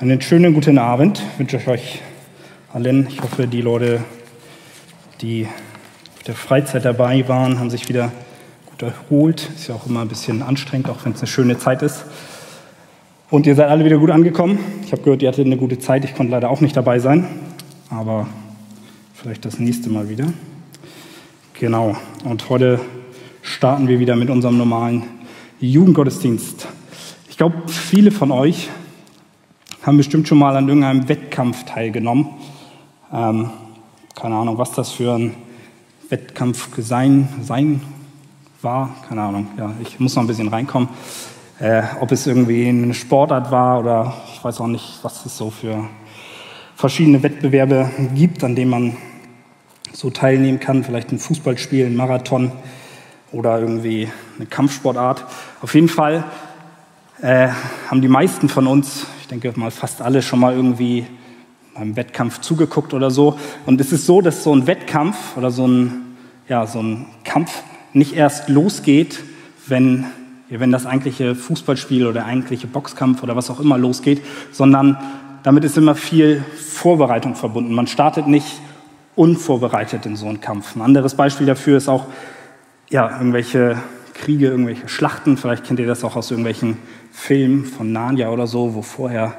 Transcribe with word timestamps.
Einen 0.00 0.22
schönen 0.22 0.54
guten 0.54 0.78
Abend 0.78 1.20
wünsche 1.36 1.58
ich 1.58 1.68
euch 1.68 2.00
allen. 2.72 3.06
Ich 3.10 3.20
hoffe, 3.20 3.46
die 3.46 3.60
Leute, 3.60 4.02
die 5.20 5.46
auf 6.16 6.22
der 6.22 6.34
Freizeit 6.34 6.86
dabei 6.86 7.28
waren, 7.28 7.60
haben 7.60 7.68
sich 7.68 7.86
wieder 7.90 8.10
gut 8.64 8.80
erholt. 8.80 9.50
Ist 9.54 9.68
ja 9.68 9.74
auch 9.74 9.86
immer 9.86 10.00
ein 10.00 10.08
bisschen 10.08 10.40
anstrengend, 10.40 10.88
auch 10.88 11.04
wenn 11.04 11.12
es 11.12 11.18
eine 11.18 11.26
schöne 11.26 11.58
Zeit 11.58 11.82
ist. 11.82 12.06
Und 13.28 13.46
ihr 13.46 13.54
seid 13.54 13.68
alle 13.68 13.84
wieder 13.84 13.98
gut 13.98 14.10
angekommen. 14.10 14.58
Ich 14.86 14.92
habe 14.92 15.02
gehört, 15.02 15.20
ihr 15.20 15.28
hattet 15.28 15.44
eine 15.44 15.58
gute 15.58 15.78
Zeit. 15.78 16.02
Ich 16.06 16.14
konnte 16.14 16.32
leider 16.32 16.48
auch 16.48 16.62
nicht 16.62 16.74
dabei 16.74 16.98
sein, 16.98 17.26
aber 17.90 18.26
vielleicht 19.12 19.44
das 19.44 19.58
nächste 19.58 19.90
Mal 19.90 20.08
wieder. 20.08 20.32
Genau. 21.58 21.94
Und 22.24 22.48
heute 22.48 22.80
starten 23.42 23.86
wir 23.86 24.00
wieder 24.00 24.16
mit 24.16 24.30
unserem 24.30 24.56
normalen 24.56 25.02
Jugendgottesdienst. 25.60 26.68
Ich 27.28 27.36
glaube, 27.36 27.68
viele 27.68 28.12
von 28.12 28.30
euch 28.30 28.70
haben 29.90 29.96
bestimmt 29.96 30.28
schon 30.28 30.38
mal 30.38 30.56
an 30.56 30.68
irgendeinem 30.68 31.08
Wettkampf 31.08 31.64
teilgenommen. 31.64 32.28
Ähm, 33.12 33.50
keine 34.14 34.36
Ahnung, 34.36 34.56
was 34.56 34.70
das 34.70 34.92
für 34.92 35.14
ein 35.14 35.34
Wettkampf 36.10 36.68
sein, 36.78 37.28
sein 37.42 37.82
war. 38.62 38.94
Keine 39.08 39.22
Ahnung, 39.22 39.48
ja, 39.58 39.74
ich 39.82 39.98
muss 39.98 40.14
noch 40.14 40.22
ein 40.22 40.28
bisschen 40.28 40.46
reinkommen. 40.46 40.90
Äh, 41.58 41.82
ob 41.98 42.12
es 42.12 42.28
irgendwie 42.28 42.68
eine 42.68 42.94
Sportart 42.94 43.50
war 43.50 43.80
oder 43.80 44.14
ich 44.32 44.44
weiß 44.44 44.60
auch 44.60 44.68
nicht, 44.68 45.00
was 45.02 45.26
es 45.26 45.36
so 45.36 45.50
für 45.50 45.88
verschiedene 46.76 47.24
Wettbewerbe 47.24 47.90
gibt, 48.14 48.44
an 48.44 48.54
denen 48.54 48.70
man 48.70 48.96
so 49.92 50.10
teilnehmen 50.10 50.60
kann. 50.60 50.84
Vielleicht 50.84 51.10
ein 51.10 51.18
Fußballspiel, 51.18 51.86
ein 51.86 51.96
Marathon 51.96 52.52
oder 53.32 53.58
irgendwie 53.58 54.08
eine 54.36 54.46
Kampfsportart. 54.46 55.24
Auf 55.62 55.74
jeden 55.74 55.88
Fall 55.88 56.22
äh, 57.22 57.48
haben 57.88 58.02
die 58.02 58.08
meisten 58.08 58.48
von 58.48 58.68
uns, 58.68 59.08
denke 59.30 59.52
mal 59.56 59.70
fast 59.70 60.02
alle 60.02 60.22
schon 60.22 60.40
mal 60.40 60.54
irgendwie 60.54 61.06
beim 61.74 61.96
Wettkampf 61.96 62.40
zugeguckt 62.40 62.94
oder 62.94 63.10
so. 63.10 63.38
Und 63.66 63.80
es 63.80 63.92
ist 63.92 64.06
so, 64.06 64.20
dass 64.20 64.42
so 64.42 64.54
ein 64.54 64.66
Wettkampf 64.66 65.36
oder 65.36 65.50
so 65.50 65.66
ein, 65.66 66.16
ja, 66.48 66.66
so 66.66 66.82
ein 66.82 67.06
Kampf 67.24 67.62
nicht 67.92 68.14
erst 68.14 68.48
losgeht, 68.48 69.20
wenn, 69.66 70.06
wenn 70.48 70.72
das 70.72 70.86
eigentliche 70.86 71.34
Fußballspiel 71.34 72.06
oder 72.06 72.26
eigentliche 72.26 72.66
Boxkampf 72.66 73.22
oder 73.22 73.36
was 73.36 73.50
auch 73.50 73.60
immer 73.60 73.78
losgeht, 73.78 74.22
sondern 74.52 74.98
damit 75.42 75.64
ist 75.64 75.78
immer 75.78 75.94
viel 75.94 76.44
Vorbereitung 76.56 77.34
verbunden. 77.34 77.72
Man 77.72 77.86
startet 77.86 78.26
nicht 78.26 78.60
unvorbereitet 79.16 80.06
in 80.06 80.16
so 80.16 80.26
einen 80.26 80.40
Kampf. 80.40 80.76
Ein 80.76 80.82
anderes 80.82 81.14
Beispiel 81.14 81.46
dafür 81.46 81.76
ist 81.76 81.88
auch 81.88 82.06
ja, 82.90 83.16
irgendwelche 83.18 83.76
Kriege, 84.20 84.48
irgendwelche 84.48 84.86
Schlachten. 84.86 85.38
Vielleicht 85.38 85.64
kennt 85.64 85.80
ihr 85.80 85.86
das 85.86 86.04
auch 86.04 86.14
aus 86.14 86.30
irgendwelchen 86.30 86.76
Filmen 87.10 87.64
von 87.64 87.90
Narnia 87.90 88.28
oder 88.28 88.46
so, 88.46 88.74
wo 88.74 88.82
vorher 88.82 89.34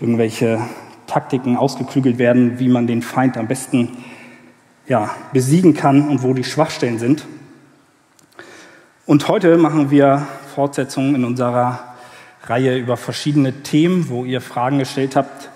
irgendwelche 0.00 0.58
Taktiken 1.06 1.58
ausgeklügelt 1.58 2.16
werden, 2.16 2.58
wie 2.58 2.68
man 2.68 2.86
den 2.86 3.02
Feind 3.02 3.36
am 3.36 3.46
besten 3.46 3.98
ja, 4.88 5.10
besiegen 5.34 5.74
kann 5.74 6.08
und 6.08 6.22
wo 6.22 6.32
die 6.32 6.44
Schwachstellen 6.44 6.98
sind. 6.98 7.26
Und 9.04 9.28
heute 9.28 9.58
machen 9.58 9.90
wir 9.90 10.26
Fortsetzungen 10.54 11.14
in 11.14 11.24
unserer 11.26 11.80
Reihe 12.44 12.78
über 12.78 12.96
verschiedene 12.96 13.62
Themen, 13.62 14.08
wo 14.08 14.24
ihr 14.24 14.40
Fragen 14.40 14.78
gestellt 14.78 15.14
habt. 15.14 15.50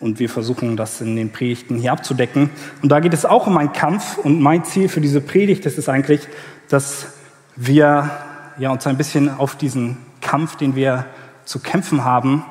Und 0.00 0.18
wir 0.18 0.28
versuchen 0.28 0.76
das 0.76 1.00
in 1.00 1.16
den 1.16 1.32
Predigten 1.32 1.78
hier 1.78 1.92
abzudecken. 1.92 2.50
Und 2.82 2.90
da 2.90 3.00
geht 3.00 3.14
es 3.14 3.24
auch 3.24 3.46
um 3.46 3.56
einen 3.56 3.72
Kampf. 3.72 4.18
Und 4.18 4.40
mein 4.40 4.64
Ziel 4.64 4.90
für 4.90 5.00
diese 5.00 5.22
Predigt 5.22 5.64
ist 5.64 5.78
es 5.78 5.88
eigentlich, 5.88 6.28
dass 6.68 7.17
wir 7.60 8.10
ja, 8.58 8.70
uns 8.70 8.86
ein 8.86 8.96
bisschen 8.96 9.36
auf 9.36 9.56
diesen 9.56 9.98
Kampf, 10.20 10.56
den 10.56 10.76
wir 10.76 11.06
zu 11.44 11.58
kämpfen 11.58 12.04
haben, 12.04 12.44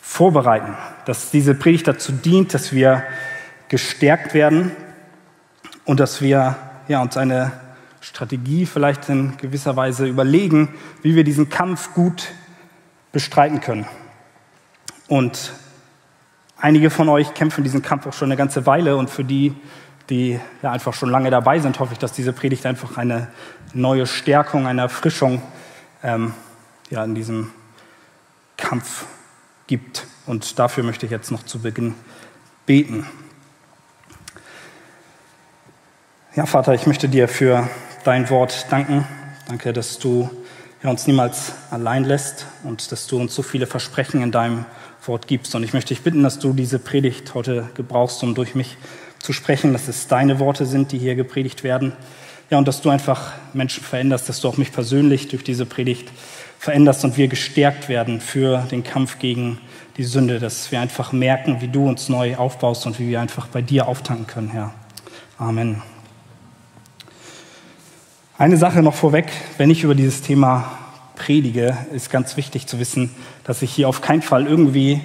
vorbereiten. 0.00 0.76
Dass 1.06 1.30
diese 1.30 1.54
Predigt 1.54 1.88
dazu 1.88 2.12
dient, 2.12 2.52
dass 2.52 2.72
wir 2.72 3.02
gestärkt 3.68 4.34
werden 4.34 4.72
und 5.84 6.00
dass 6.00 6.20
wir 6.20 6.56
ja, 6.88 7.00
uns 7.00 7.16
eine 7.16 7.52
Strategie 8.00 8.66
vielleicht 8.66 9.08
in 9.08 9.36
gewisser 9.38 9.76
Weise 9.76 10.06
überlegen, 10.06 10.74
wie 11.02 11.14
wir 11.14 11.24
diesen 11.24 11.48
Kampf 11.48 11.94
gut 11.94 12.28
bestreiten 13.12 13.60
können. 13.60 13.86
Und 15.08 15.52
einige 16.58 16.90
von 16.90 17.08
euch 17.08 17.32
kämpfen 17.32 17.64
diesen 17.64 17.82
Kampf 17.82 18.06
auch 18.06 18.12
schon 18.12 18.28
eine 18.28 18.36
ganze 18.36 18.66
Weile 18.66 18.96
und 18.96 19.08
für 19.08 19.24
die, 19.24 19.54
die 20.10 20.38
ja 20.62 20.72
einfach 20.72 20.92
schon 20.92 21.08
lange 21.08 21.30
dabei 21.30 21.60
sind, 21.60 21.78
hoffe 21.78 21.92
ich, 21.92 21.98
dass 21.98 22.12
diese 22.12 22.32
Predigt 22.32 22.66
einfach 22.66 22.96
eine 22.96 23.28
neue 23.72 24.06
Stärkung, 24.06 24.66
eine 24.66 24.82
Erfrischung 24.82 25.40
ähm, 26.02 26.34
ja, 26.90 27.04
in 27.04 27.14
diesem 27.14 27.52
Kampf 28.56 29.06
gibt. 29.66 30.06
Und 30.26 30.58
dafür 30.58 30.84
möchte 30.84 31.06
ich 31.06 31.12
jetzt 31.12 31.30
noch 31.30 31.44
zu 31.44 31.60
Beginn 31.60 31.94
beten. 32.66 33.06
Ja, 36.34 36.46
Vater, 36.46 36.74
ich 36.74 36.86
möchte 36.86 37.08
dir 37.08 37.28
für 37.28 37.68
dein 38.04 38.28
Wort 38.30 38.66
danken. 38.70 39.06
Danke, 39.48 39.72
dass 39.72 39.98
du 39.98 40.30
uns 40.82 41.06
niemals 41.06 41.52
allein 41.70 42.04
lässt 42.04 42.46
und 42.62 42.90
dass 42.92 43.06
du 43.06 43.20
uns 43.20 43.34
so 43.34 43.42
viele 43.42 43.66
Versprechen 43.66 44.22
in 44.22 44.32
deinem 44.32 44.64
Wort 45.06 45.26
gibst. 45.26 45.54
Und 45.54 45.62
ich 45.62 45.72
möchte 45.72 45.94
dich 45.94 46.02
bitten, 46.02 46.22
dass 46.22 46.38
du 46.38 46.52
diese 46.52 46.78
Predigt 46.78 47.34
heute 47.34 47.68
gebrauchst, 47.74 48.22
um 48.22 48.34
durch 48.34 48.54
mich 48.54 48.76
zu 49.20 49.32
sprechen, 49.32 49.72
dass 49.72 49.86
es 49.86 50.08
deine 50.08 50.38
Worte 50.40 50.66
sind, 50.66 50.92
die 50.92 50.98
hier 50.98 51.14
gepredigt 51.14 51.62
werden. 51.62 51.92
Ja, 52.50 52.58
und 52.58 52.66
dass 52.66 52.80
du 52.82 52.90
einfach 52.90 53.32
Menschen 53.52 53.84
veränderst, 53.84 54.28
dass 54.28 54.40
du 54.40 54.48
auch 54.48 54.56
mich 54.56 54.72
persönlich 54.72 55.28
durch 55.28 55.44
diese 55.44 55.66
Predigt 55.66 56.10
veränderst 56.58 57.04
und 57.04 57.16
wir 57.16 57.28
gestärkt 57.28 57.88
werden 57.88 58.20
für 58.20 58.66
den 58.70 58.82
Kampf 58.82 59.18
gegen 59.18 59.58
die 59.96 60.04
Sünde, 60.04 60.40
dass 60.40 60.72
wir 60.72 60.80
einfach 60.80 61.12
merken, 61.12 61.60
wie 61.60 61.68
du 61.68 61.86
uns 61.88 62.08
neu 62.08 62.36
aufbaust 62.36 62.86
und 62.86 62.98
wie 62.98 63.08
wir 63.08 63.20
einfach 63.20 63.46
bei 63.46 63.62
dir 63.62 63.86
auftanken 63.86 64.26
können, 64.26 64.50
Herr. 64.50 64.74
Amen. 65.38 65.82
Eine 68.36 68.56
Sache 68.56 68.82
noch 68.82 68.94
vorweg, 68.94 69.30
wenn 69.58 69.70
ich 69.70 69.84
über 69.84 69.94
dieses 69.94 70.22
Thema 70.22 70.70
predige, 71.14 71.76
ist 71.92 72.10
ganz 72.10 72.36
wichtig 72.36 72.66
zu 72.66 72.78
wissen, 72.78 73.14
dass 73.44 73.62
ich 73.62 73.70
hier 73.70 73.88
auf 73.88 74.00
keinen 74.00 74.22
Fall 74.22 74.46
irgendwie 74.46 75.02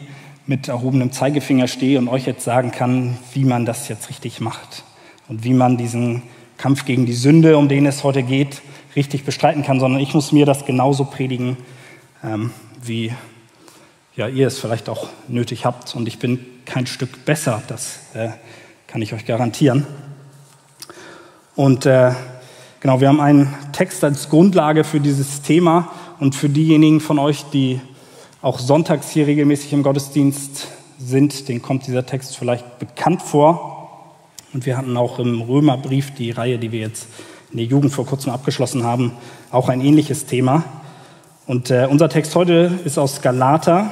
mit 0.48 0.68
erhobenem 0.68 1.12
Zeigefinger 1.12 1.68
stehe 1.68 1.98
und 1.98 2.08
euch 2.08 2.26
jetzt 2.26 2.44
sagen 2.44 2.72
kann, 2.72 3.18
wie 3.34 3.46
man 3.46 3.66
das 3.66 3.88
jetzt 3.88 4.10
richtig 4.10 4.42
macht 4.42 4.84
und 5.28 5.44
wie 5.44 5.54
man 5.54 5.78
diesen 5.78 6.22
Kampf 6.58 6.86
gegen 6.86 7.06
die 7.06 7.14
Sünde, 7.14 7.58
um 7.58 7.68
den 7.68 7.86
es 7.86 8.04
heute 8.04 8.24
geht, 8.24 8.62
richtig 8.96 9.26
bestreiten 9.26 9.64
kann, 9.64 9.80
sondern 9.80 10.02
ich 10.02 10.14
muss 10.14 10.32
mir 10.32 10.46
das 10.46 10.66
genauso 10.66 11.06
predigen, 11.06 11.58
ähm, 12.24 12.52
wie 12.82 13.12
ja, 14.16 14.28
ihr 14.28 14.48
es 14.48 14.60
vielleicht 14.60 14.88
auch 14.88 15.10
nötig 15.28 15.66
habt. 15.66 15.96
Und 15.96 16.08
ich 16.08 16.20
bin 16.20 16.40
kein 16.66 16.88
Stück 16.88 17.26
besser, 17.26 17.62
das 17.68 18.00
äh, 18.14 18.30
kann 18.88 19.02
ich 19.02 19.14
euch 19.14 19.26
garantieren. 19.26 19.86
Und 21.56 21.86
äh, 21.86 22.12
genau, 22.80 23.02
wir 23.02 23.08
haben 23.08 23.20
einen 23.20 23.54
Text 23.72 24.04
als 24.04 24.30
Grundlage 24.30 24.84
für 24.84 25.00
dieses 25.00 25.42
Thema 25.42 25.92
und 26.20 26.36
für 26.36 26.50
diejenigen 26.50 27.02
von 27.02 27.20
euch, 27.20 27.44
die 27.52 27.82
auch 28.46 28.60
sonntags 28.60 29.10
hier 29.10 29.26
regelmäßig 29.26 29.74
im 29.74 29.82
Gottesdienst 29.82 30.68
sind, 31.00 31.50
denen 31.50 31.64
kommt 31.64 31.88
dieser 31.88 32.06
Text 32.06 32.38
vielleicht 32.38 32.78
bekannt 32.78 33.24
vor. 33.24 33.90
Und 34.54 34.68
wir 34.68 34.78
hatten 34.78 34.96
auch 34.98 35.18
im 35.18 35.42
Römerbrief, 35.42 36.14
die 36.14 36.30
Reihe, 36.30 36.60
die 36.60 36.72
wir 36.72 36.82
jetzt 36.82 37.08
in 37.50 37.58
der 37.58 37.66
Jugend 37.66 37.92
vor 37.92 38.06
kurzem 38.06 38.32
abgeschlossen 38.32 38.84
haben, 38.84 39.14
auch 39.50 39.68
ein 39.68 39.82
ähnliches 39.82 40.28
Thema. 40.28 40.64
Und 41.48 41.72
äh, 41.72 41.88
unser 41.90 42.08
Text 42.08 42.36
heute 42.36 42.72
ist 42.86 43.00
aus 43.00 43.24
Galater, 43.24 43.90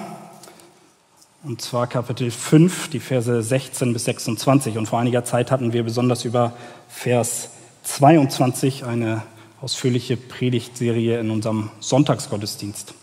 und 1.44 1.60
zwar 1.60 1.88
Kapitel 1.88 2.30
5, 2.30 2.92
die 2.92 3.00
Verse 3.00 3.42
16 3.42 3.92
bis 3.92 4.06
26. 4.06 4.78
Und 4.78 4.86
vor 4.86 5.00
einiger 5.00 5.26
Zeit 5.26 5.50
hatten 5.50 5.74
wir 5.74 5.82
besonders 5.82 6.26
über 6.26 6.54
Vers 6.88 7.50
22 7.86 8.86
eine 8.86 9.24
ausführliche 9.62 10.16
Predigtserie 10.16 11.20
in 11.20 11.32
unserem 11.32 11.72
Sonntagsgottesdienst. 11.80 12.94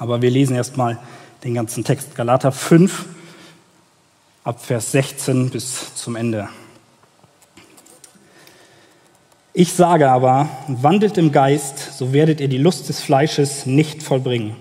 Aber 0.00 0.22
wir 0.22 0.30
lesen 0.30 0.56
erstmal 0.56 0.98
den 1.44 1.52
ganzen 1.52 1.84
Text. 1.84 2.14
Galater 2.14 2.52
5, 2.52 3.04
ab 4.44 4.64
Vers 4.64 4.92
16 4.92 5.50
bis 5.50 5.94
zum 5.94 6.16
Ende. 6.16 6.48
Ich 9.52 9.74
sage 9.74 10.10
aber, 10.10 10.48
wandelt 10.68 11.18
im 11.18 11.32
Geist, 11.32 11.98
so 11.98 12.14
werdet 12.14 12.40
ihr 12.40 12.48
die 12.48 12.56
Lust 12.56 12.88
des 12.88 13.02
Fleisches 13.02 13.66
nicht 13.66 14.02
vollbringen. 14.02 14.56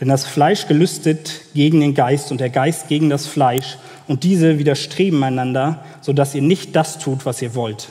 Denn 0.00 0.08
das 0.08 0.24
Fleisch 0.24 0.66
gelüstet 0.66 1.42
gegen 1.54 1.78
den 1.78 1.94
Geist 1.94 2.32
und 2.32 2.40
der 2.40 2.50
Geist 2.50 2.88
gegen 2.88 3.10
das 3.10 3.28
Fleisch 3.28 3.78
und 4.08 4.24
diese 4.24 4.58
widerstreben 4.58 5.22
einander, 5.22 5.84
sodass 6.00 6.34
ihr 6.34 6.42
nicht 6.42 6.74
das 6.74 6.98
tut, 6.98 7.24
was 7.26 7.40
ihr 7.42 7.54
wollt. 7.54 7.90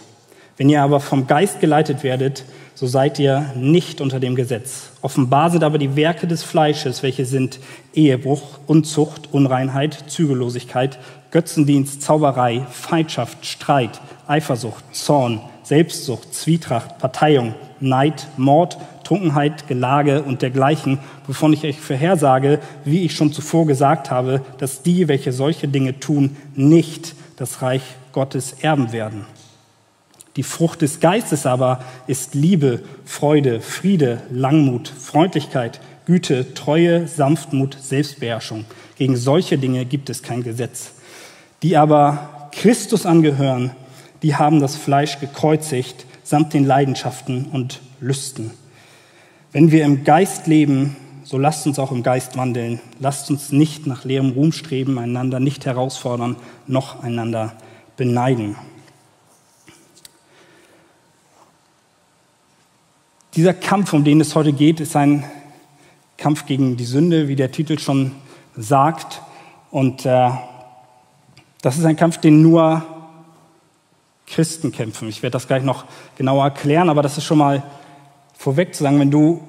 Wenn 0.58 0.70
ihr 0.70 0.82
aber 0.82 1.00
vom 1.00 1.28
Geist 1.28 1.62
geleitet 1.62 2.04
werdet, 2.04 2.44
so 2.74 2.88
seid 2.88 3.20
ihr 3.20 3.52
nicht 3.56 4.02
unter 4.02 4.20
dem 4.20 4.36
Gesetz. 4.36 4.90
Offenbar 5.02 5.52
sind 5.52 5.64
aber 5.64 5.78
die 5.78 5.96
Werke 5.96 6.28
des 6.28 6.44
Fleisches, 6.44 7.04
welche 7.04 7.26
sind 7.26 7.60
Ehebruch, 7.94 8.60
Unzucht, 8.66 9.30
Unreinheit, 9.32 10.06
Zügellosigkeit, 10.08 10.98
Götzendienst, 11.30 12.02
Zauberei, 12.02 12.66
Feindschaft, 12.72 13.46
Streit, 13.46 14.02
Eifersucht, 14.28 14.84
Zorn, 14.96 15.42
Selbstsucht, 15.64 16.34
Zwietracht, 16.34 16.98
Parteiung, 16.98 17.54
Neid, 17.80 18.28
Mord, 18.38 18.78
Trunkenheit, 19.04 19.68
Gelage 19.68 20.24
und 20.24 20.42
dergleichen, 20.42 21.00
wovon 21.28 21.54
ich 21.54 21.64
euch 21.66 21.80
vorhersage, 21.80 22.60
wie 22.84 23.04
ich 23.04 23.16
schon 23.16 23.32
zuvor 23.32 23.68
gesagt 23.68 24.10
habe, 24.10 24.42
dass 24.58 24.82
die, 24.82 25.08
welche 25.08 25.32
solche 25.32 25.68
Dinge 25.68 26.00
tun, 26.00 26.36
nicht 26.56 27.16
das 27.38 27.62
Reich 27.62 27.84
Gottes 28.12 28.54
erben 28.62 28.92
werden. 28.92 29.26
Die 30.38 30.44
Frucht 30.44 30.82
des 30.82 31.00
Geistes 31.00 31.46
aber 31.46 31.84
ist 32.08 32.36
Liebe, 32.36 32.84
Freude, 33.06 33.60
Friede, 33.60 34.22
Langmut, 34.32 34.88
Freundlichkeit, 34.88 35.82
Güte, 36.06 36.54
Treue, 36.54 37.08
Sanftmut, 37.08 37.76
Selbstbeherrschung. 37.82 38.66
Gegen 38.98 39.18
solche 39.18 39.58
Dinge 39.58 39.84
gibt 39.86 40.10
es 40.10 40.24
kein 40.24 40.44
Gesetz. 40.44 40.92
Die 41.64 41.76
aber 41.76 42.50
Christus 42.54 43.06
angehören, 43.06 43.72
die 44.24 44.36
haben 44.36 44.62
das 44.62 44.76
Fleisch 44.76 45.20
gekreuzigt 45.20 46.06
samt 46.28 46.54
den 46.54 46.66
Leidenschaften 46.66 47.46
und 47.46 47.80
Lüsten. 48.02 48.52
Wenn 49.54 49.72
wir 49.72 49.86
im 49.86 50.04
Geist 50.04 50.46
leben, 50.46 50.98
so 51.24 51.38
lasst 51.38 51.66
uns 51.66 51.80
auch 51.80 51.92
im 51.92 52.04
Geist 52.04 52.36
wandeln. 52.36 52.82
Lasst 53.00 53.30
uns 53.30 53.52
nicht 53.52 53.88
nach 53.88 54.04
leerem 54.04 54.32
Ruhm 54.32 54.52
streben, 54.52 55.00
einander 55.00 55.40
nicht 55.40 55.66
herausfordern, 55.66 56.36
noch 56.68 57.02
einander 57.02 57.54
beneiden. 57.96 58.56
Dieser 63.38 63.54
Kampf, 63.54 63.94
um 63.94 64.04
den 64.04 64.20
es 64.20 64.34
heute 64.34 64.52
geht, 64.52 64.80
ist 64.80 64.96
ein 64.96 65.24
Kampf 66.18 66.48
gegen 66.48 66.76
die 66.76 66.86
Sünde, 66.86 67.28
wie 67.28 67.36
der 67.36 67.52
Titel 67.52 67.78
schon 67.78 68.14
sagt. 68.56 69.22
Und 69.70 70.08
äh, 70.08 70.32
das 71.62 71.78
ist 71.78 71.86
ein 71.86 71.96
Kampf, 71.96 72.18
den 72.18 72.42
nur 72.42 72.84
Christen 74.26 74.72
kämpfen. 74.72 75.08
Ich 75.08 75.22
werde 75.22 75.34
das 75.34 75.48
gleich 75.48 75.62
noch 75.62 75.86
genauer 76.18 76.46
erklären, 76.46 76.90
aber 76.90 77.04
das 77.04 77.20
ist 77.20 77.26
schon 77.26 77.38
mal 77.38 77.62
vorweg 78.36 78.74
zu 78.74 78.82
sagen, 78.82 79.00
wenn 79.00 79.12
du 79.12 79.44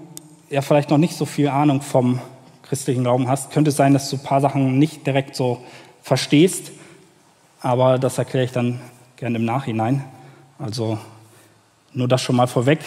ja 0.50 0.60
vielleicht 0.60 0.90
noch 0.90 0.98
nicht 0.98 1.16
so 1.16 1.24
viel 1.24 1.48
Ahnung 1.48 1.80
vom 1.80 2.20
christlichen 2.64 3.04
Glauben 3.04 3.26
hast, 3.26 3.52
könnte 3.52 3.70
es 3.70 3.76
sein, 3.78 3.94
dass 3.94 4.10
du 4.10 4.16
ein 4.16 4.22
paar 4.22 4.42
Sachen 4.42 4.78
nicht 4.78 5.06
direkt 5.06 5.34
so 5.34 5.64
verstehst, 6.02 6.72
aber 7.62 7.98
das 7.98 8.18
erkläre 8.18 8.44
ich 8.44 8.52
dann 8.52 8.82
gerne 9.16 9.38
im 9.38 9.46
Nachhinein. 9.46 10.04
Also 10.58 10.98
nur 11.94 12.06
das 12.06 12.20
schon 12.20 12.36
mal 12.36 12.48
vorweg. 12.48 12.80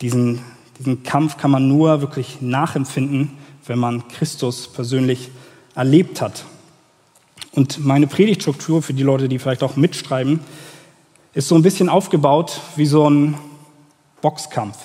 Diesen, 0.00 0.40
diesen 0.78 1.02
Kampf 1.02 1.36
kann 1.36 1.50
man 1.50 1.68
nur 1.68 2.00
wirklich 2.00 2.40
nachempfinden, 2.40 3.32
wenn 3.66 3.78
man 3.78 4.06
Christus 4.08 4.68
persönlich 4.68 5.30
erlebt 5.74 6.20
hat. 6.20 6.44
Und 7.52 7.84
meine 7.84 8.06
Predigtstruktur 8.06 8.82
für 8.82 8.94
die 8.94 9.02
Leute, 9.02 9.28
die 9.28 9.38
vielleicht 9.38 9.62
auch 9.62 9.76
mitschreiben, 9.76 10.40
ist 11.34 11.48
so 11.48 11.54
ein 11.54 11.62
bisschen 11.62 11.88
aufgebaut 11.88 12.60
wie 12.76 12.86
so 12.86 13.08
ein 13.08 13.34
Boxkampf. 14.20 14.76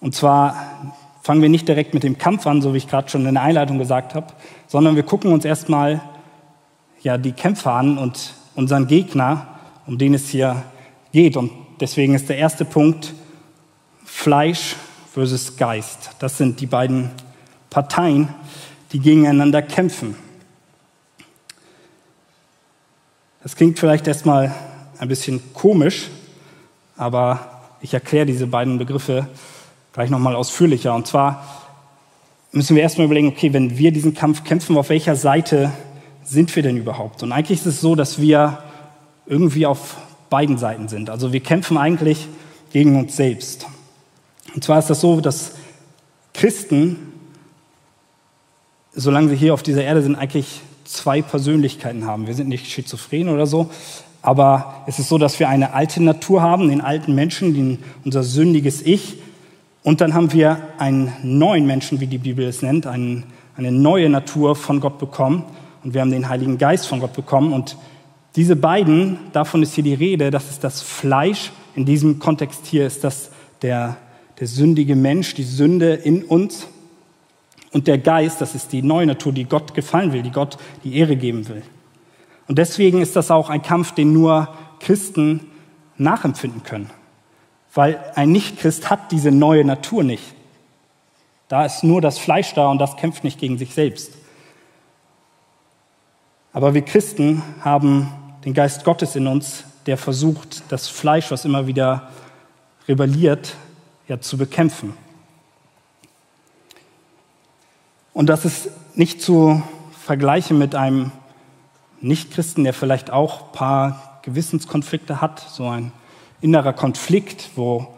Und 0.00 0.14
zwar 0.14 0.94
fangen 1.22 1.42
wir 1.42 1.48
nicht 1.48 1.66
direkt 1.66 1.94
mit 1.94 2.04
dem 2.04 2.18
Kampf 2.18 2.46
an, 2.46 2.62
so 2.62 2.72
wie 2.72 2.78
ich 2.78 2.88
gerade 2.88 3.08
schon 3.08 3.26
in 3.26 3.34
der 3.34 3.42
Einleitung 3.42 3.78
gesagt 3.78 4.14
habe, 4.14 4.28
sondern 4.68 4.94
wir 4.94 5.02
gucken 5.02 5.32
uns 5.32 5.44
erstmal 5.44 6.00
ja, 7.02 7.18
die 7.18 7.32
Kämpfer 7.32 7.72
an 7.72 7.98
und 7.98 8.34
unseren 8.54 8.86
Gegner, 8.86 9.46
um 9.86 9.98
den 9.98 10.14
es 10.14 10.28
hier 10.28 10.62
geht. 11.12 11.36
Und 11.36 11.50
deswegen 11.80 12.14
ist 12.14 12.28
der 12.28 12.38
erste 12.38 12.64
Punkt 12.64 13.14
Fleisch 14.16 14.74
versus 15.12 15.56
Geist. 15.56 16.10
Das 16.18 16.36
sind 16.36 16.58
die 16.60 16.66
beiden 16.66 17.10
Parteien, 17.70 18.28
die 18.90 18.98
gegeneinander 18.98 19.62
kämpfen. 19.62 20.16
Das 23.42 23.54
klingt 23.54 23.78
vielleicht 23.78 24.08
erstmal 24.08 24.52
ein 24.98 25.06
bisschen 25.06 25.40
komisch, 25.52 26.08
aber 26.96 27.62
ich 27.82 27.94
erkläre 27.94 28.26
diese 28.26 28.48
beiden 28.48 28.78
Begriffe 28.78 29.28
gleich 29.92 30.10
nochmal 30.10 30.34
ausführlicher. 30.34 30.92
Und 30.92 31.06
zwar 31.06 31.46
müssen 32.50 32.74
wir 32.74 32.82
erstmal 32.82 33.04
überlegen, 33.04 33.28
okay, 33.28 33.52
wenn 33.52 33.78
wir 33.78 33.92
diesen 33.92 34.14
Kampf 34.14 34.42
kämpfen, 34.42 34.76
auf 34.76 34.88
welcher 34.88 35.14
Seite 35.14 35.70
sind 36.24 36.56
wir 36.56 36.64
denn 36.64 36.78
überhaupt? 36.78 37.22
Und 37.22 37.30
eigentlich 37.30 37.60
ist 37.60 37.66
es 37.66 37.80
so, 37.80 37.94
dass 37.94 38.20
wir 38.20 38.58
irgendwie 39.26 39.66
auf 39.66 39.98
beiden 40.30 40.58
Seiten 40.58 40.88
sind. 40.88 41.10
Also 41.10 41.32
wir 41.32 41.40
kämpfen 41.40 41.78
eigentlich 41.78 42.26
gegen 42.72 42.98
uns 42.98 43.14
selbst. 43.14 43.66
Und 44.56 44.64
zwar 44.64 44.78
ist 44.78 44.88
das 44.88 45.02
so, 45.02 45.20
dass 45.20 45.52
Christen, 46.32 46.96
solange 48.94 49.28
sie 49.28 49.36
hier 49.36 49.52
auf 49.52 49.62
dieser 49.62 49.84
Erde 49.84 50.00
sind, 50.00 50.16
eigentlich 50.16 50.62
zwei 50.84 51.20
Persönlichkeiten 51.20 52.06
haben. 52.06 52.26
Wir 52.26 52.32
sind 52.32 52.48
nicht 52.48 52.66
schizophren 52.66 53.28
oder 53.28 53.46
so, 53.46 53.68
aber 54.22 54.82
es 54.86 54.98
ist 54.98 55.10
so, 55.10 55.18
dass 55.18 55.38
wir 55.38 55.50
eine 55.50 55.74
alte 55.74 56.02
Natur 56.02 56.40
haben, 56.40 56.70
den 56.70 56.80
alten 56.80 57.14
Menschen, 57.14 57.52
den, 57.52 57.78
unser 58.06 58.22
sündiges 58.22 58.80
Ich. 58.80 59.18
Und 59.82 60.00
dann 60.00 60.14
haben 60.14 60.32
wir 60.32 60.58
einen 60.78 61.12
neuen 61.22 61.66
Menschen, 61.66 62.00
wie 62.00 62.06
die 62.06 62.16
Bibel 62.16 62.46
es 62.46 62.62
nennt, 62.62 62.86
einen, 62.86 63.24
eine 63.58 63.70
neue 63.70 64.08
Natur 64.08 64.56
von 64.56 64.80
Gott 64.80 64.98
bekommen. 64.98 65.44
Und 65.84 65.92
wir 65.92 66.00
haben 66.00 66.10
den 66.10 66.30
Heiligen 66.30 66.56
Geist 66.56 66.88
von 66.88 67.00
Gott 67.00 67.12
bekommen. 67.12 67.52
Und 67.52 67.76
diese 68.36 68.56
beiden, 68.56 69.18
davon 69.34 69.62
ist 69.62 69.74
hier 69.74 69.84
die 69.84 69.92
Rede, 69.92 70.30
das 70.30 70.48
ist 70.48 70.64
das 70.64 70.80
Fleisch. 70.80 71.52
In 71.74 71.84
diesem 71.84 72.18
Kontext 72.18 72.64
hier 72.64 72.86
ist 72.86 73.04
das 73.04 73.30
der, 73.60 73.98
der 74.38 74.46
sündige 74.46 74.96
Mensch, 74.96 75.34
die 75.34 75.44
Sünde 75.44 75.94
in 75.94 76.24
uns. 76.24 76.66
Und 77.72 77.86
der 77.86 77.98
Geist, 77.98 78.40
das 78.40 78.54
ist 78.54 78.72
die 78.72 78.82
neue 78.82 79.06
Natur, 79.06 79.32
die 79.32 79.44
Gott 79.44 79.74
gefallen 79.74 80.12
will, 80.12 80.22
die 80.22 80.30
Gott 80.30 80.56
die 80.84 80.96
Ehre 80.96 81.16
geben 81.16 81.48
will. 81.48 81.62
Und 82.48 82.58
deswegen 82.58 83.02
ist 83.02 83.16
das 83.16 83.30
auch 83.30 83.50
ein 83.50 83.62
Kampf, 83.62 83.92
den 83.92 84.12
nur 84.12 84.48
Christen 84.80 85.40
nachempfinden 85.96 86.62
können. 86.62 86.90
Weil 87.74 87.98
ein 88.14 88.32
Nichtchrist 88.32 88.88
hat 88.88 89.12
diese 89.12 89.30
neue 89.30 89.64
Natur 89.64 90.04
nicht. 90.04 90.34
Da 91.48 91.64
ist 91.64 91.84
nur 91.84 92.00
das 92.00 92.18
Fleisch 92.18 92.54
da 92.54 92.70
und 92.70 92.78
das 92.78 92.96
kämpft 92.96 93.24
nicht 93.24 93.38
gegen 93.38 93.58
sich 93.58 93.74
selbst. 93.74 94.12
Aber 96.52 96.74
wir 96.74 96.82
Christen 96.82 97.42
haben 97.60 98.10
den 98.44 98.54
Geist 98.54 98.84
Gottes 98.84 99.16
in 99.16 99.26
uns, 99.26 99.64
der 99.86 99.98
versucht, 99.98 100.62
das 100.70 100.88
Fleisch, 100.88 101.30
was 101.30 101.44
immer 101.44 101.66
wieder 101.66 102.10
rebelliert, 102.88 103.56
ja, 104.08 104.20
zu 104.20 104.36
bekämpfen. 104.36 104.94
Und 108.12 108.26
das 108.26 108.44
ist 108.44 108.70
nicht 108.94 109.20
zu 109.20 109.62
vergleichen 110.04 110.58
mit 110.58 110.74
einem 110.74 111.12
Nichtchristen, 112.00 112.64
der 112.64 112.72
vielleicht 112.72 113.10
auch 113.10 113.46
ein 113.46 113.52
paar 113.52 114.20
Gewissenskonflikte 114.22 115.20
hat, 115.20 115.40
so 115.40 115.68
ein 115.68 115.92
innerer 116.40 116.72
Konflikt, 116.72 117.50
wo 117.56 117.88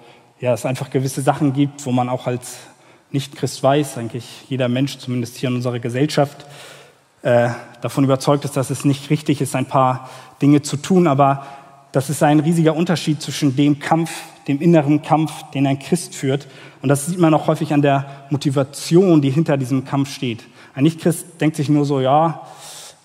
ja, 0.41 0.53
es 0.53 0.67
einfach 0.67 0.91
gewisse 0.91 1.23
Sachen 1.23 1.53
gibt, 1.53 1.85
wo 1.87 1.93
man 1.93 2.09
auch 2.09 2.27
als 2.27 2.59
Nichtchrist 3.11 3.63
weiß, 3.63 3.99
eigentlich 3.99 4.45
jeder 4.49 4.69
Mensch, 4.69 4.99
zumindest 4.99 5.37
hier 5.37 5.49
in 5.49 5.57
unserer 5.57 5.79
Gesellschaft, 5.79 6.47
äh, 7.23 7.51
davon 7.81 8.05
überzeugt 8.05 8.45
ist, 8.45 8.57
dass 8.57 8.71
es 8.71 8.85
nicht 8.85 9.11
richtig 9.11 9.41
ist, 9.41 9.57
ein 9.57 9.67
paar 9.67 10.09
Dinge 10.41 10.63
zu 10.63 10.77
tun. 10.77 11.07
Aber 11.07 11.47
das 11.93 12.11
ist 12.11 12.23
ein 12.23 12.41
riesiger 12.41 12.75
Unterschied 12.75 13.23
zwischen 13.23 13.57
dem 13.57 13.79
Kampf, 13.79 14.11
dem 14.49 14.61
inneren 14.61 15.03
Kampf, 15.03 15.45
den 15.55 15.67
ein 15.67 15.79
Christ 15.79 16.15
führt. 16.15 16.49
Und 16.83 16.89
das 16.89 17.07
sieht 17.07 17.19
man 17.19 17.35
auch 17.35 17.47
häufig 17.47 17.73
an 17.73 17.83
der 17.83 18.27
Motivation, 18.31 19.21
die 19.21 19.31
hinter 19.31 19.57
diesem 19.57 19.85
Kampf 19.85 20.13
steht. 20.13 20.45
Ein 20.75 20.85
Nichtchrist 20.85 21.41
denkt 21.41 21.57
sich 21.57 21.69
nur 21.69 21.85
so, 21.85 22.01
ja, 22.01 22.47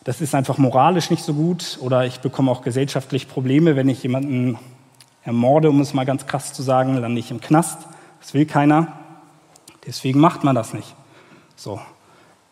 das 0.03 0.21
ist 0.21 0.35
einfach 0.35 0.57
moralisch 0.57 1.09
nicht 1.09 1.23
so 1.23 1.33
gut 1.33 1.77
oder 1.81 2.05
ich 2.05 2.19
bekomme 2.19 2.51
auch 2.51 2.62
gesellschaftlich 2.62 3.27
Probleme, 3.27 3.75
wenn 3.75 3.89
ich 3.89 4.03
jemanden 4.03 4.57
ermorde, 5.23 5.69
um 5.69 5.79
es 5.79 5.93
mal 5.93 6.05
ganz 6.05 6.25
krass 6.25 6.53
zu 6.53 6.62
sagen, 6.62 7.01
dann 7.01 7.13
nicht 7.13 7.31
im 7.31 7.39
Knast. 7.39 7.79
Das 8.19 8.33
will 8.33 8.45
keiner. 8.45 8.93
Deswegen 9.85 10.19
macht 10.19 10.43
man 10.43 10.55
das 10.55 10.73
nicht. 10.73 10.95
So. 11.55 11.79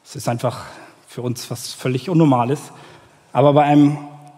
Es 0.03 0.15
ist 0.15 0.27
einfach 0.27 0.65
für 1.07 1.21
uns 1.21 1.51
was 1.51 1.73
völlig 1.73 2.09
Unnormales. 2.09 2.71
Aber 3.33 3.53
bei 3.53 3.63
einem 3.63 3.97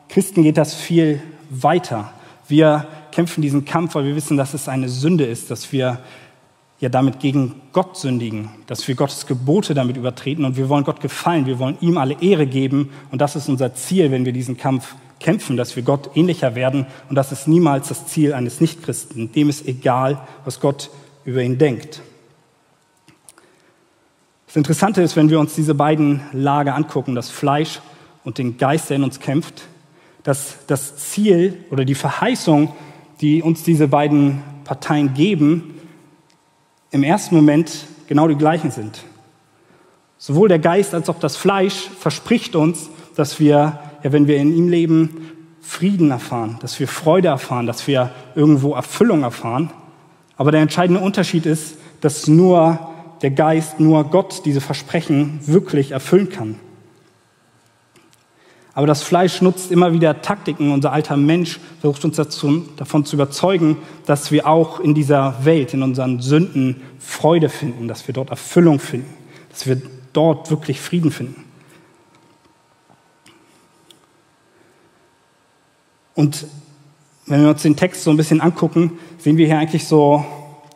Christen 0.10 0.44
geht 0.44 0.58
das 0.58 0.74
viel 0.74 1.22
weiter. 1.50 2.12
Wir 2.48 2.88
kämpfen 3.12 3.42
diesen 3.42 3.66
Kampf, 3.66 3.96
weil 3.96 4.06
wir 4.06 4.16
wissen, 4.16 4.38
dass 4.38 4.54
es 4.54 4.68
eine 4.68 4.90
Sünde 4.90 5.26
ist, 5.26 5.50
dass 5.52 5.72
wir 5.72 6.00
ja 6.80 6.90
damit 6.90 7.20
gegen 7.20 7.62
Gott 7.72 7.98
sündigen, 7.98 8.50
dass 8.68 8.88
wir 8.88 8.96
Gottes 8.96 9.26
Gebote 9.26 9.74
damit 9.74 9.96
übertreten. 9.96 10.44
Und 10.44 10.58
wir 10.58 10.68
wollen 10.68 10.84
Gott 10.84 11.00
gefallen, 11.00 11.46
wir 11.46 11.58
wollen 11.58 11.78
ihm 11.80 11.98
alle 11.98 12.22
Ehre 12.22 12.46
geben. 12.46 12.90
Und 13.12 13.22
das 13.22 13.36
ist 13.36 13.48
unser 13.48 13.74
Ziel, 13.74 14.12
wenn 14.12 14.26
wir 14.26 14.34
diesen 14.34 14.58
Kampf 14.58 14.96
kämpfen, 15.20 15.56
dass 15.56 15.76
wir 15.76 15.84
Gott 15.84 16.12
ähnlicher 16.16 16.56
werden. 16.56 16.86
Und 17.10 17.16
das 17.16 17.32
ist 17.32 17.48
niemals 17.48 17.88
das 17.88 18.08
Ziel 18.08 18.34
eines 18.34 18.60
Nichtchristen, 18.60 19.32
dem 19.32 19.50
ist 19.50 19.66
egal, 19.66 20.20
was 20.44 20.60
Gott 20.60 20.90
über 21.24 21.42
ihn 21.42 21.58
denkt. 21.58 22.02
Das 24.48 24.58
Interessante 24.58 25.02
ist, 25.02 25.16
wenn 25.16 25.30
wir 25.30 25.40
uns 25.40 25.56
diese 25.56 25.74
beiden 25.74 26.22
Lager 26.34 26.76
angucken, 26.76 27.16
das 27.16 27.30
Fleisch 27.30 27.80
und 28.24 28.38
den 28.38 28.58
Geist, 28.58 28.90
der 28.90 28.98
in 28.98 29.04
uns 29.04 29.20
kämpft, 29.20 29.64
dass 30.24 30.58
das 30.68 30.98
Ziel 30.98 31.66
oder 31.70 31.86
die 31.86 31.96
Verheißung, 31.96 32.74
die 33.22 33.42
uns 33.42 33.64
diese 33.64 33.88
beiden 33.88 34.42
Parteien 34.64 35.14
geben, 35.14 35.76
im 36.92 37.04
ersten 37.04 37.36
Moment 37.36 37.86
genau 38.08 38.28
die 38.28 38.36
gleichen 38.36 38.72
sind. 38.72 39.04
Sowohl 40.18 40.48
der 40.48 40.60
Geist 40.60 40.94
als 40.94 41.10
auch 41.10 41.20
das 41.20 41.36
Fleisch 41.36 41.90
verspricht 42.00 42.56
uns, 42.56 42.90
dass 43.16 43.40
wir, 43.40 43.80
ja, 44.04 44.12
wenn 44.12 44.28
wir 44.28 44.38
in 44.38 44.56
ihm 44.56 44.70
leben, 44.70 45.30
Frieden 45.60 46.12
erfahren, 46.12 46.58
dass 46.62 46.80
wir 46.80 46.88
Freude 46.88 47.30
erfahren, 47.30 47.68
dass 47.68 47.88
wir 47.88 48.12
irgendwo 48.36 48.74
Erfüllung 48.74 49.24
erfahren. 49.24 49.72
Aber 50.38 50.52
der 50.52 50.62
entscheidende 50.62 51.02
Unterschied 51.02 51.46
ist, 51.46 51.78
dass 52.02 52.28
nur 52.28 52.92
der 53.22 53.32
Geist, 53.32 53.80
nur 53.80 54.04
Gott 54.04 54.44
diese 54.46 54.62
Versprechen 54.62 55.40
wirklich 55.46 55.92
erfüllen 55.92 56.30
kann. 56.30 56.60
Aber 58.76 58.88
das 58.88 59.04
Fleisch 59.04 59.42
nutzt 59.42 59.72
immer 59.72 59.94
wieder 59.94 60.22
Taktiken. 60.22 60.72
Unser 60.72 60.92
alter 60.92 61.16
Mensch 61.16 61.60
versucht 61.80 62.04
uns 62.06 62.16
dazu, 62.16 62.66
davon 62.76 63.06
zu 63.06 63.16
überzeugen, 63.16 63.78
dass 64.06 64.32
wir 64.32 64.48
auch 64.48 64.80
in 64.80 64.96
dieser 64.96 65.46
Welt, 65.46 65.74
in 65.74 65.84
unseren 65.84 66.22
Sünden 66.22 66.82
Freude 66.98 67.50
finden, 67.50 67.88
dass 67.88 68.08
wir 68.08 68.14
dort 68.14 68.32
Erfüllung 68.32 68.80
finden, 68.80 69.14
dass 69.52 69.68
wir 69.68 69.80
dort 70.12 70.50
wirklich 70.50 70.82
Frieden 70.82 71.12
finden. 71.12 71.44
Und 76.16 76.48
wenn 77.28 77.42
wir 77.42 77.50
uns 77.50 77.62
den 77.62 77.76
Text 77.76 78.04
so 78.04 78.12
ein 78.12 78.18
bisschen 78.18 78.42
angucken, 78.42 78.98
sehen 79.18 79.38
wir 79.38 79.46
hier 79.46 79.60
eigentlich 79.60 79.88
so 79.88 80.26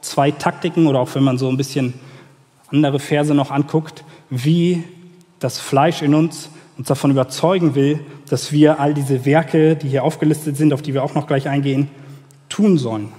zwei 0.01 0.31
Taktiken 0.31 0.87
oder 0.87 0.99
auch 0.99 1.13
wenn 1.15 1.23
man 1.23 1.37
so 1.37 1.49
ein 1.49 1.57
bisschen 1.57 1.93
andere 2.67 2.99
Verse 2.99 3.33
noch 3.33 3.51
anguckt, 3.51 4.03
wie 4.29 4.83
das 5.39 5.59
Fleisch 5.59 6.01
in 6.01 6.13
uns 6.13 6.49
uns 6.77 6.87
davon 6.87 7.11
überzeugen 7.11 7.75
will, 7.75 7.99
dass 8.29 8.51
wir 8.51 8.79
all 8.79 8.93
diese 8.93 9.25
Werke, 9.25 9.75
die 9.75 9.89
hier 9.89 10.03
aufgelistet 10.03 10.57
sind, 10.57 10.73
auf 10.73 10.81
die 10.81 10.93
wir 10.93 11.03
auch 11.03 11.15
noch 11.15 11.27
gleich 11.27 11.47
eingehen, 11.47 11.89
tun 12.49 12.77
sollen. 12.77 13.11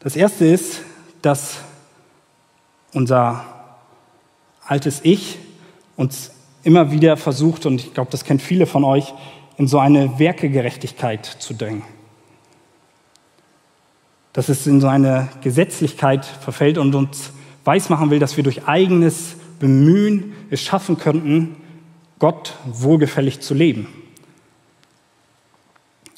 Das 0.00 0.16
erste 0.16 0.46
ist, 0.46 0.82
dass 1.20 1.58
unser 2.92 3.44
altes 4.64 5.00
Ich 5.02 5.38
uns 5.96 6.30
immer 6.62 6.90
wieder 6.90 7.16
versucht, 7.16 7.66
und 7.66 7.80
ich 7.80 7.94
glaube, 7.94 8.10
das 8.10 8.24
kennt 8.24 8.42
viele 8.42 8.66
von 8.66 8.84
euch, 8.84 9.12
in 9.56 9.68
so 9.68 9.78
eine 9.78 10.18
Werkegerechtigkeit 10.18 11.24
zu 11.24 11.54
drängen. 11.54 11.82
Dass 14.32 14.48
es 14.48 14.66
in 14.66 14.80
so 14.80 14.88
eine 14.88 15.28
Gesetzlichkeit 15.42 16.24
verfällt 16.24 16.78
und 16.78 16.94
uns 16.94 17.32
weismachen 17.64 18.10
will, 18.10 18.18
dass 18.18 18.36
wir 18.36 18.44
durch 18.44 18.66
eigenes 18.66 19.35
Bemühen 19.58 20.34
es 20.50 20.60
schaffen 20.60 20.98
könnten, 20.98 21.56
Gott 22.18 22.54
wohlgefällig 22.66 23.40
zu 23.40 23.54
leben. 23.54 23.88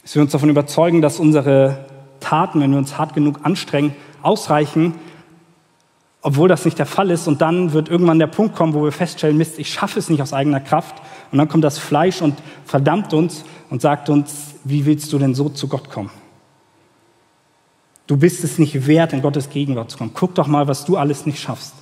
Dass 0.03 0.15
wir 0.15 0.23
uns 0.23 0.33
davon 0.33 0.49
überzeugen, 0.49 1.03
dass 1.03 1.19
unsere 1.19 1.87
Taten, 2.21 2.61
wenn 2.61 2.71
wir 2.71 2.79
uns 2.79 2.99
hart 2.99 3.15
genug 3.15 3.41
anstrengen, 3.43 3.95
ausreichen, 4.23 4.95
obwohl 6.23 6.49
das 6.49 6.65
nicht 6.65 6.79
der 6.79 6.87
Fall 6.87 7.11
ist. 7.11 7.29
Und 7.29 7.41
dann 7.41 7.73
wird 7.73 7.89
irgendwann 7.89 8.19
der 8.19 8.27
Punkt 8.27 8.57
kommen, 8.57 8.75
wo 8.75 8.85
wir 8.85 8.93
feststellen, 8.93 9.37
Mist, 9.37 9.59
ich 9.59 9.73
schaffe 9.73 9.99
es 9.99 10.11
nicht 10.11 10.23
aus 10.23 10.33
eigener 10.33 10.61
Kraft. 10.61 10.97
Und 11.31 11.39
dann 11.39 11.49
kommt 11.49 11.65
das 11.65 11.79
Fleisch 11.79 12.23
und 12.23 12.37
verdammt 12.65 13.13
uns 13.13 13.45
und 13.71 13.83
sagt 13.83 14.09
uns, 14.09 14.55
wie 14.65 14.87
willst 14.87 15.13
du 15.13 15.19
denn 15.19 15.35
so 15.35 15.49
zu 15.49 15.69
Gott 15.69 15.91
kommen? 15.91 16.11
Du 18.07 18.17
bist 18.17 18.43
es 18.43 18.59
nicht 18.59 18.87
wert, 18.87 19.13
in 19.13 19.23
Gottes 19.23 19.51
Gegenwart 19.51 19.91
zu 19.91 19.99
kommen. 19.99 20.13
Guck 20.15 20.35
doch 20.35 20.47
mal, 20.47 20.67
was 20.67 20.85
du 20.85 20.97
alles 20.97 21.27
nicht 21.27 21.41
schaffst. 21.41 21.75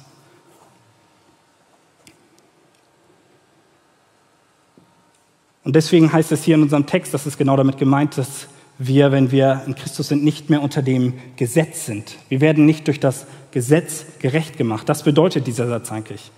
Und 5.66 5.74
deswegen 5.74 6.12
heißt 6.12 6.30
es 6.30 6.44
hier 6.44 6.54
in 6.54 6.62
unserem 6.62 6.86
Text, 6.86 7.12
das 7.12 7.26
ist 7.26 7.38
genau 7.38 7.56
damit 7.56 7.76
gemeint, 7.76 8.16
dass 8.16 8.46
wir, 8.78 9.10
wenn 9.10 9.32
wir 9.32 9.62
in 9.66 9.74
Christus 9.74 10.06
sind, 10.06 10.22
nicht 10.22 10.48
mehr 10.48 10.62
unter 10.62 10.80
dem 10.80 11.14
Gesetz 11.34 11.86
sind. 11.86 12.14
Wir 12.28 12.40
werden 12.40 12.66
nicht 12.66 12.86
durch 12.86 13.00
das 13.00 13.26
Gesetz 13.50 14.06
gerecht 14.20 14.58
gemacht. 14.58 14.88
Das 14.88 15.02
bedeutet 15.02 15.48
dieser 15.48 15.66
Satz 15.66 15.90
eigentlich. 15.90 16.30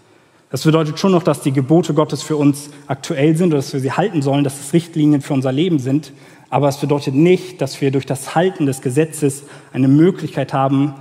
Das 0.51 0.63
bedeutet 0.63 0.99
schon 0.99 1.13
noch, 1.13 1.23
dass 1.23 1.43
die 1.43 1.53
Gebote 1.53 1.93
Gottes 1.93 2.23
für 2.23 2.37
uns 2.39 2.71
aktuell 2.87 3.37
sind 3.37 3.49
oder 3.49 3.59
dass 3.59 3.75
wir 3.75 3.81
sie 3.81 3.93
halten 3.93 4.23
sollen, 4.23 4.45
dass 4.45 4.61
es 4.61 4.73
Richtlinien 4.73 5.21
für 5.21 5.35
unser 5.35 5.53
Leben 5.53 5.79
sind. 5.79 6.13
Aber 6.49 6.69
es 6.69 6.79
bedeutet 6.79 7.15
nicht, 7.15 7.61
dass 7.61 7.83
wir 7.83 7.91
durch 7.91 8.07
das 8.07 8.35
Halten 8.35 8.65
des 8.65 8.81
Gesetzes 8.81 9.43
eine 9.75 9.89
Möglichkeit 9.89 10.55
haben, 10.55 10.95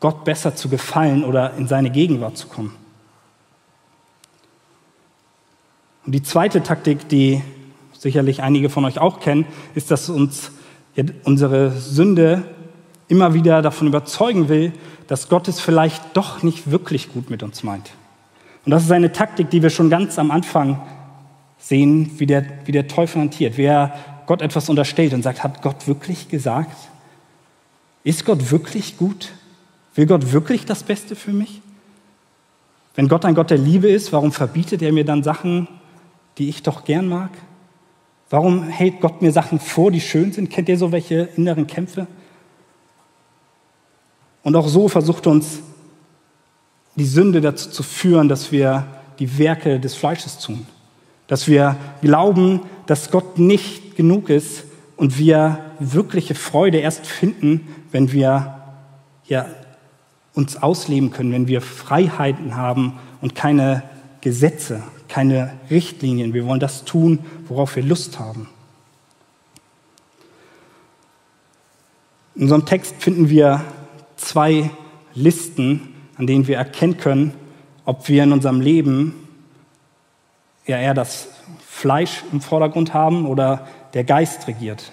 Gott 0.00 0.24
besser 0.24 0.56
zu 0.56 0.70
gefallen 0.70 1.24
oder 1.24 1.58
in 1.58 1.68
seine 1.68 1.90
Gegenwart 1.90 2.38
zu 2.38 2.46
kommen. 2.46 2.74
Und 6.04 6.12
die 6.12 6.22
zweite 6.22 6.62
Taktik, 6.62 7.08
die 7.08 7.42
sicherlich 7.92 8.42
einige 8.42 8.68
von 8.68 8.84
euch 8.84 8.98
auch 8.98 9.20
kennen, 9.20 9.46
ist, 9.74 9.90
dass 9.90 10.08
uns 10.08 10.50
unsere 11.24 11.70
Sünde 11.70 12.42
immer 13.08 13.34
wieder 13.34 13.62
davon 13.62 13.86
überzeugen 13.86 14.48
will, 14.48 14.72
dass 15.06 15.28
Gott 15.28 15.48
es 15.48 15.60
vielleicht 15.60 16.16
doch 16.16 16.42
nicht 16.42 16.70
wirklich 16.70 17.12
gut 17.12 17.30
mit 17.30 17.42
uns 17.42 17.62
meint. 17.62 17.90
Und 18.64 18.70
das 18.70 18.84
ist 18.84 18.92
eine 18.92 19.12
Taktik, 19.12 19.50
die 19.50 19.62
wir 19.62 19.70
schon 19.70 19.90
ganz 19.90 20.18
am 20.18 20.30
Anfang 20.30 20.80
sehen, 21.58 22.10
wie 22.18 22.26
der, 22.26 22.44
wie 22.64 22.72
der 22.72 22.88
Teufel 22.88 23.20
hantiert. 23.20 23.56
Wer 23.56 23.94
Gott 24.26 24.42
etwas 24.42 24.68
unterstellt 24.68 25.14
und 25.14 25.22
sagt, 25.22 25.42
hat 25.44 25.62
Gott 25.62 25.86
wirklich 25.86 26.28
gesagt? 26.28 26.76
Ist 28.04 28.24
Gott 28.24 28.50
wirklich 28.50 28.96
gut? 28.96 29.32
Will 29.94 30.06
Gott 30.06 30.32
wirklich 30.32 30.64
das 30.64 30.82
Beste 30.82 31.14
für 31.14 31.32
mich? 31.32 31.60
Wenn 32.94 33.08
Gott 33.08 33.24
ein 33.24 33.34
Gott 33.34 33.50
der 33.50 33.58
Liebe 33.58 33.88
ist, 33.88 34.12
warum 34.12 34.32
verbietet 34.32 34.82
er 34.82 34.92
mir 34.92 35.04
dann 35.04 35.22
Sachen, 35.22 35.68
die 36.38 36.48
ich 36.48 36.62
doch 36.62 36.84
gern 36.84 37.08
mag? 37.08 37.30
Warum 38.30 38.62
hält 38.62 39.00
Gott 39.00 39.20
mir 39.20 39.32
Sachen 39.32 39.60
vor, 39.60 39.90
die 39.90 40.00
schön 40.00 40.32
sind? 40.32 40.48
Kennt 40.48 40.68
ihr 40.68 40.78
so 40.78 40.90
welche 40.90 41.28
inneren 41.36 41.66
Kämpfe? 41.66 42.06
Und 44.42 44.56
auch 44.56 44.68
so 44.68 44.88
versucht 44.88 45.26
uns 45.26 45.60
die 46.96 47.04
Sünde 47.04 47.40
dazu 47.40 47.70
zu 47.70 47.82
führen, 47.82 48.28
dass 48.28 48.52
wir 48.52 48.86
die 49.18 49.38
Werke 49.38 49.78
des 49.80 49.94
Fleisches 49.94 50.38
tun. 50.38 50.66
Dass 51.26 51.46
wir 51.46 51.76
glauben, 52.00 52.60
dass 52.86 53.10
Gott 53.10 53.38
nicht 53.38 53.96
genug 53.96 54.28
ist 54.30 54.64
und 54.96 55.18
wir 55.18 55.58
wirkliche 55.78 56.34
Freude 56.34 56.78
erst 56.78 57.06
finden, 57.06 57.68
wenn 57.90 58.12
wir 58.12 58.58
ja, 59.26 59.46
uns 60.34 60.56
ausleben 60.56 61.10
können, 61.10 61.32
wenn 61.32 61.48
wir 61.48 61.60
Freiheiten 61.60 62.56
haben 62.56 62.98
und 63.20 63.34
keine 63.34 63.82
Gesetze, 64.20 64.82
keine 65.12 65.52
Richtlinien. 65.68 66.32
Wir 66.32 66.46
wollen 66.46 66.58
das 66.58 66.86
tun, 66.86 67.18
worauf 67.46 67.76
wir 67.76 67.82
Lust 67.82 68.18
haben. 68.18 68.48
In 72.34 72.44
unserem 72.44 72.64
Text 72.64 72.94
finden 72.98 73.28
wir 73.28 73.62
zwei 74.16 74.70
Listen, 75.14 75.92
an 76.16 76.26
denen 76.26 76.46
wir 76.46 76.56
erkennen 76.56 76.96
können, 76.96 77.34
ob 77.84 78.08
wir 78.08 78.24
in 78.24 78.32
unserem 78.32 78.62
Leben 78.62 79.28
ja 80.66 80.78
eher 80.78 80.94
das 80.94 81.28
Fleisch 81.68 82.22
im 82.32 82.40
Vordergrund 82.40 82.94
haben 82.94 83.26
oder 83.26 83.68
der 83.92 84.04
Geist 84.04 84.48
regiert. 84.48 84.92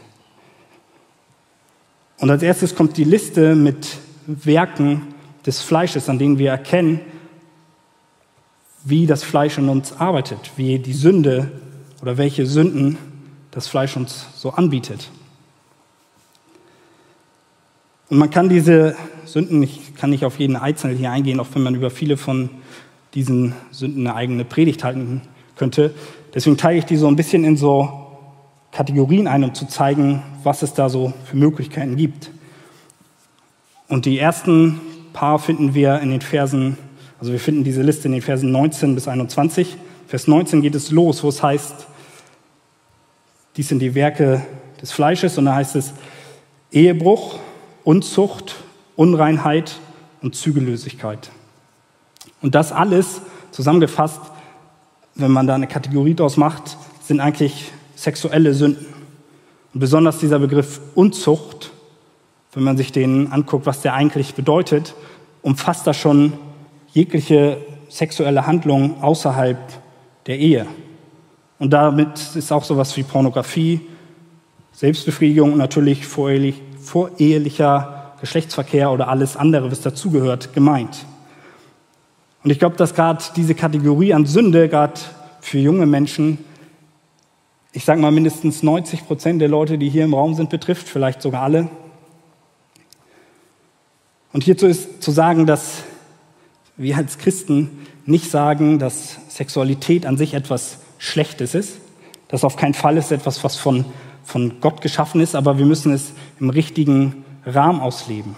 Und 2.18 2.30
als 2.30 2.44
erstes 2.44 2.76
kommt 2.76 2.98
die 2.98 3.06
Liste 3.06 3.56
mit 3.56 3.96
Werken 4.28 5.14
des 5.46 5.62
Fleisches, 5.62 6.10
an 6.10 6.20
denen 6.20 6.40
wir 6.40 6.52
erkennen, 6.52 7.00
wie 8.84 9.06
das 9.06 9.24
Fleisch 9.24 9.58
in 9.58 9.70
uns 9.70 9.94
arbeitet, 9.94 10.52
wie 10.56 10.80
die 10.80 10.94
Sünde 10.94 11.52
oder 12.02 12.18
welche 12.18 12.46
Sünden 12.46 12.98
das 13.52 13.68
Fleisch 13.68 13.96
uns 13.98 14.28
so 14.36 14.52
anbietet. 14.52 15.10
Und 18.10 18.18
man 18.18 18.30
kann 18.30 18.50
diese 18.50 18.96
Sünden, 19.26 19.62
ich 19.62 19.96
kann 19.96 20.10
nicht 20.10 20.26
auf 20.26 20.40
jeden 20.40 20.56
Einzelnen 20.56 20.98
hier 20.98 21.12
eingehen, 21.12 21.40
auch 21.40 21.48
wenn 21.54 21.62
man 21.62 21.76
über 21.76 21.92
viele 21.92 22.18
von 22.18 22.50
diesen 23.14 23.54
Sünden 23.72 24.08
eine 24.08 24.16
eigene 24.16 24.46
Predigt 24.46 24.84
halten 24.84 25.22
könnte. 25.56 25.94
Deswegen 26.34 26.58
teile 26.58 26.80
ich 26.80 26.86
die 26.86 26.96
so 26.96 27.08
ein 27.08 27.16
bisschen 27.16 27.44
in 27.44 27.58
so 27.58 28.08
Kategorien 28.72 29.28
ein, 29.28 29.44
um 29.44 29.54
zu 29.54 29.68
zeigen, 29.68 30.24
was 30.44 30.62
es 30.62 30.74
da 30.74 30.90
so 30.90 31.14
für 31.26 31.38
Möglichkeiten 31.38 31.96
gibt. 31.96 32.32
Und 33.88 34.06
die 34.06 34.20
ersten 34.20 34.80
paar 35.14 35.40
finden 35.40 35.74
wir 35.74 36.00
in 36.00 36.12
den 36.12 36.22
Versen 36.22 36.78
also 37.20 37.32
wir 37.34 37.40
finden 37.40 37.64
diese 37.64 37.82
Liste 37.82 38.08
in 38.08 38.14
den 38.14 38.22
Versen 38.22 38.52
19 38.52 38.96
bis 38.96 39.08
21. 39.08 39.76
Vers 40.08 40.28
19 40.28 40.62
geht 40.62 40.76
es 40.76 40.90
los, 40.92 41.24
wo 41.24 41.30
es 41.30 41.44
heißt, 41.44 41.88
dies 43.58 43.68
sind 43.68 43.80
die 43.80 43.94
Werke 43.94 44.46
des 44.82 44.92
Fleisches 44.92 45.38
und 45.38 45.46
da 45.46 45.56
heißt 45.56 45.76
es 45.76 45.94
Ehebruch, 46.72 47.38
Unzucht, 47.84 48.56
Unreinheit 48.96 49.80
und 50.22 50.36
Zügellosigkeit. 50.36 51.30
Und 52.42 52.56
das 52.56 52.72
alles 52.72 53.22
zusammengefasst, 53.52 54.22
wenn 55.16 55.32
man 55.32 55.48
da 55.48 55.56
eine 55.56 55.68
Kategorie 55.68 56.14
draus 56.14 56.38
macht, 56.38 56.78
sind 57.04 57.20
eigentlich 57.20 57.72
sexuelle 57.96 58.54
Sünden. 58.54 58.86
Und 59.74 59.80
besonders 59.82 60.20
dieser 60.20 60.40
Begriff 60.40 60.80
Unzucht, 60.96 61.72
wenn 62.54 62.64
man 62.64 62.78
sich 62.78 62.92
den 62.92 63.32
anguckt, 63.32 63.66
was 63.66 63.82
der 63.82 63.94
eigentlich 63.94 64.36
bedeutet, 64.36 64.96
umfasst 65.42 65.86
da 65.86 65.94
schon 65.94 66.34
jegliche 66.94 67.58
sexuelle 67.90 68.46
Handlung 68.46 69.02
außerhalb 69.02 69.58
der 70.28 70.40
Ehe. 70.40 70.68
Und 71.58 71.72
damit 71.72 72.36
ist 72.36 72.52
auch 72.52 72.64
sowas 72.64 72.96
wie 72.96 73.04
Pornografie, 73.04 73.82
Selbstbefriedigung 74.72 75.52
und 75.54 75.58
natürlich 75.58 76.06
vorehelich, 76.06 76.62
vorehelicher 76.80 78.14
Geschlechtsverkehr 78.22 78.92
oder 78.92 79.10
alles 79.10 79.36
andere, 79.36 79.72
was 79.72 79.82
dazugehört, 79.82 80.54
gemeint. 80.54 81.06
Und 82.44 82.52
ich 82.52 82.60
glaube, 82.60 82.78
dass 82.78 82.94
gerade 82.94 83.24
diese 83.36 83.56
Kategorie 83.56 84.14
an 84.14 84.26
Sünde, 84.26 84.70
gerade 84.70 85.00
für 85.42 85.60
junge 85.60 85.86
Menschen, 85.86 86.38
ich 87.74 87.86
sage 87.86 88.02
mal 88.02 88.12
mindestens 88.12 88.64
90 88.64 89.06
Prozent 89.06 89.42
der 89.42 89.50
Leute, 89.50 89.78
die 89.78 89.90
hier 89.90 90.06
im 90.06 90.14
Raum 90.14 90.34
sind, 90.34 90.50
betrifft, 90.50 90.88
vielleicht 90.88 91.22
sogar 91.22 91.44
alle. 91.44 91.70
Und 94.32 94.44
hierzu 94.44 94.68
ist 94.68 95.04
zu 95.04 95.12
sagen, 95.12 95.46
dass 95.46 95.84
wir 96.80 96.98
als 96.98 97.18
Christen 97.18 97.70
nicht 98.06 98.32
sagen, 98.32 98.80
dass 98.80 99.18
Sexualität 99.30 100.06
an 100.06 100.18
sich 100.18 100.34
etwas 100.34 100.80
Schlechtes 100.98 101.54
ist. 101.54 101.78
Das 102.30 102.44
auf 102.44 102.56
keinen 102.56 102.74
Fall 102.74 102.98
ist 102.98 103.12
etwas, 103.12 103.44
was 103.44 103.58
von, 103.58 103.86
von 104.24 104.60
Gott 104.62 104.82
geschaffen 104.82 105.22
ist, 105.22 105.36
aber 105.36 105.58
wir 105.58 105.66
müssen 105.66 105.92
es 105.92 106.14
im 106.40 106.50
richtigen 106.50 107.24
Rahmen 107.46 107.82
ausleben. 107.82 108.36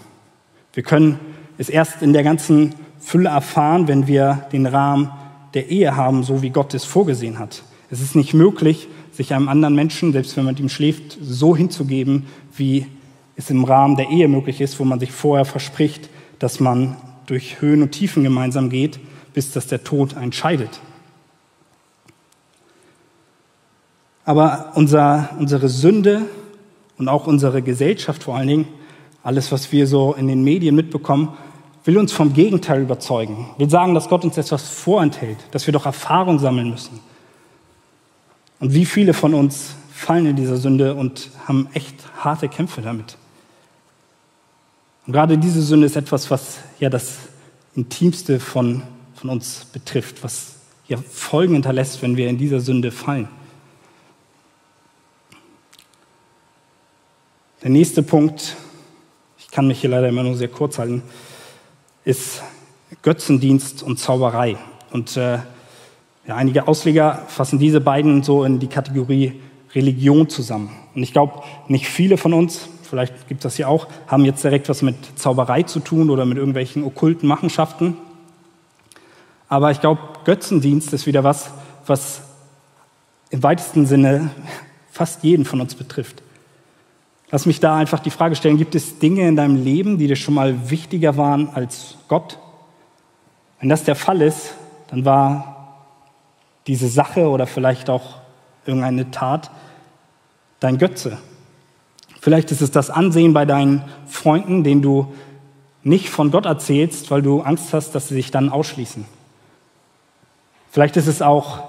Wir 0.73 0.83
können 0.83 1.19
es 1.57 1.69
erst 1.69 2.01
in 2.01 2.13
der 2.13 2.23
ganzen 2.23 2.73
Fülle 2.99 3.29
erfahren, 3.29 3.87
wenn 3.87 4.07
wir 4.07 4.45
den 4.51 4.65
Rahmen 4.65 5.11
der 5.53 5.69
Ehe 5.69 5.95
haben, 5.95 6.23
so 6.23 6.41
wie 6.41 6.49
Gott 6.49 6.73
es 6.73 6.83
vorgesehen 6.83 7.39
hat. 7.39 7.63
Es 7.89 8.01
ist 8.01 8.15
nicht 8.15 8.33
möglich, 8.33 8.87
sich 9.11 9.33
einem 9.33 9.49
anderen 9.49 9.75
Menschen, 9.75 10.13
selbst 10.13 10.35
wenn 10.37 10.45
man 10.45 10.53
mit 10.53 10.61
ihm 10.61 10.69
schläft, 10.69 11.17
so 11.21 11.55
hinzugeben, 11.55 12.25
wie 12.55 12.87
es 13.35 13.49
im 13.49 13.65
Rahmen 13.65 13.97
der 13.97 14.09
Ehe 14.09 14.27
möglich 14.27 14.61
ist, 14.61 14.79
wo 14.79 14.85
man 14.85 14.99
sich 14.99 15.11
vorher 15.11 15.45
verspricht, 15.45 16.09
dass 16.39 16.59
man 16.59 16.95
durch 17.31 17.61
Höhen 17.61 17.81
und 17.81 17.93
Tiefen 17.93 18.23
gemeinsam 18.23 18.69
geht, 18.69 18.99
bis 19.33 19.53
dass 19.53 19.65
der 19.67 19.85
Tod 19.85 20.17
entscheidet. 20.17 20.81
Aber 24.25 24.73
unser, 24.75 25.29
unsere 25.39 25.69
Sünde 25.69 26.23
und 26.97 27.07
auch 27.07 27.27
unsere 27.27 27.61
Gesellschaft 27.61 28.23
vor 28.23 28.35
allen 28.35 28.49
Dingen, 28.49 28.67
alles, 29.23 29.49
was 29.53 29.71
wir 29.71 29.87
so 29.87 30.13
in 30.13 30.27
den 30.27 30.43
Medien 30.43 30.75
mitbekommen, 30.75 31.29
will 31.85 31.97
uns 31.97 32.11
vom 32.11 32.33
Gegenteil 32.33 32.81
überzeugen, 32.81 33.49
will 33.57 33.69
sagen, 33.69 33.93
dass 33.93 34.09
Gott 34.09 34.25
uns 34.25 34.37
etwas 34.37 34.67
vorenthält, 34.67 35.37
dass 35.51 35.65
wir 35.65 35.71
doch 35.71 35.85
Erfahrung 35.85 36.37
sammeln 36.37 36.69
müssen. 36.69 36.99
Und 38.59 38.73
wie 38.73 38.85
viele 38.85 39.13
von 39.13 39.33
uns 39.33 39.75
fallen 39.93 40.25
in 40.25 40.35
dieser 40.35 40.57
Sünde 40.57 40.95
und 40.95 41.29
haben 41.47 41.69
echt 41.71 41.95
harte 42.17 42.49
Kämpfe 42.49 42.81
damit. 42.81 43.15
Und 45.05 45.13
gerade 45.13 45.37
diese 45.37 45.61
Sünde 45.61 45.87
ist 45.87 45.95
etwas, 45.95 46.29
was 46.29 46.59
ja 46.79 46.89
das 46.89 47.17
Intimste 47.75 48.39
von, 48.39 48.83
von 49.15 49.29
uns 49.29 49.65
betrifft, 49.65 50.23
was 50.23 50.55
ja 50.87 50.97
Folgen 50.97 51.53
hinterlässt, 51.53 52.01
wenn 52.01 52.17
wir 52.17 52.29
in 52.29 52.37
dieser 52.37 52.59
Sünde 52.59 52.91
fallen. 52.91 53.27
Der 57.63 57.69
nächste 57.69 58.03
Punkt, 58.03 58.57
ich 59.37 59.49
kann 59.49 59.67
mich 59.67 59.81
hier 59.81 59.89
leider 59.89 60.09
immer 60.09 60.23
nur 60.23 60.35
sehr 60.35 60.47
kurz 60.47 60.79
halten, 60.79 61.03
ist 62.03 62.41
Götzendienst 63.03 63.83
und 63.83 63.97
Zauberei. 63.97 64.57
Und 64.91 65.15
äh, 65.15 65.39
ja, 66.27 66.35
einige 66.35 66.67
Ausleger 66.67 67.25
fassen 67.27 67.59
diese 67.59 67.81
beiden 67.81 68.23
so 68.23 68.43
in 68.43 68.59
die 68.59 68.67
Kategorie 68.67 69.41
Religion 69.73 70.29
zusammen. 70.29 70.71
Und 70.93 71.03
ich 71.03 71.13
glaube, 71.13 71.43
nicht 71.67 71.87
viele 71.87 72.17
von 72.17 72.33
uns, 72.33 72.67
vielleicht 72.91 73.29
gibt 73.29 73.39
es 73.39 73.43
das 73.43 73.57
ja 73.57 73.67
auch, 73.67 73.87
haben 74.05 74.25
jetzt 74.25 74.43
direkt 74.43 74.67
was 74.67 74.81
mit 74.81 74.97
Zauberei 75.17 75.63
zu 75.63 75.79
tun 75.79 76.09
oder 76.09 76.25
mit 76.25 76.37
irgendwelchen 76.37 76.83
okkulten 76.83 77.25
Machenschaften. 77.27 77.95
Aber 79.47 79.71
ich 79.71 79.79
glaube, 79.79 80.01
Götzendienst 80.25 80.91
ist 80.91 81.07
wieder 81.07 81.23
was, 81.23 81.51
was 81.87 82.21
im 83.29 83.41
weitesten 83.43 83.85
Sinne 83.85 84.29
fast 84.91 85.23
jeden 85.23 85.45
von 85.45 85.61
uns 85.61 85.73
betrifft. 85.73 86.21
Lass 87.31 87.45
mich 87.45 87.61
da 87.61 87.77
einfach 87.77 87.99
die 87.99 88.09
Frage 88.09 88.35
stellen, 88.35 88.57
gibt 88.57 88.75
es 88.75 88.99
Dinge 88.99 89.25
in 89.25 89.37
deinem 89.37 89.63
Leben, 89.63 89.97
die 89.97 90.07
dir 90.07 90.17
schon 90.17 90.33
mal 90.33 90.69
wichtiger 90.69 91.15
waren 91.15 91.49
als 91.49 91.95
Gott? 92.09 92.39
Wenn 93.61 93.69
das 93.69 93.85
der 93.85 93.95
Fall 93.95 94.21
ist, 94.21 94.53
dann 94.89 95.05
war 95.05 95.77
diese 96.67 96.89
Sache 96.89 97.29
oder 97.29 97.47
vielleicht 97.47 97.89
auch 97.89 98.15
irgendeine 98.65 99.11
Tat 99.11 99.49
dein 100.59 100.77
Götze. 100.77 101.19
Vielleicht 102.21 102.51
ist 102.51 102.61
es 102.61 102.69
das 102.69 102.91
Ansehen 102.91 103.33
bei 103.33 103.45
deinen 103.45 103.81
Freunden, 104.05 104.63
denen 104.63 104.83
du 104.83 105.11
nicht 105.81 106.11
von 106.11 106.29
Gott 106.29 106.45
erzählst, 106.45 107.09
weil 107.09 107.23
du 107.23 107.41
Angst 107.41 107.73
hast, 107.73 107.95
dass 107.95 108.09
sie 108.09 108.13
sich 108.13 108.29
dann 108.29 108.49
ausschließen. 108.49 109.05
Vielleicht 110.69 110.97
ist 110.97 111.07
es 111.07 111.23
auch 111.23 111.63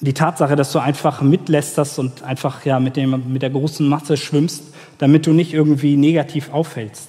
die 0.00 0.12
Tatsache, 0.12 0.56
dass 0.56 0.72
du 0.72 0.78
einfach 0.78 1.22
mitlästerst 1.22 1.98
und 1.98 2.22
einfach 2.22 2.66
ja 2.66 2.78
mit, 2.80 2.96
dem, 2.96 3.32
mit 3.32 3.40
der 3.40 3.48
großen 3.48 3.88
Masse 3.88 4.18
schwimmst, 4.18 4.74
damit 4.98 5.26
du 5.26 5.32
nicht 5.32 5.54
irgendwie 5.54 5.96
negativ 5.96 6.52
auffällst. 6.52 7.08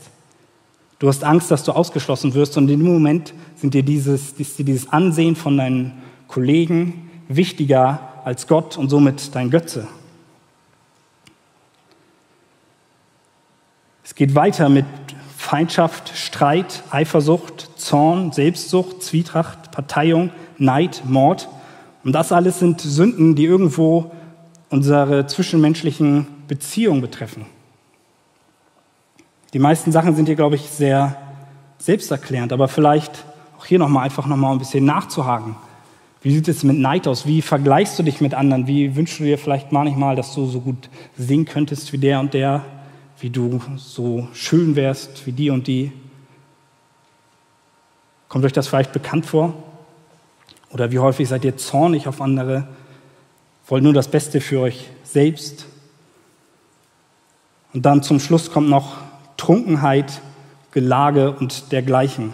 Du 1.00 1.10
hast 1.10 1.26
Angst, 1.26 1.52
dass 1.52 1.66
du 1.66 1.74
ausgeschlossen 1.74 2.34
wirst 2.34 2.56
und 2.58 2.70
in 2.70 2.80
dem 2.80 2.94
Moment 2.94 3.34
sind 3.58 3.74
dir 3.74 3.84
dieses, 3.84 4.32
ist 4.32 4.58
dir 4.58 4.66
dieses 4.66 4.90
Ansehen 4.90 5.36
von 5.36 5.58
deinen 5.58 6.02
Kollegen 6.30 7.10
wichtiger 7.28 8.00
als 8.24 8.48
Gott 8.48 8.78
und 8.78 8.88
somit 8.88 9.36
dein 9.36 9.50
Götze. 9.50 9.86
Geht 14.20 14.36
weiter 14.36 14.68
mit 14.68 14.86
Feindschaft, 15.38 16.12
Streit, 16.14 16.84
Eifersucht, 16.92 17.70
Zorn, 17.78 18.34
Selbstsucht, 18.34 19.02
Zwietracht, 19.02 19.72
Parteiung, 19.72 20.32
Neid, 20.58 21.04
Mord 21.06 21.48
und 22.04 22.12
das 22.12 22.34
alles 22.34 22.60
sind 22.60 22.82
Sünden, 22.82 23.36
die 23.36 23.46
irgendwo 23.46 24.12
unsere 24.70 25.26
zwischenmenschlichen 25.26 26.28
Beziehungen 26.50 27.00
betreffen. 27.00 27.46
Die 29.54 29.60
meisten 29.60 29.94
Sachen 29.94 30.18
sind 30.18 30.26
hier, 30.26 30.36
glaube 30.36 30.56
ich, 30.56 30.64
sehr 30.64 31.16
selbsterklärend, 31.78 32.52
aber 32.52 32.68
vielleicht 32.68 33.24
auch 33.58 33.66
hier 33.66 33.80
nochmal 33.80 34.04
einfach 34.04 34.26
nochmal 34.28 34.52
ein 34.52 34.60
bisschen 34.60 34.84
nachzuhaken. 34.84 35.56
Wie 36.22 36.34
sieht 36.34 36.50
es 36.50 36.64
mit 36.64 36.78
Neid 36.78 37.08
aus? 37.08 37.26
Wie 37.26 37.42
vergleichst 37.42 37.98
du 37.98 38.04
dich 38.04 38.20
mit 38.20 38.34
anderen? 38.34 38.68
Wie 38.68 38.98
wünschst 38.98 39.22
du 39.22 39.24
dir 39.24 39.38
vielleicht 39.38 39.72
manchmal, 39.72 40.18
dass 40.18 40.36
du 40.36 40.46
so 40.46 40.60
gut 40.60 40.90
singen 41.18 41.46
könntest 41.46 41.94
wie 41.94 41.98
der 41.98 42.20
und 42.20 42.34
der? 42.34 42.66
Wie 43.22 43.30
du 43.30 43.62
so 43.76 44.28
schön 44.34 44.76
wärst 44.76 45.26
wie 45.26 45.34
die 45.34 45.50
und 45.50 45.68
die? 45.68 45.92
Kommt 48.30 48.46
euch 48.46 48.54
das 48.54 48.68
vielleicht 48.68 48.94
bekannt 48.94 49.26
vor? 49.26 49.54
Oder 50.70 50.92
wie 50.92 51.00
häufig 51.00 51.28
seid 51.28 51.44
ihr 51.44 51.58
zornig 51.58 52.08
auf 52.08 52.22
andere, 52.22 52.68
wollt 53.68 53.84
nur 53.84 53.94
das 53.94 54.08
Beste 54.08 54.40
für 54.40 54.62
euch 54.62 54.90
selbst? 55.04 55.66
Und 57.74 57.86
dann 57.86 58.04
zum 58.04 58.20
Schluss 58.20 58.52
kommt 58.52 58.70
noch 58.70 58.98
Trunkenheit, 59.36 60.22
Gelage 60.72 61.32
und 61.32 61.72
dergleichen. 61.72 62.34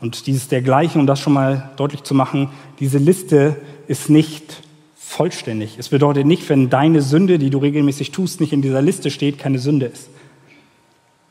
Und 0.00 0.26
dieses 0.26 0.48
dergleichen, 0.48 1.00
um 1.00 1.06
das 1.06 1.20
schon 1.20 1.32
mal 1.32 1.70
deutlich 1.76 2.02
zu 2.02 2.14
machen, 2.14 2.50
diese 2.80 2.98
Liste 2.98 3.56
ist 3.86 4.10
nicht 4.10 4.62
vollständig. 4.96 5.78
Es 5.78 5.90
bedeutet 5.90 6.26
nicht, 6.26 6.48
wenn 6.48 6.70
deine 6.70 7.02
Sünde, 7.02 7.38
die 7.38 7.50
du 7.50 7.58
regelmäßig 7.58 8.10
tust, 8.10 8.40
nicht 8.40 8.52
in 8.52 8.62
dieser 8.62 8.82
Liste 8.82 9.10
steht, 9.10 9.38
keine 9.38 9.58
Sünde 9.58 9.86
ist. 9.86 10.08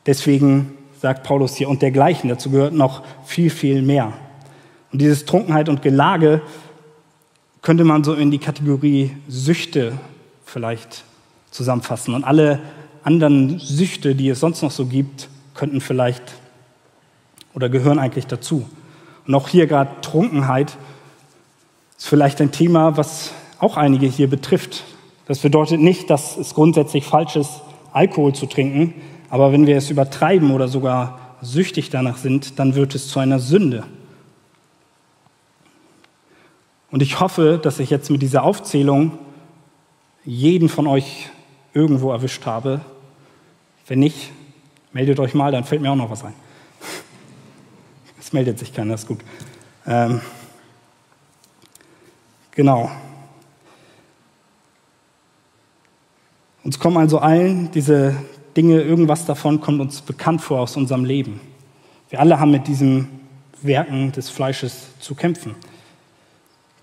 Deswegen 0.06 0.76
sagt 1.00 1.24
Paulus 1.24 1.56
hier 1.56 1.68
und 1.68 1.82
dergleichen, 1.82 2.28
dazu 2.28 2.50
gehört 2.50 2.74
noch 2.74 3.02
viel, 3.24 3.50
viel 3.50 3.82
mehr. 3.82 4.12
Und 4.92 5.00
dieses 5.00 5.24
Trunkenheit 5.24 5.68
und 5.68 5.82
Gelage 5.82 6.42
könnte 7.62 7.84
man 7.84 8.04
so 8.04 8.14
in 8.14 8.30
die 8.30 8.38
Kategorie 8.38 9.10
Süchte 9.28 9.98
vielleicht 10.44 11.04
zusammenfassen. 11.50 12.14
Und 12.14 12.24
alle 12.24 12.60
anderen 13.02 13.58
Süchte, 13.58 14.14
die 14.14 14.28
es 14.28 14.40
sonst 14.40 14.62
noch 14.62 14.70
so 14.70 14.86
gibt, 14.86 15.28
könnten 15.54 15.80
vielleicht 15.80 16.22
oder 17.54 17.68
gehören 17.68 17.98
eigentlich 17.98 18.26
dazu. 18.26 18.66
Und 19.26 19.34
auch 19.34 19.48
hier 19.48 19.66
gerade 19.66 20.00
Trunkenheit 20.00 20.76
ist 21.96 22.08
vielleicht 22.08 22.40
ein 22.40 22.50
Thema, 22.52 22.96
was 22.96 23.32
auch 23.58 23.76
einige 23.76 24.06
hier 24.06 24.28
betrifft. 24.28 24.84
Das 25.26 25.38
bedeutet 25.38 25.80
nicht, 25.80 26.10
dass 26.10 26.36
es 26.36 26.54
grundsätzlich 26.54 27.04
falsch 27.04 27.36
ist, 27.36 27.62
Alkohol 27.92 28.34
zu 28.34 28.46
trinken, 28.46 28.94
aber 29.34 29.50
wenn 29.50 29.66
wir 29.66 29.76
es 29.76 29.90
übertreiben 29.90 30.52
oder 30.52 30.68
sogar 30.68 31.18
süchtig 31.42 31.90
danach 31.90 32.18
sind, 32.18 32.60
dann 32.60 32.76
wird 32.76 32.94
es 32.94 33.08
zu 33.08 33.18
einer 33.18 33.40
Sünde. 33.40 33.82
Und 36.92 37.02
ich 37.02 37.18
hoffe, 37.18 37.58
dass 37.60 37.80
ich 37.80 37.90
jetzt 37.90 38.12
mit 38.12 38.22
dieser 38.22 38.44
Aufzählung 38.44 39.18
jeden 40.24 40.68
von 40.68 40.86
euch 40.86 41.30
irgendwo 41.72 42.12
erwischt 42.12 42.46
habe. 42.46 42.82
Wenn 43.88 43.98
nicht, 43.98 44.30
meldet 44.92 45.18
euch 45.18 45.34
mal, 45.34 45.50
dann 45.50 45.64
fällt 45.64 45.82
mir 45.82 45.90
auch 45.90 45.96
noch 45.96 46.12
was 46.12 46.22
ein. 46.22 46.34
Es 48.20 48.32
meldet 48.32 48.60
sich 48.60 48.72
keiner, 48.72 48.92
das 48.92 49.00
ist 49.00 49.08
gut. 49.08 49.18
Ähm, 49.84 50.20
genau. 52.52 52.88
Uns 56.62 56.78
kommen 56.78 56.98
also 56.98 57.18
allen 57.18 57.72
diese 57.72 58.14
Dinge, 58.56 58.80
irgendwas 58.82 59.26
davon 59.26 59.60
kommt 59.60 59.80
uns 59.80 60.00
bekannt 60.00 60.40
vor 60.40 60.60
aus 60.60 60.76
unserem 60.76 61.04
Leben. 61.04 61.40
Wir 62.10 62.20
alle 62.20 62.38
haben 62.38 62.50
mit 62.50 62.68
diesen 62.68 63.08
Werken 63.62 64.12
des 64.12 64.30
Fleisches 64.30 64.88
zu 65.00 65.14
kämpfen. 65.14 65.54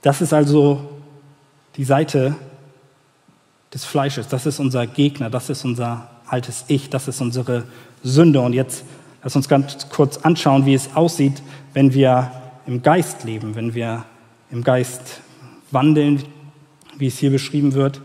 Das 0.02 0.22
ist 0.22 0.34
also 0.34 0.90
die 1.78 1.84
Seite 1.84 2.36
des 3.74 3.86
Fleisches. 3.86 4.28
Das 4.28 4.46
ist 4.46 4.60
unser 4.60 4.88
Gegner. 4.88 5.30
Das 5.30 5.50
ist 5.50 5.64
unser 5.64 6.10
altes 6.28 6.66
Ich. 6.68 6.90
Das 6.90 7.08
ist 7.08 7.22
unsere 7.22 7.66
Sünde. 8.04 8.42
Und 8.42 8.54
jetzt 8.54 8.84
lass 9.24 9.36
uns 9.36 9.48
ganz 9.48 9.90
kurz 9.90 10.18
anschauen, 10.18 10.66
wie 10.66 10.74
es 10.74 10.96
aussieht, 10.96 11.42
wenn 11.74 11.94
wir 11.94 12.32
im 12.66 12.82
Geist 12.82 13.24
leben, 13.24 13.56
wenn 13.56 13.74
wir 13.74 14.06
im 14.50 14.64
Geist 14.64 15.22
wandeln, 15.72 16.24
wie 16.98 17.08
es 17.08 17.18
hier 17.18 17.32
beschrieben 17.32 17.74
wird, 17.74 18.02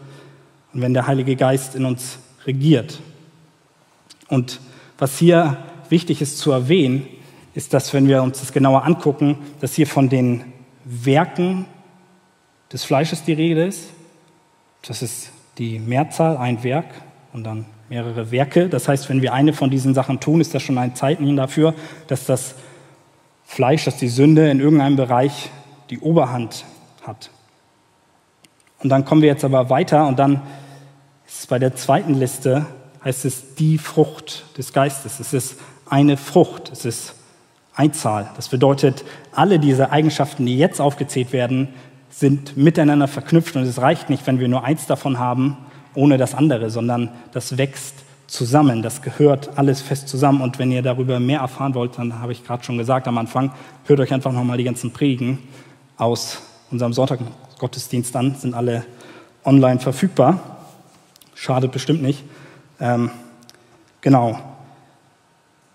und 0.73 0.83
wenn 0.83 0.95
der 0.95 1.07
Heilige 1.07 1.37
Geist 1.37 1.75
in 1.75 1.85
uns 1.85 2.19
regiert. 2.45 3.01
Und 4.29 4.61
was 4.99 5.19
hier 5.19 5.59
wichtig 5.89 6.23
ist 6.23 6.39
zu 6.39 6.51
erwähnen, 6.51 7.07
ist, 7.55 7.73
dass 7.73 7.95
wenn 7.95 8.09
wir 8.09 8.23
uns 8.23 8.41
das 8.41 8.53
genauer 8.53 8.85
angucken, 8.85 9.39
dass 9.61 9.75
hier 9.75 9.87
von 9.87 10.09
den 10.09 10.45
Werken 10.85 11.67
des 12.73 12.85
Fleisches 12.85 13.25
die 13.25 13.33
Rede 13.33 13.65
ist. 13.65 13.91
Das 14.87 15.03
ist 15.03 15.31
die 15.59 15.79
Mehrzahl, 15.79 16.37
ein 16.37 16.63
Werk 16.63 16.87
und 17.33 17.45
dann 17.45 17.65
mehrere 17.89 18.31
Werke. 18.31 18.69
Das 18.69 18.89
heißt, 18.89 19.09
wenn 19.09 19.23
wir 19.23 19.33
eine 19.33 19.53
von 19.53 19.71
diesen 19.71 19.95
Sachen 19.95 20.21
tun, 20.21 20.41
ist 20.41 20.55
das 20.55 20.63
schon 20.63 20.79
ein 20.79 20.95
Zeichen 20.95 21.37
dafür, 21.37 21.75
dass 22.09 22.27
das 22.27 22.55
Fleisch, 23.45 23.85
dass 23.85 23.97
die 23.97 24.09
Sünde 24.09 24.51
in 24.51 24.61
irgendeinem 24.61 24.97
Bereich 24.97 25.51
die 25.91 26.01
Oberhand 26.01 26.65
hat. 27.07 27.31
Und 28.83 28.91
dann 28.91 29.05
kommen 29.05 29.23
wir 29.23 29.29
jetzt 29.29 29.45
aber 29.45 29.71
weiter 29.71 30.07
und 30.07 30.19
dann 30.19 30.43
ist 31.27 31.41
es 31.41 31.47
bei 31.47 31.59
der 31.59 31.75
zweiten 31.75 32.15
Liste, 32.15 32.67
heißt 33.07 33.25
es 33.25 33.55
die 33.55 33.79
Frucht 33.79 34.45
des 34.59 34.73
Geistes. 34.73 35.21
Es 35.21 35.33
ist 35.33 35.57
eine 35.89 36.17
Frucht, 36.17 36.73
es 36.73 36.85
ist 36.85 37.15
Einzahl. 37.77 38.29
Das 38.35 38.49
bedeutet, 38.49 39.05
alle 39.31 39.61
diese 39.61 39.91
Eigenschaften, 39.93 40.45
die 40.45 40.59
jetzt 40.59 40.81
aufgezählt 40.81 41.33
werden, 41.33 41.69
sind 42.11 42.57
miteinander 42.57 43.07
verknüpft 43.07 43.55
und 43.55 43.63
es 43.63 43.81
reicht 43.81 44.11
nicht, 44.11 44.27
wenn 44.27 44.41
wir 44.41 44.49
nur 44.49 44.65
eins 44.65 44.87
davon 44.87 45.21
haben, 45.21 45.57
ohne 45.95 46.19
das 46.19 46.35
andere, 46.35 46.69
sondern 46.69 47.11
das 47.33 47.57
wächst 47.57 47.95
zusammen, 48.27 48.83
das 48.83 49.03
gehört 49.03 49.57
alles 49.57 49.83
fest 49.83 50.09
zusammen. 50.09 50.41
Und 50.41 50.59
wenn 50.59 50.73
ihr 50.73 50.83
darüber 50.83 51.21
mehr 51.21 51.41
erfahren 51.41 51.77
wollt, 51.77 51.99
dann 51.99 52.19
habe 52.19 52.33
ich 52.33 52.45
gerade 52.45 52.65
schon 52.65 52.77
gesagt 52.77 53.07
am 53.07 53.19
Anfang, 53.19 53.53
hört 53.85 54.01
euch 54.01 54.13
einfach 54.13 54.33
nochmal 54.33 54.59
die 54.59 54.65
ganzen 54.65 54.91
Predigen 54.91 55.39
aus 55.97 56.39
unserem 56.73 56.93
Sonntaggottesdienst 56.93 58.17
an, 58.17 58.35
sind 58.35 58.55
alle 58.55 58.85
online 59.45 59.79
verfügbar. 59.79 60.41
Schadet 61.37 61.71
bestimmt 61.71 62.03
nicht. 62.03 62.25
Ähm, 62.81 63.11
genau. 64.01 64.39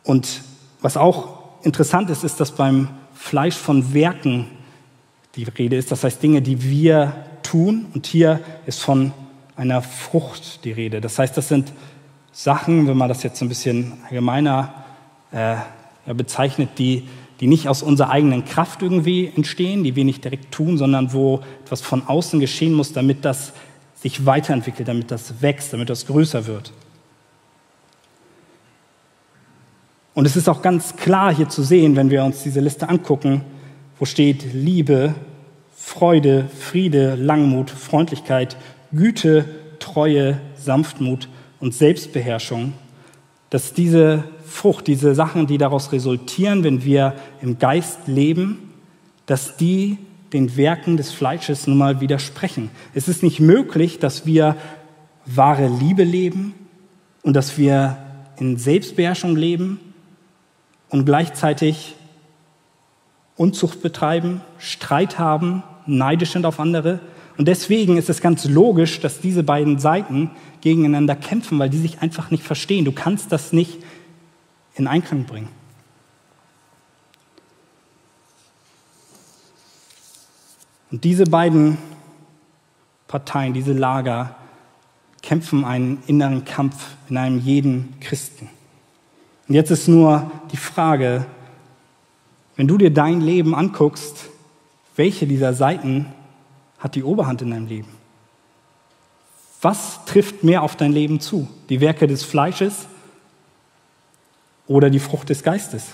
Und 0.03 0.41
was 0.81 0.97
auch 0.97 1.39
interessant 1.63 2.09
ist, 2.09 2.23
ist, 2.23 2.39
dass 2.39 2.51
beim 2.51 2.89
Fleisch 3.13 3.55
von 3.55 3.93
Werken 3.93 4.47
die 5.35 5.43
Rede 5.43 5.75
ist. 5.77 5.91
Das 5.91 6.03
heißt 6.03 6.21
Dinge, 6.21 6.41
die 6.41 6.63
wir 6.63 7.13
tun. 7.43 7.85
Und 7.93 8.07
hier 8.07 8.39
ist 8.65 8.81
von 8.81 9.13
einer 9.55 9.81
Frucht 9.81 10.65
die 10.65 10.71
Rede. 10.71 11.01
Das 11.01 11.19
heißt, 11.19 11.37
das 11.37 11.47
sind 11.47 11.71
Sachen, 12.31 12.87
wenn 12.87 12.97
man 12.97 13.09
das 13.09 13.23
jetzt 13.23 13.41
ein 13.41 13.49
bisschen 13.49 13.93
allgemeiner 14.07 14.73
äh, 15.31 15.55
ja, 16.05 16.13
bezeichnet, 16.13 16.69
die, 16.77 17.07
die 17.39 17.47
nicht 17.47 17.67
aus 17.67 17.83
unserer 17.83 18.09
eigenen 18.09 18.45
Kraft 18.45 18.81
irgendwie 18.81 19.31
entstehen, 19.35 19.83
die 19.83 19.95
wir 19.95 20.05
nicht 20.05 20.23
direkt 20.23 20.51
tun, 20.51 20.77
sondern 20.77 21.13
wo 21.13 21.41
etwas 21.63 21.81
von 21.81 22.07
außen 22.07 22.39
geschehen 22.39 22.73
muss, 22.73 22.93
damit 22.93 23.25
das 23.25 23.53
sich 23.95 24.25
weiterentwickelt, 24.25 24.87
damit 24.87 25.11
das 25.11 25.41
wächst, 25.41 25.73
damit 25.73 25.89
das 25.89 26.07
größer 26.07 26.47
wird. 26.47 26.71
Und 30.13 30.25
es 30.25 30.35
ist 30.35 30.49
auch 30.49 30.61
ganz 30.61 30.95
klar 30.95 31.33
hier 31.33 31.47
zu 31.47 31.63
sehen, 31.63 31.95
wenn 31.95 32.09
wir 32.09 32.23
uns 32.23 32.43
diese 32.43 32.59
Liste 32.59 32.89
angucken, 32.89 33.43
wo 33.97 34.05
steht 34.05 34.53
Liebe, 34.53 35.15
Freude, 35.73 36.47
Friede, 36.59 37.15
Langmut, 37.15 37.69
Freundlichkeit, 37.69 38.57
Güte, 38.91 39.45
Treue, 39.79 40.39
Sanftmut 40.55 41.29
und 41.59 41.73
Selbstbeherrschung, 41.73 42.73
dass 43.49 43.73
diese 43.73 44.23
Frucht, 44.45 44.87
diese 44.87 45.15
Sachen, 45.15 45.47
die 45.47 45.57
daraus 45.57 45.91
resultieren, 45.91 46.63
wenn 46.63 46.83
wir 46.83 47.13
im 47.41 47.57
Geist 47.57 48.07
leben, 48.07 48.71
dass 49.25 49.55
die 49.55 49.97
den 50.33 50.55
Werken 50.57 50.97
des 50.97 51.11
Fleisches 51.11 51.67
nun 51.67 51.77
mal 51.77 52.01
widersprechen. 52.01 52.69
Es 52.93 53.07
ist 53.07 53.23
nicht 53.23 53.39
möglich, 53.39 53.99
dass 53.99 54.25
wir 54.25 54.55
wahre 55.25 55.67
Liebe 55.67 56.03
leben 56.03 56.53
und 57.21 57.33
dass 57.33 57.57
wir 57.57 57.97
in 58.39 58.57
Selbstbeherrschung 58.57 59.35
leben 59.35 59.79
und 60.91 61.05
gleichzeitig 61.05 61.95
Unzucht 63.37 63.81
betreiben, 63.81 64.41
Streit 64.59 65.17
haben, 65.17 65.63
neidisch 65.87 66.33
sind 66.33 66.45
auf 66.45 66.59
andere. 66.59 66.99
Und 67.37 67.47
deswegen 67.47 67.97
ist 67.97 68.09
es 68.09 68.21
ganz 68.21 68.45
logisch, 68.45 68.99
dass 68.99 69.19
diese 69.19 69.41
beiden 69.41 69.79
Seiten 69.79 70.29
gegeneinander 70.59 71.15
kämpfen, 71.15 71.57
weil 71.57 71.69
die 71.69 71.79
sich 71.79 72.01
einfach 72.01 72.29
nicht 72.29 72.43
verstehen. 72.43 72.85
Du 72.85 72.91
kannst 72.91 73.31
das 73.31 73.51
nicht 73.51 73.79
in 74.75 74.85
Einklang 74.85 75.23
bringen. 75.23 75.49
Und 80.91 81.05
diese 81.05 81.23
beiden 81.23 81.77
Parteien, 83.07 83.53
diese 83.53 83.73
Lager 83.73 84.35
kämpfen 85.21 85.63
einen 85.63 86.03
inneren 86.05 86.43
Kampf 86.43 86.95
in 87.09 87.17
einem 87.17 87.39
jeden 87.39 87.99
Christen. 88.01 88.49
Und 89.47 89.55
jetzt 89.55 89.71
ist 89.71 89.87
nur 89.87 90.31
die 90.51 90.57
Frage, 90.57 91.25
wenn 92.55 92.67
du 92.67 92.77
dir 92.77 92.93
dein 92.93 93.21
Leben 93.21 93.55
anguckst, 93.55 94.29
welche 94.95 95.25
dieser 95.25 95.53
Seiten 95.53 96.05
hat 96.79 96.95
die 96.95 97.03
Oberhand 97.03 97.41
in 97.41 97.51
deinem 97.51 97.67
Leben? 97.67 97.89
Was 99.61 100.05
trifft 100.05 100.43
mehr 100.43 100.63
auf 100.63 100.75
dein 100.75 100.91
Leben 100.91 101.19
zu? 101.19 101.47
Die 101.69 101.81
Werke 101.81 102.07
des 102.07 102.23
Fleisches 102.23 102.87
oder 104.67 104.89
die 104.89 104.99
Frucht 104.99 105.29
des 105.29 105.43
Geistes? 105.43 105.85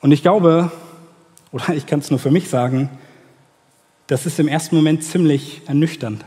Und 0.00 0.12
ich 0.12 0.22
glaube, 0.22 0.70
oder 1.52 1.74
ich 1.74 1.86
kann 1.86 2.00
es 2.00 2.10
nur 2.10 2.18
für 2.18 2.30
mich 2.30 2.48
sagen, 2.48 2.90
das 4.06 4.26
ist 4.26 4.38
im 4.38 4.48
ersten 4.48 4.76
Moment 4.76 5.04
ziemlich 5.04 5.62
ernüchternd. 5.66 6.24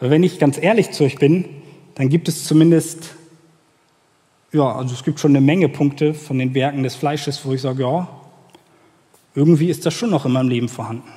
Weil 0.00 0.10
wenn 0.10 0.22
ich 0.22 0.38
ganz 0.38 0.58
ehrlich 0.58 0.90
zu 0.90 1.04
euch 1.04 1.16
bin, 1.16 1.44
dann 1.94 2.08
gibt 2.08 2.28
es 2.28 2.44
zumindest 2.44 3.14
ja, 4.52 4.74
also 4.74 4.94
es 4.94 5.04
gibt 5.04 5.20
schon 5.20 5.30
eine 5.32 5.40
Menge 5.40 5.68
Punkte 5.68 6.12
von 6.12 6.38
den 6.38 6.54
Werken 6.54 6.82
des 6.82 6.96
Fleisches, 6.96 7.44
wo 7.44 7.52
ich 7.52 7.60
sage, 7.60 7.82
ja, 7.82 8.08
irgendwie 9.34 9.70
ist 9.70 9.86
das 9.86 9.94
schon 9.94 10.10
noch 10.10 10.26
in 10.26 10.32
meinem 10.32 10.48
Leben 10.48 10.68
vorhanden. 10.68 11.08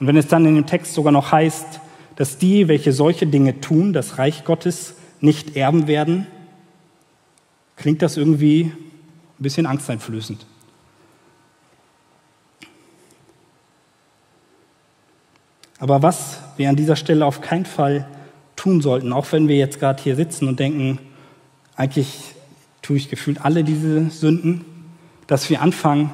Und 0.00 0.06
wenn 0.08 0.16
es 0.16 0.26
dann 0.26 0.44
in 0.46 0.56
dem 0.56 0.66
Text 0.66 0.94
sogar 0.94 1.12
noch 1.12 1.30
heißt, 1.30 1.80
dass 2.16 2.38
die, 2.38 2.66
welche 2.66 2.92
solche 2.92 3.26
Dinge 3.26 3.60
tun, 3.60 3.92
das 3.92 4.18
Reich 4.18 4.44
Gottes 4.44 4.94
nicht 5.20 5.56
erben 5.56 5.86
werden, 5.86 6.26
klingt 7.76 8.02
das 8.02 8.16
irgendwie 8.16 8.72
ein 9.38 9.42
bisschen 9.42 9.66
angsteinflößend. 9.66 10.44
Aber 15.78 16.02
was 16.02 16.40
wir 16.56 16.68
an 16.68 16.76
dieser 16.76 16.96
Stelle 16.96 17.24
auf 17.24 17.42
keinen 17.42 17.66
Fall 17.66 18.08
tun 18.66 18.80
sollten, 18.80 19.12
auch 19.12 19.30
wenn 19.30 19.46
wir 19.46 19.56
jetzt 19.56 19.78
gerade 19.78 20.02
hier 20.02 20.16
sitzen 20.16 20.48
und 20.48 20.58
denken, 20.58 20.98
eigentlich 21.76 22.08
tue 22.82 22.96
ich 22.96 23.08
gefühlt 23.08 23.44
alle 23.44 23.62
diese 23.62 24.10
Sünden, 24.10 24.64
dass 25.28 25.48
wir 25.48 25.62
anfangen, 25.62 26.10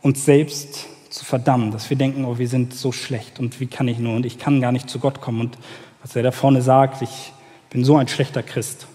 uns 0.00 0.24
selbst 0.24 0.86
zu 1.10 1.26
verdammen, 1.26 1.70
dass 1.70 1.90
wir 1.90 1.98
denken, 1.98 2.24
oh, 2.24 2.38
wir 2.38 2.48
sind 2.48 2.72
so 2.72 2.92
schlecht 2.92 3.38
und 3.38 3.60
wie 3.60 3.66
kann 3.66 3.88
ich 3.88 3.98
nur 3.98 4.16
und 4.16 4.24
ich 4.24 4.38
kann 4.38 4.62
gar 4.62 4.72
nicht 4.72 4.88
zu 4.88 4.98
Gott 5.00 5.20
kommen 5.20 5.40
und 5.40 5.58
was 6.00 6.16
er 6.16 6.22
da 6.22 6.32
vorne 6.32 6.62
sagt, 6.62 7.02
ich 7.02 7.32
bin 7.68 7.84
so 7.84 7.98
ein 7.98 8.08
schlechter 8.08 8.42
Christ. 8.42 8.86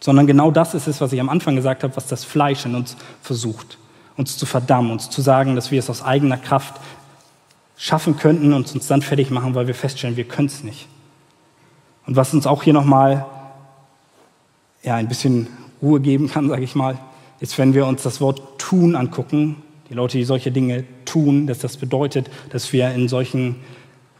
Sondern 0.00 0.26
genau 0.26 0.50
das 0.50 0.74
ist 0.74 0.88
es, 0.88 1.00
was 1.00 1.12
ich 1.12 1.20
am 1.20 1.28
Anfang 1.28 1.54
gesagt 1.54 1.84
habe, 1.84 1.94
was 1.96 2.08
das 2.08 2.24
Fleisch 2.24 2.66
in 2.66 2.74
uns 2.74 2.96
versucht, 3.22 3.78
uns 4.16 4.36
zu 4.36 4.46
verdammen, 4.46 4.90
uns 4.90 5.10
zu 5.10 5.22
sagen, 5.22 5.54
dass 5.54 5.70
wir 5.70 5.78
es 5.78 5.88
aus 5.88 6.02
eigener 6.02 6.38
Kraft 6.38 6.74
schaffen 7.76 8.16
könnten 8.16 8.52
und 8.52 8.74
uns 8.74 8.88
dann 8.88 9.00
fertig 9.00 9.30
machen, 9.30 9.54
weil 9.54 9.68
wir 9.68 9.76
feststellen, 9.76 10.16
wir 10.16 10.24
können 10.24 10.48
es 10.48 10.64
nicht. 10.64 10.88
Und 12.06 12.16
was 12.16 12.34
uns 12.34 12.46
auch 12.46 12.62
hier 12.62 12.72
nochmal 12.72 13.26
ja, 14.82 14.96
ein 14.96 15.08
bisschen 15.08 15.48
Ruhe 15.82 16.00
geben 16.00 16.28
kann, 16.28 16.48
sage 16.50 16.62
ich 16.62 16.74
mal, 16.74 16.98
ist, 17.40 17.58
wenn 17.58 17.74
wir 17.74 17.86
uns 17.86 18.02
das 18.02 18.20
Wort 18.20 18.58
tun 18.58 18.96
angucken. 18.96 19.56
Die 19.90 19.94
Leute, 19.94 20.16
die 20.16 20.24
solche 20.24 20.50
Dinge 20.50 20.84
tun, 21.04 21.46
dass 21.46 21.58
das 21.58 21.76
bedeutet, 21.76 22.30
dass 22.50 22.72
wir 22.72 22.90
in 22.92 23.08
solchen 23.08 23.56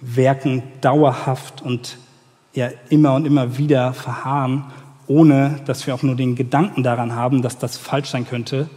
Werken 0.01 0.63
dauerhaft 0.81 1.63
und 1.63 1.97
ja 2.53 2.69
immer 2.91 3.15
und 3.15 3.27
immer 3.27 3.57
wieder 3.57 3.95
verharren, 3.95 4.65
ohne 5.07 5.61
dass 5.65 5.87
wir 5.87 5.95
auch 5.95 6.03
nur 6.03 6.17
den 6.17 6.35
Gedanken 6.35 6.83
daran 6.83 7.15
haben, 7.15 7.41
dass 7.41 7.59
das 7.59 7.79
falsch 7.79 8.11
sein 8.11 8.27
könnte 8.27 8.69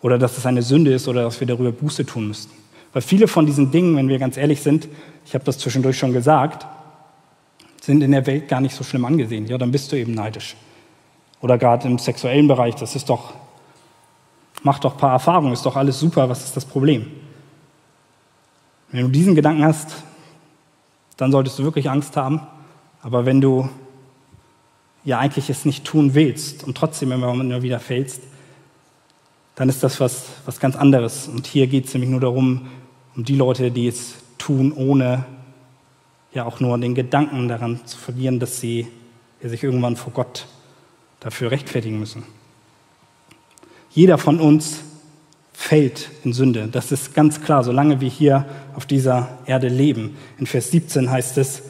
oder 0.00 0.18
dass 0.18 0.38
es 0.38 0.46
eine 0.46 0.62
Sünde 0.62 0.92
ist 0.92 1.08
oder 1.08 1.22
dass 1.22 1.40
wir 1.40 1.46
darüber 1.46 1.72
Buße 1.72 2.06
tun 2.06 2.28
müssten. 2.28 2.52
Weil 2.92 3.02
viele 3.02 3.26
von 3.26 3.46
diesen 3.46 3.70
Dingen, 3.70 3.96
wenn 3.96 4.08
wir 4.08 4.18
ganz 4.18 4.36
ehrlich 4.36 4.60
sind, 4.60 4.88
ich 5.26 5.34
habe 5.34 5.44
das 5.44 5.58
zwischendurch 5.58 5.98
schon 5.98 6.12
gesagt, 6.12 6.66
sind 7.84 8.02
in 8.02 8.12
der 8.12 8.26
Welt 8.26 8.48
gar 8.48 8.60
nicht 8.60 8.74
so 8.74 8.82
schlimm 8.82 9.04
angesehen. 9.04 9.46
Ja, 9.46 9.58
dann 9.58 9.70
bist 9.70 9.92
du 9.92 9.96
eben 9.96 10.14
neidisch. 10.14 10.56
Oder 11.40 11.58
gerade 11.58 11.86
im 11.86 11.98
sexuellen 11.98 12.48
Bereich, 12.48 12.74
das 12.76 12.96
ist 12.96 13.10
doch, 13.10 13.34
mach 14.62 14.78
doch 14.78 14.92
ein 14.94 14.98
paar 14.98 15.12
Erfahrungen, 15.12 15.52
ist 15.52 15.66
doch 15.66 15.76
alles 15.76 16.00
super, 16.00 16.28
was 16.28 16.44
ist 16.44 16.56
das 16.56 16.64
Problem? 16.64 17.06
Wenn 18.90 19.02
du 19.02 19.08
diesen 19.08 19.34
Gedanken 19.34 19.64
hast, 19.64 20.02
dann 21.16 21.30
solltest 21.30 21.58
du 21.58 21.64
wirklich 21.64 21.90
Angst 21.90 22.16
haben. 22.16 22.40
Aber 23.02 23.26
wenn 23.26 23.40
du 23.40 23.68
ja 25.04 25.18
eigentlich 25.18 25.50
es 25.50 25.66
nicht 25.66 25.84
tun 25.84 26.14
willst 26.14 26.64
und 26.64 26.76
trotzdem 26.76 27.12
immer 27.12 27.62
wieder 27.62 27.80
fällst, 27.80 28.22
dann 29.56 29.68
ist 29.68 29.82
das 29.82 30.00
was, 30.00 30.24
was 30.46 30.58
ganz 30.58 30.74
anderes. 30.74 31.28
Und 31.28 31.46
hier 31.46 31.66
geht 31.66 31.86
es 31.86 31.94
nämlich 31.94 32.10
nur 32.10 32.20
darum, 32.20 32.68
um 33.14 33.24
die 33.24 33.36
Leute, 33.36 33.70
die 33.70 33.86
es 33.86 34.14
tun, 34.38 34.72
ohne 34.72 35.26
ja 36.34 36.44
auch 36.44 36.60
nur 36.60 36.76
den 36.78 36.94
Gedanken 36.94 37.48
daran 37.48 37.80
zu 37.86 37.96
verlieren, 37.96 38.40
dass 38.40 38.60
sie 38.60 38.88
sich 39.42 39.62
irgendwann 39.62 39.96
vor 39.96 40.12
Gott 40.12 40.46
dafür 41.20 41.50
rechtfertigen 41.50 41.98
müssen. 41.98 42.24
Jeder 43.90 44.18
von 44.18 44.40
uns 44.40 44.80
fällt 45.52 46.10
in 46.24 46.32
Sünde. 46.32 46.68
Das 46.70 46.90
ist 46.92 47.14
ganz 47.14 47.40
klar, 47.40 47.62
solange 47.62 48.00
wir 48.00 48.08
hier 48.08 48.44
auf 48.74 48.86
dieser 48.86 49.38
Erde 49.46 49.68
leben. 49.68 50.16
In 50.38 50.46
Vers 50.46 50.70
17 50.72 51.10
heißt 51.10 51.38
es, 51.38 51.62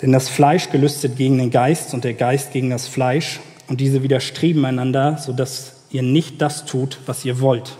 denn 0.00 0.12
das 0.12 0.28
Fleisch 0.28 0.70
gelüstet 0.70 1.16
gegen 1.16 1.38
den 1.38 1.50
Geist 1.50 1.94
und 1.94 2.04
der 2.04 2.14
Geist 2.14 2.52
gegen 2.52 2.70
das 2.70 2.86
Fleisch 2.86 3.40
und 3.66 3.80
diese 3.80 4.02
widerstreben 4.02 4.64
einander, 4.64 5.18
sodass 5.18 5.84
ihr 5.90 6.02
nicht 6.02 6.40
das 6.40 6.66
tut, 6.66 6.98
was 7.06 7.24
ihr 7.24 7.40
wollt. 7.40 7.76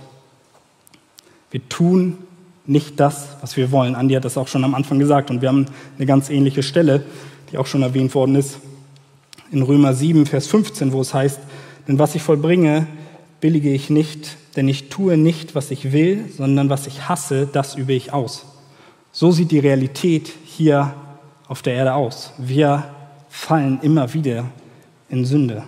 Wir 1.51 1.66
tun 1.68 2.18
nicht 2.66 2.98
das, 3.00 3.29
was 3.40 3.57
wir 3.57 3.70
wollen. 3.70 3.94
Andi 3.94 4.14
hat 4.14 4.24
das 4.24 4.37
auch 4.37 4.48
schon 4.48 4.64
am 4.64 4.74
Anfang 4.74 4.98
gesagt 4.98 5.31
und 5.31 5.40
wir 5.40 5.48
haben 5.48 5.66
eine 5.96 6.07
ganz 6.07 6.31
ähnliche 6.31 6.62
Stelle, 6.62 7.05
die 7.50 7.59
auch 7.59 7.66
schon 7.66 7.83
erwähnt 7.83 8.14
worden 8.14 8.35
ist, 8.35 8.59
in 9.52 9.62
Römer 9.62 9.94
7, 9.94 10.26
Vers 10.26 10.48
15, 10.48 10.92
wo 10.92 11.00
es 11.00 11.14
heißt, 11.14 11.38
denn 11.87 11.98
was 11.98 12.14
ich 12.14 12.22
vollbringe, 12.22 12.87
billige 13.40 13.72
ich 13.72 13.90
nicht, 13.90 14.37
denn 14.57 14.68
ich 14.68 14.88
tue 14.88 15.16
nicht, 15.16 15.55
was 15.55 15.70
ich 15.70 15.92
will, 15.92 16.24
sondern 16.37 16.68
was 16.68 16.87
ich 16.87 17.09
hasse, 17.09 17.46
das 17.46 17.76
übe 17.76 17.92
ich 17.92 18.12
aus. 18.12 18.46
So 19.12 19.31
sieht 19.31 19.50
die 19.50 19.61
Realität 19.61 20.33
hier 20.44 20.94
auf 21.46 21.62
der 21.62 21.74
Erde 21.74 21.94
aus. 21.94 22.33
Wir 22.38 22.85
fallen 23.29 23.79
immer 23.83 24.12
wieder 24.14 24.46
in 25.09 25.24
Sünde. 25.24 25.62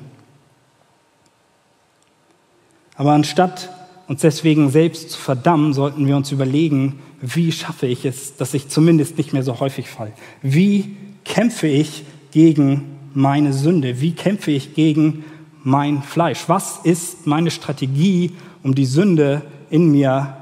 Aber 2.97 3.13
anstatt 3.13 3.71
uns 4.09 4.23
deswegen 4.23 4.71
selbst 4.71 5.11
zu 5.11 5.21
verdammen, 5.21 5.75
sollten 5.75 6.07
wir 6.07 6.17
uns 6.17 6.33
überlegen, 6.33 6.99
wie 7.21 7.53
schaffe 7.53 7.87
ich 7.87 8.05
es, 8.05 8.37
dass 8.37 8.55
ich 8.55 8.69
zumindest 8.69 9.19
nicht 9.19 9.33
mehr 9.35 9.43
so 9.43 9.61
häufig 9.61 9.89
falle? 9.89 10.13
Wie 10.43 10.97
kämpfe 11.25 11.67
ich 11.67 12.05
gegen 12.33 12.97
meine 13.13 13.53
Sünde? 13.53 14.01
Wie 14.01 14.13
kämpfe 14.13 14.51
ich 14.51 14.75
gegen 14.75 15.25
mein 15.63 16.03
Fleisch? 16.03 16.45
Was 16.47 16.81
ist 16.85 17.27
meine 17.27 17.51
Strategie, 17.51 18.33
um 18.63 18.75
die 18.75 18.87
Sünde 18.87 19.43
in 19.69 19.91
mir 19.91 20.37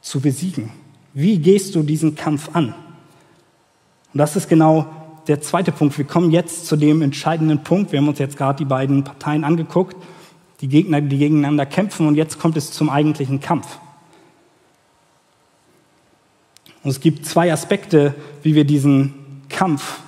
zu 0.00 0.20
besiegen? 0.20 0.70
Wie 1.12 1.38
gehst 1.38 1.74
du 1.74 1.82
diesen 1.82 2.14
Kampf 2.14 2.50
an? 2.54 2.74
Und 4.14 4.18
das 4.18 4.36
ist 4.36 4.48
genau 4.48 4.86
der 5.28 5.42
zweite 5.42 5.72
Punkt. 5.72 5.98
Wir 5.98 6.06
kommen 6.06 6.30
jetzt 6.30 6.66
zu 6.66 6.76
dem 6.76 7.02
entscheidenden 7.02 7.62
Punkt. 7.62 7.92
Wir 7.92 7.98
haben 7.98 8.08
uns 8.08 8.20
jetzt 8.20 8.38
gerade 8.38 8.56
die 8.56 8.64
beiden 8.64 9.04
Parteien 9.04 9.44
angeguckt 9.44 9.96
die 10.60 10.68
Gegner, 10.68 11.00
die 11.00 11.18
gegeneinander 11.18 11.66
kämpfen 11.66 12.06
und 12.06 12.14
jetzt 12.14 12.38
kommt 12.38 12.56
es 12.56 12.72
zum 12.72 12.90
eigentlichen 12.90 13.40
Kampf. 13.40 13.78
Und 16.82 16.90
es 16.90 17.00
gibt 17.00 17.26
zwei 17.26 17.52
Aspekte, 17.52 18.14
wie 18.42 18.54
wir 18.54 18.64
diesen 18.64 19.42
Kampf 19.48 20.00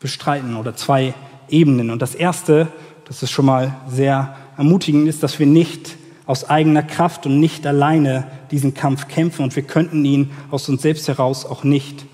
bestreiten 0.00 0.56
oder 0.56 0.76
zwei 0.76 1.14
Ebenen. 1.48 1.90
Und 1.90 2.02
das 2.02 2.14
erste, 2.14 2.68
das 3.06 3.22
ist 3.22 3.30
schon 3.30 3.46
mal 3.46 3.74
sehr 3.88 4.36
ermutigend, 4.56 5.08
ist, 5.08 5.22
dass 5.22 5.38
wir 5.38 5.46
nicht 5.46 5.96
aus 6.26 6.48
eigener 6.48 6.82
Kraft 6.82 7.26
und 7.26 7.40
nicht 7.40 7.66
alleine 7.66 8.26
diesen 8.50 8.74
Kampf 8.74 9.08
kämpfen 9.08 9.42
und 9.42 9.56
wir 9.56 9.62
könnten 9.62 10.04
ihn 10.04 10.30
aus 10.50 10.68
uns 10.68 10.82
selbst 10.82 11.08
heraus 11.08 11.44
auch 11.44 11.64
nicht 11.64 12.06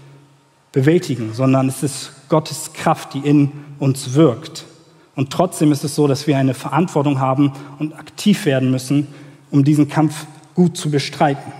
bewältigen, 0.72 1.32
sondern 1.32 1.68
es 1.68 1.82
ist 1.82 2.12
Gottes 2.28 2.72
Kraft, 2.72 3.14
die 3.14 3.20
in 3.20 3.52
uns 3.78 4.14
wirkt. 4.14 4.66
Und 5.20 5.28
trotzdem 5.28 5.70
ist 5.70 5.84
es 5.84 5.94
so, 5.94 6.06
dass 6.06 6.26
wir 6.26 6.38
eine 6.38 6.54
Verantwortung 6.54 7.20
haben 7.20 7.52
und 7.78 7.92
aktiv 7.92 8.46
werden 8.46 8.70
müssen, 8.70 9.06
um 9.50 9.64
diesen 9.64 9.86
Kampf 9.86 10.24
gut 10.54 10.78
zu 10.78 10.90
bestreiten. 10.90 11.52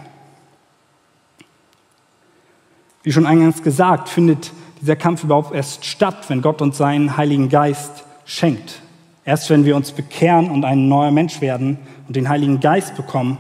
Wie 3.03 3.13
schon 3.13 3.27
eingangs 3.27 3.63
gesagt, 3.63 4.09
findet 4.09 4.53
dieser 4.81 4.97
Kampf 4.97 5.25
überhaupt 5.25 5.55
erst 5.55 5.85
statt, 5.85 6.25
wenn 6.29 6.41
Gott 6.41 6.63
uns 6.63 6.79
seinen 6.79 7.19
Heiligen 7.19 7.51
Geist 7.51 8.07
schenkt. 8.25 8.81
Erst 9.27 9.51
wenn 9.51 9.67
wir 9.67 9.77
uns 9.77 9.93
bekehren 9.93 10.51
und 10.51 10.65
ein 10.65 10.89
neuer 10.89 11.11
Mensch 11.11 11.43
werden 11.43 11.77
und 12.09 12.17
den 12.17 12.31
Heiligen 12.31 12.61
Geist 12.61 12.97
bekommen, 12.97 13.37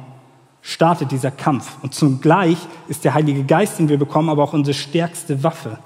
startet 0.60 1.12
dieser 1.12 1.30
Kampf. 1.30 1.78
Und 1.80 1.94
zugleich 1.94 2.58
ist 2.88 3.06
der 3.06 3.14
Heilige 3.14 3.44
Geist, 3.44 3.78
den 3.78 3.88
wir 3.88 3.98
bekommen, 3.98 4.28
aber 4.28 4.44
auch 4.44 4.52
unsere 4.52 4.74
stärkste 4.74 5.42
Waffe. 5.42 5.78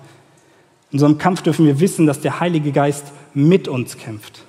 In 0.91 1.01
einem 1.05 1.19
Kampf 1.19 1.43
dürfen 1.43 1.67
wir 1.67 1.79
wissen, 1.79 2.09
dass 2.09 2.21
der 2.21 2.41
Heilige 2.41 2.73
Geist 2.73 3.13
mit 3.35 3.69
uns 3.69 3.99
kämpft. 3.99 4.45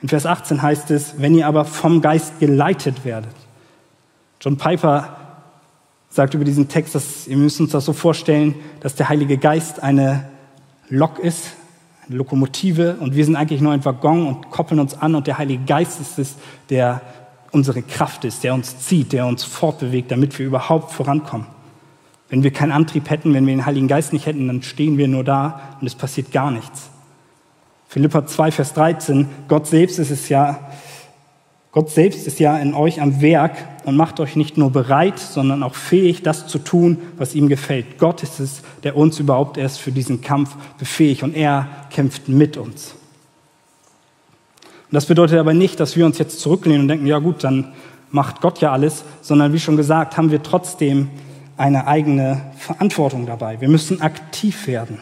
In 0.00 0.08
Vers 0.08 0.26
18 0.26 0.62
heißt 0.62 0.90
es, 0.90 1.20
wenn 1.20 1.34
ihr 1.34 1.46
aber 1.46 1.64
vom 1.64 2.00
Geist 2.00 2.40
geleitet 2.40 3.04
werdet. 3.04 3.34
John 4.40 4.56
Piper 4.56 5.16
sagt 6.08 6.34
über 6.34 6.44
diesen 6.44 6.68
Text, 6.68 6.94
dass 6.94 7.28
ihr 7.28 7.36
müsst 7.36 7.60
uns 7.60 7.70
das 7.70 7.84
so 7.84 7.92
vorstellen, 7.92 8.54
dass 8.80 8.96
der 8.96 9.08
Heilige 9.08 9.38
Geist 9.38 9.82
eine 9.82 10.28
Lok 10.88 11.18
ist, 11.18 11.52
eine 12.06 12.16
Lokomotive 12.16 12.96
und 13.00 13.14
wir 13.14 13.24
sind 13.24 13.36
eigentlich 13.36 13.60
nur 13.60 13.72
ein 13.72 13.84
Waggon 13.84 14.26
und 14.26 14.50
koppeln 14.50 14.80
uns 14.80 14.94
an 14.94 15.14
und 15.14 15.26
der 15.26 15.38
Heilige 15.38 15.64
Geist 15.64 16.00
ist 16.00 16.18
es, 16.18 16.34
der 16.68 17.00
unsere 17.52 17.82
Kraft 17.82 18.24
ist, 18.24 18.42
der 18.42 18.54
uns 18.54 18.80
zieht, 18.80 19.12
der 19.12 19.26
uns 19.26 19.44
fortbewegt, 19.44 20.10
damit 20.10 20.38
wir 20.38 20.46
überhaupt 20.46 20.90
vorankommen. 20.90 21.46
Wenn 22.28 22.42
wir 22.42 22.50
keinen 22.50 22.72
Antrieb 22.72 23.08
hätten, 23.08 23.32
wenn 23.34 23.46
wir 23.46 23.54
den 23.54 23.66
Heiligen 23.66 23.88
Geist 23.88 24.12
nicht 24.12 24.26
hätten, 24.26 24.46
dann 24.48 24.62
stehen 24.62 24.98
wir 24.98 25.06
nur 25.06 25.22
da 25.22 25.76
und 25.80 25.86
es 25.86 25.94
passiert 25.94 26.32
gar 26.32 26.50
nichts. 26.50 26.90
Philippa 27.92 28.26
2, 28.26 28.52
Vers 28.52 28.72
13, 28.72 29.28
Gott 29.48 29.66
selbst 29.66 29.98
ist 29.98 30.10
es 30.10 30.30
ja, 30.30 30.60
Gott 31.72 31.90
selbst 31.90 32.26
ist 32.26 32.40
ja 32.40 32.56
in 32.56 32.72
euch 32.72 33.02
am 33.02 33.20
Werk 33.20 33.52
und 33.84 33.96
macht 33.96 34.18
euch 34.18 34.34
nicht 34.34 34.56
nur 34.56 34.70
bereit, 34.70 35.18
sondern 35.18 35.62
auch 35.62 35.74
fähig, 35.74 36.22
das 36.22 36.46
zu 36.46 36.58
tun, 36.58 36.96
was 37.18 37.34
ihm 37.34 37.50
gefällt. 37.50 37.98
Gott 37.98 38.22
ist 38.22 38.40
es, 38.40 38.62
der 38.82 38.96
uns 38.96 39.20
überhaupt 39.20 39.58
erst 39.58 39.78
für 39.78 39.92
diesen 39.92 40.22
Kampf 40.22 40.56
befähigt 40.78 41.22
und 41.22 41.36
er 41.36 41.68
kämpft 41.90 42.30
mit 42.30 42.56
uns. 42.56 42.94
Und 44.62 44.94
das 44.94 45.04
bedeutet 45.04 45.38
aber 45.38 45.52
nicht, 45.52 45.78
dass 45.78 45.94
wir 45.94 46.06
uns 46.06 46.16
jetzt 46.16 46.40
zurücklehnen 46.40 46.80
und 46.80 46.88
denken, 46.88 47.06
ja 47.06 47.18
gut, 47.18 47.44
dann 47.44 47.74
macht 48.10 48.40
Gott 48.40 48.62
ja 48.62 48.72
alles, 48.72 49.04
sondern 49.20 49.52
wie 49.52 49.60
schon 49.60 49.76
gesagt, 49.76 50.16
haben 50.16 50.30
wir 50.30 50.42
trotzdem 50.42 51.10
eine 51.58 51.86
eigene 51.86 52.40
Verantwortung 52.56 53.26
dabei. 53.26 53.60
Wir 53.60 53.68
müssen 53.68 54.00
aktiv 54.00 54.66
werden. 54.66 54.98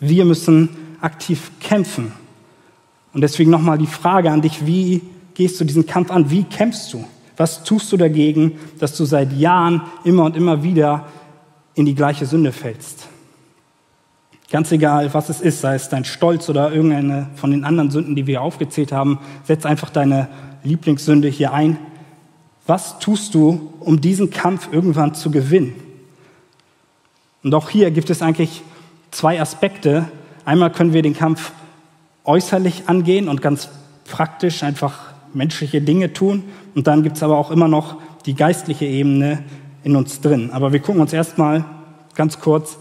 Wir 0.00 0.24
müssen 0.24 0.85
aktiv 1.06 1.52
kämpfen. 1.60 2.12
Und 3.14 3.20
deswegen 3.20 3.50
nochmal 3.50 3.78
die 3.78 3.86
Frage 3.86 4.30
an 4.30 4.42
dich, 4.42 4.66
wie 4.66 5.00
gehst 5.34 5.60
du 5.60 5.64
diesen 5.64 5.86
Kampf 5.86 6.10
an? 6.10 6.30
Wie 6.30 6.42
kämpfst 6.42 6.92
du? 6.92 7.04
Was 7.36 7.62
tust 7.62 7.92
du 7.92 7.96
dagegen, 7.96 8.58
dass 8.80 8.96
du 8.96 9.04
seit 9.04 9.32
Jahren 9.32 9.82
immer 10.04 10.24
und 10.24 10.36
immer 10.36 10.62
wieder 10.62 11.06
in 11.74 11.86
die 11.86 11.94
gleiche 11.94 12.26
Sünde 12.26 12.50
fällst? 12.50 13.06
Ganz 14.50 14.72
egal, 14.72 15.12
was 15.14 15.28
es 15.28 15.40
ist, 15.40 15.60
sei 15.60 15.74
es 15.76 15.88
dein 15.88 16.04
Stolz 16.04 16.48
oder 16.48 16.72
irgendeine 16.72 17.28
von 17.36 17.50
den 17.50 17.64
anderen 17.64 17.90
Sünden, 17.90 18.16
die 18.16 18.26
wir 18.26 18.42
aufgezählt 18.42 18.92
haben, 18.92 19.18
setz 19.44 19.64
einfach 19.64 19.90
deine 19.90 20.28
Lieblingssünde 20.64 21.28
hier 21.28 21.52
ein. 21.52 21.78
Was 22.66 22.98
tust 22.98 23.34
du, 23.34 23.72
um 23.80 24.00
diesen 24.00 24.30
Kampf 24.30 24.68
irgendwann 24.72 25.14
zu 25.14 25.30
gewinnen? 25.30 25.74
Und 27.42 27.54
auch 27.54 27.70
hier 27.70 27.92
gibt 27.92 28.10
es 28.10 28.22
eigentlich 28.22 28.62
zwei 29.10 29.40
Aspekte, 29.40 30.08
Einmal 30.46 30.70
können 30.70 30.92
wir 30.92 31.02
den 31.02 31.14
Kampf 31.14 31.50
äußerlich 32.24 32.84
angehen 32.88 33.28
und 33.28 33.42
ganz 33.42 33.68
praktisch 34.08 34.62
einfach 34.62 35.00
menschliche 35.34 35.80
Dinge 35.80 36.12
tun. 36.12 36.44
Und 36.76 36.86
dann 36.86 37.02
gibt 37.02 37.16
es 37.16 37.24
aber 37.24 37.36
auch 37.36 37.50
immer 37.50 37.66
noch 37.66 37.96
die 38.26 38.34
geistliche 38.34 38.86
Ebene 38.86 39.42
in 39.82 39.96
uns 39.96 40.20
drin. 40.20 40.50
Aber 40.52 40.72
wir 40.72 40.78
gucken 40.78 41.00
uns 41.00 41.12
erstmal 41.12 41.64
ganz 42.14 42.38
kurz 42.38 42.78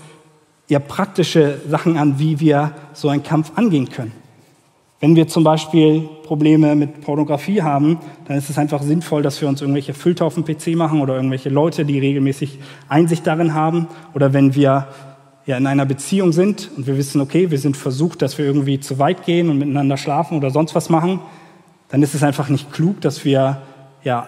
ja 0.67 0.77
praktische 0.77 1.59
Sachen 1.67 1.97
an, 1.97 2.19
wie 2.19 2.39
wir 2.39 2.71
so 2.93 3.09
einen 3.09 3.23
Kampf 3.23 3.51
angehen 3.55 3.89
können. 3.89 4.11
Wenn 4.99 5.15
wir 5.15 5.27
zum 5.27 5.43
Beispiel 5.43 6.07
Probleme 6.23 6.75
mit 6.75 7.01
Pornografie 7.01 7.63
haben, 7.63 7.97
dann 8.27 8.37
ist 8.37 8.51
es 8.51 8.59
einfach 8.59 8.83
sinnvoll, 8.83 9.23
dass 9.23 9.41
wir 9.41 9.47
uns 9.47 9.61
irgendwelche 9.61 9.95
Filter 9.95 10.25
auf 10.25 10.35
dem 10.35 10.45
PC 10.45 10.75
machen 10.75 11.01
oder 11.01 11.15
irgendwelche 11.15 11.49
Leute, 11.49 11.83
die 11.83 11.97
regelmäßig 11.97 12.59
Einsicht 12.89 13.25
darin 13.25 13.55
haben. 13.55 13.87
Oder 14.13 14.33
wenn 14.33 14.53
wir 14.53 14.87
ja 15.45 15.57
in 15.57 15.67
einer 15.67 15.85
Beziehung 15.85 16.31
sind 16.31 16.71
und 16.75 16.87
wir 16.87 16.97
wissen, 16.97 17.21
okay, 17.21 17.51
wir 17.51 17.59
sind 17.59 17.77
versucht, 17.77 18.21
dass 18.21 18.37
wir 18.37 18.45
irgendwie 18.45 18.79
zu 18.79 18.97
weit 18.99 19.25
gehen 19.25 19.49
und 19.49 19.59
miteinander 19.59 19.97
schlafen 19.97 20.37
oder 20.37 20.49
sonst 20.49 20.73
was 20.75 20.89
machen, 20.89 21.19
dann 21.89 22.01
ist 22.01 22.15
es 22.15 22.23
einfach 22.23 22.49
nicht 22.49 22.71
klug, 22.73 23.01
dass 23.01 23.25
wir 23.25 23.61
ja 24.03 24.27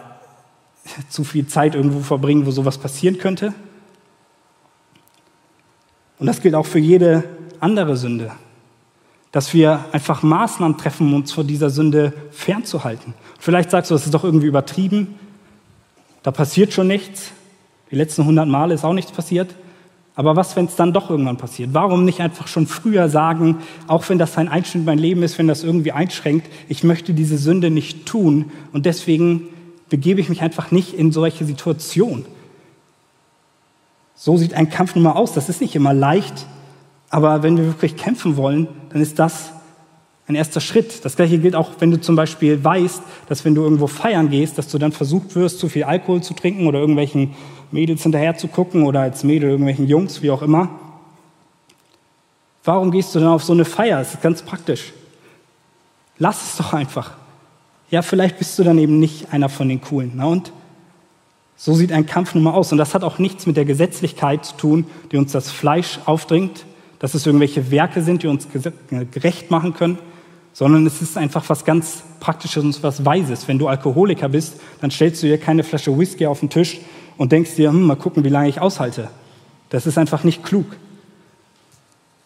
zu 1.09 1.23
viel 1.23 1.47
Zeit 1.47 1.75
irgendwo 1.75 1.99
verbringen, 1.99 2.45
wo 2.45 2.51
sowas 2.51 2.77
passieren 2.77 3.17
könnte. 3.17 3.53
Und 6.19 6.27
das 6.27 6.41
gilt 6.41 6.55
auch 6.55 6.65
für 6.65 6.79
jede 6.79 7.23
andere 7.59 7.97
Sünde, 7.97 8.31
dass 9.31 9.53
wir 9.53 9.85
einfach 9.91 10.23
Maßnahmen 10.23 10.77
treffen, 10.77 11.07
um 11.07 11.13
uns 11.15 11.31
vor 11.31 11.43
dieser 11.43 11.69
Sünde 11.69 12.13
fernzuhalten. 12.31 13.13
Vielleicht 13.39 13.71
sagst 13.71 13.91
du, 13.91 13.95
das 13.95 14.05
ist 14.05 14.13
doch 14.13 14.23
irgendwie 14.23 14.47
übertrieben, 14.47 15.15
da 16.23 16.31
passiert 16.31 16.73
schon 16.73 16.87
nichts, 16.87 17.31
die 17.91 17.95
letzten 17.95 18.21
100 18.21 18.47
Male 18.47 18.73
ist 18.73 18.83
auch 18.83 18.93
nichts 18.93 19.11
passiert. 19.11 19.55
Aber 20.17 20.35
was, 20.35 20.55
wenn 20.55 20.65
es 20.65 20.75
dann 20.75 20.93
doch 20.93 21.11
irgendwann 21.11 21.37
passiert? 21.37 21.69
Warum 21.73 22.03
nicht 22.03 22.21
einfach 22.21 22.47
schon 22.47 22.65
früher 22.65 23.07
sagen, 23.07 23.57
auch 23.85 24.09
wenn 24.09 24.17
das 24.17 24.35
ein 24.39 24.47
Einschnitt 24.49 24.81
in 24.81 24.85
mein 24.85 24.97
Leben 24.97 25.21
ist, 25.21 25.37
wenn 25.37 25.47
das 25.47 25.63
irgendwie 25.63 25.91
einschränkt, 25.91 26.49
ich 26.67 26.83
möchte 26.83 27.13
diese 27.13 27.37
Sünde 27.37 27.69
nicht 27.69 28.07
tun 28.07 28.51
und 28.73 28.87
deswegen 28.87 29.43
begebe 29.89 30.19
ich 30.19 30.27
mich 30.27 30.41
einfach 30.41 30.71
nicht 30.71 30.95
in 30.95 31.11
solche 31.11 31.45
Situationen. 31.45 32.25
So 34.15 34.37
sieht 34.37 34.55
ein 34.55 34.71
Kampf 34.71 34.95
nun 34.95 35.03
mal 35.03 35.11
aus. 35.11 35.33
Das 35.33 35.49
ist 35.49 35.61
nicht 35.61 35.75
immer 35.75 35.93
leicht, 35.93 36.47
aber 37.11 37.43
wenn 37.43 37.55
wir 37.55 37.65
wirklich 37.65 37.95
kämpfen 37.95 38.37
wollen, 38.37 38.67
dann 38.89 39.03
ist 39.03 39.19
das 39.19 39.51
ein 40.25 40.33
erster 40.33 40.61
Schritt. 40.61 41.05
Das 41.05 41.15
gleiche 41.15 41.37
gilt 41.37 41.55
auch, 41.55 41.73
wenn 41.77 41.91
du 41.91 42.01
zum 42.01 42.15
Beispiel 42.15 42.63
weißt, 42.63 43.03
dass 43.29 43.45
wenn 43.45 43.53
du 43.53 43.61
irgendwo 43.61 43.85
feiern 43.85 44.31
gehst, 44.31 44.57
dass 44.57 44.67
du 44.67 44.79
dann 44.79 44.93
versucht 44.93 45.35
wirst, 45.35 45.59
zu 45.59 45.69
viel 45.69 45.83
Alkohol 45.83 46.23
zu 46.23 46.33
trinken 46.33 46.65
oder 46.65 46.79
irgendwelchen 46.79 47.35
Mädels 47.71 48.03
hinterher 48.03 48.37
zu 48.37 48.47
gucken 48.47 48.83
oder 48.83 49.01
als 49.01 49.23
Mädel 49.23 49.49
irgendwelchen 49.49 49.87
Jungs, 49.87 50.21
wie 50.21 50.31
auch 50.31 50.41
immer. 50.41 50.69
Warum 52.63 52.91
gehst 52.91 53.15
du 53.15 53.19
dann 53.19 53.29
auf 53.29 53.43
so 53.43 53.53
eine 53.53 53.65
Feier? 53.65 53.99
Das 53.99 54.15
ist 54.15 54.21
ganz 54.21 54.41
praktisch. 54.41 54.93
Lass 56.17 56.51
es 56.51 56.57
doch 56.57 56.73
einfach. 56.73 57.11
Ja, 57.89 58.01
vielleicht 58.01 58.37
bist 58.37 58.59
du 58.59 58.63
dann 58.63 58.77
eben 58.77 58.99
nicht 58.99 59.31
einer 59.31 59.47
von 59.47 59.69
den 59.69 59.79
Coolen. 59.79 60.11
Na 60.15 60.25
und? 60.25 60.51
So 61.55 61.73
sieht 61.73 61.91
ein 61.91 62.05
Kampf 62.05 62.35
nun 62.35 62.43
mal 62.43 62.51
aus. 62.51 62.71
Und 62.71 62.77
das 62.77 62.93
hat 62.93 63.03
auch 63.03 63.19
nichts 63.19 63.45
mit 63.45 63.57
der 63.57 63.65
Gesetzlichkeit 63.65 64.45
zu 64.45 64.57
tun, 64.57 64.85
die 65.11 65.17
uns 65.17 65.31
das 65.31 65.49
Fleisch 65.49 65.99
aufdringt, 66.05 66.65
dass 66.99 67.13
es 67.13 67.25
irgendwelche 67.25 67.71
Werke 67.71 68.01
sind, 68.01 68.23
die 68.23 68.27
uns 68.27 68.47
gerecht 69.11 69.49
machen 69.49 69.73
können, 69.73 69.97
sondern 70.53 70.85
es 70.85 71.01
ist 71.01 71.17
einfach 71.17 71.47
was 71.47 71.65
ganz 71.65 72.03
Praktisches 72.19 72.63
und 72.63 72.83
was 72.83 73.05
Weises. 73.05 73.47
Wenn 73.47 73.59
du 73.59 73.67
Alkoholiker 73.67 74.29
bist, 74.29 74.59
dann 74.81 74.91
stellst 74.91 75.23
du 75.23 75.27
dir 75.27 75.37
keine 75.37 75.63
Flasche 75.63 75.97
Whisky 75.97 76.25
auf 76.25 76.41
den 76.41 76.49
Tisch 76.49 76.79
und 77.17 77.31
denkst 77.31 77.55
dir, 77.55 77.69
hm, 77.69 77.83
mal 77.83 77.95
gucken, 77.95 78.23
wie 78.23 78.29
lange 78.29 78.49
ich 78.49 78.61
aushalte. 78.61 79.09
Das 79.69 79.85
ist 79.85 79.97
einfach 79.97 80.23
nicht 80.23 80.43
klug. 80.43 80.65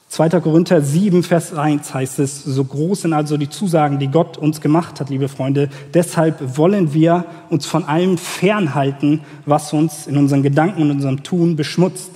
2. 0.10 0.42
Korinther 0.42 0.82
7, 0.82 1.24
Vers 1.24 1.54
1 1.54 1.94
heißt 1.94 2.20
es, 2.20 2.44
so 2.44 2.66
groß 2.66 3.04
sind 3.04 3.14
also 3.14 3.38
die 3.38 3.50
Zusagen, 3.50 3.98
die 3.98 4.10
Gott 4.10 4.38
uns 4.38 4.60
gemacht 4.60 5.00
hat, 5.00 5.10
liebe 5.10 5.30
Freunde. 5.30 5.70
Deshalb 5.94 6.58
wollen 6.58 6.94
wir 6.94 7.26
uns 7.50 7.66
von 7.66 7.86
allem 7.86 8.18
fernhalten, 8.18 9.22
was 9.46 9.72
uns 9.72 10.08
in 10.08 10.18
unseren 10.18 10.44
Gedanken 10.44 10.82
und 10.82 10.92
unserem 10.92 11.24
Tun 11.24 11.56
beschmutzt. 11.56 12.12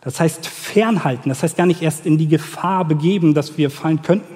Das 0.00 0.18
heißt 0.18 0.48
fernhalten, 0.48 1.28
das 1.28 1.44
heißt 1.44 1.56
gar 1.56 1.66
nicht 1.66 1.80
erst 1.80 2.06
in 2.06 2.18
die 2.18 2.26
Gefahr 2.26 2.84
begeben, 2.84 3.34
dass 3.34 3.56
wir 3.56 3.70
fallen 3.70 4.02
könnten. 4.02 4.34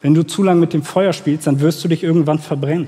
Wenn 0.00 0.14
du 0.14 0.24
zu 0.24 0.44
lange 0.44 0.60
mit 0.60 0.72
dem 0.72 0.84
Feuer 0.84 1.12
spielst, 1.12 1.48
dann 1.48 1.58
wirst 1.58 1.82
du 1.82 1.88
dich 1.88 2.04
irgendwann 2.04 2.38
verbrennen. 2.38 2.86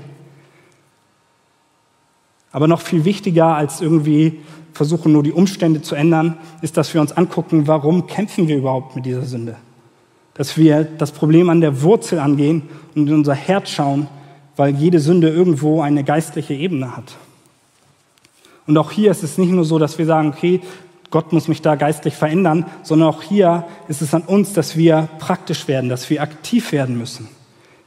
Aber 2.51 2.67
noch 2.67 2.81
viel 2.81 3.05
wichtiger 3.05 3.55
als 3.55 3.81
irgendwie 3.81 4.39
versuchen, 4.73 5.11
nur 5.11 5.23
die 5.23 5.31
Umstände 5.31 5.81
zu 5.81 5.95
ändern, 5.95 6.37
ist, 6.61 6.77
dass 6.77 6.93
wir 6.93 7.01
uns 7.01 7.11
angucken, 7.11 7.67
warum 7.67 8.07
kämpfen 8.07 8.47
wir 8.47 8.57
überhaupt 8.57 8.95
mit 8.95 9.05
dieser 9.05 9.25
Sünde. 9.25 9.55
Dass 10.35 10.57
wir 10.57 10.83
das 10.83 11.11
Problem 11.11 11.49
an 11.49 11.61
der 11.61 11.81
Wurzel 11.81 12.19
angehen 12.19 12.63
und 12.95 13.07
in 13.07 13.13
unser 13.13 13.33
Herz 13.33 13.69
schauen, 13.69 14.07
weil 14.55 14.75
jede 14.75 14.99
Sünde 14.99 15.29
irgendwo 15.29 15.81
eine 15.81 16.03
geistliche 16.03 16.53
Ebene 16.53 16.95
hat. 16.95 17.15
Und 18.67 18.77
auch 18.77 18.91
hier 18.91 19.11
ist 19.11 19.23
es 19.23 19.37
nicht 19.37 19.51
nur 19.51 19.63
so, 19.63 19.79
dass 19.79 19.97
wir 19.97 20.05
sagen, 20.05 20.29
okay, 20.29 20.61
Gott 21.09 21.31
muss 21.31 21.47
mich 21.47 21.61
da 21.61 21.75
geistlich 21.75 22.15
verändern, 22.15 22.65
sondern 22.83 23.09
auch 23.09 23.23
hier 23.23 23.65
ist 23.87 24.01
es 24.01 24.13
an 24.13 24.23
uns, 24.23 24.53
dass 24.53 24.75
wir 24.75 25.07
praktisch 25.19 25.67
werden, 25.67 25.89
dass 25.89 26.09
wir 26.09 26.21
aktiv 26.21 26.71
werden 26.71 26.97
müssen. 26.97 27.29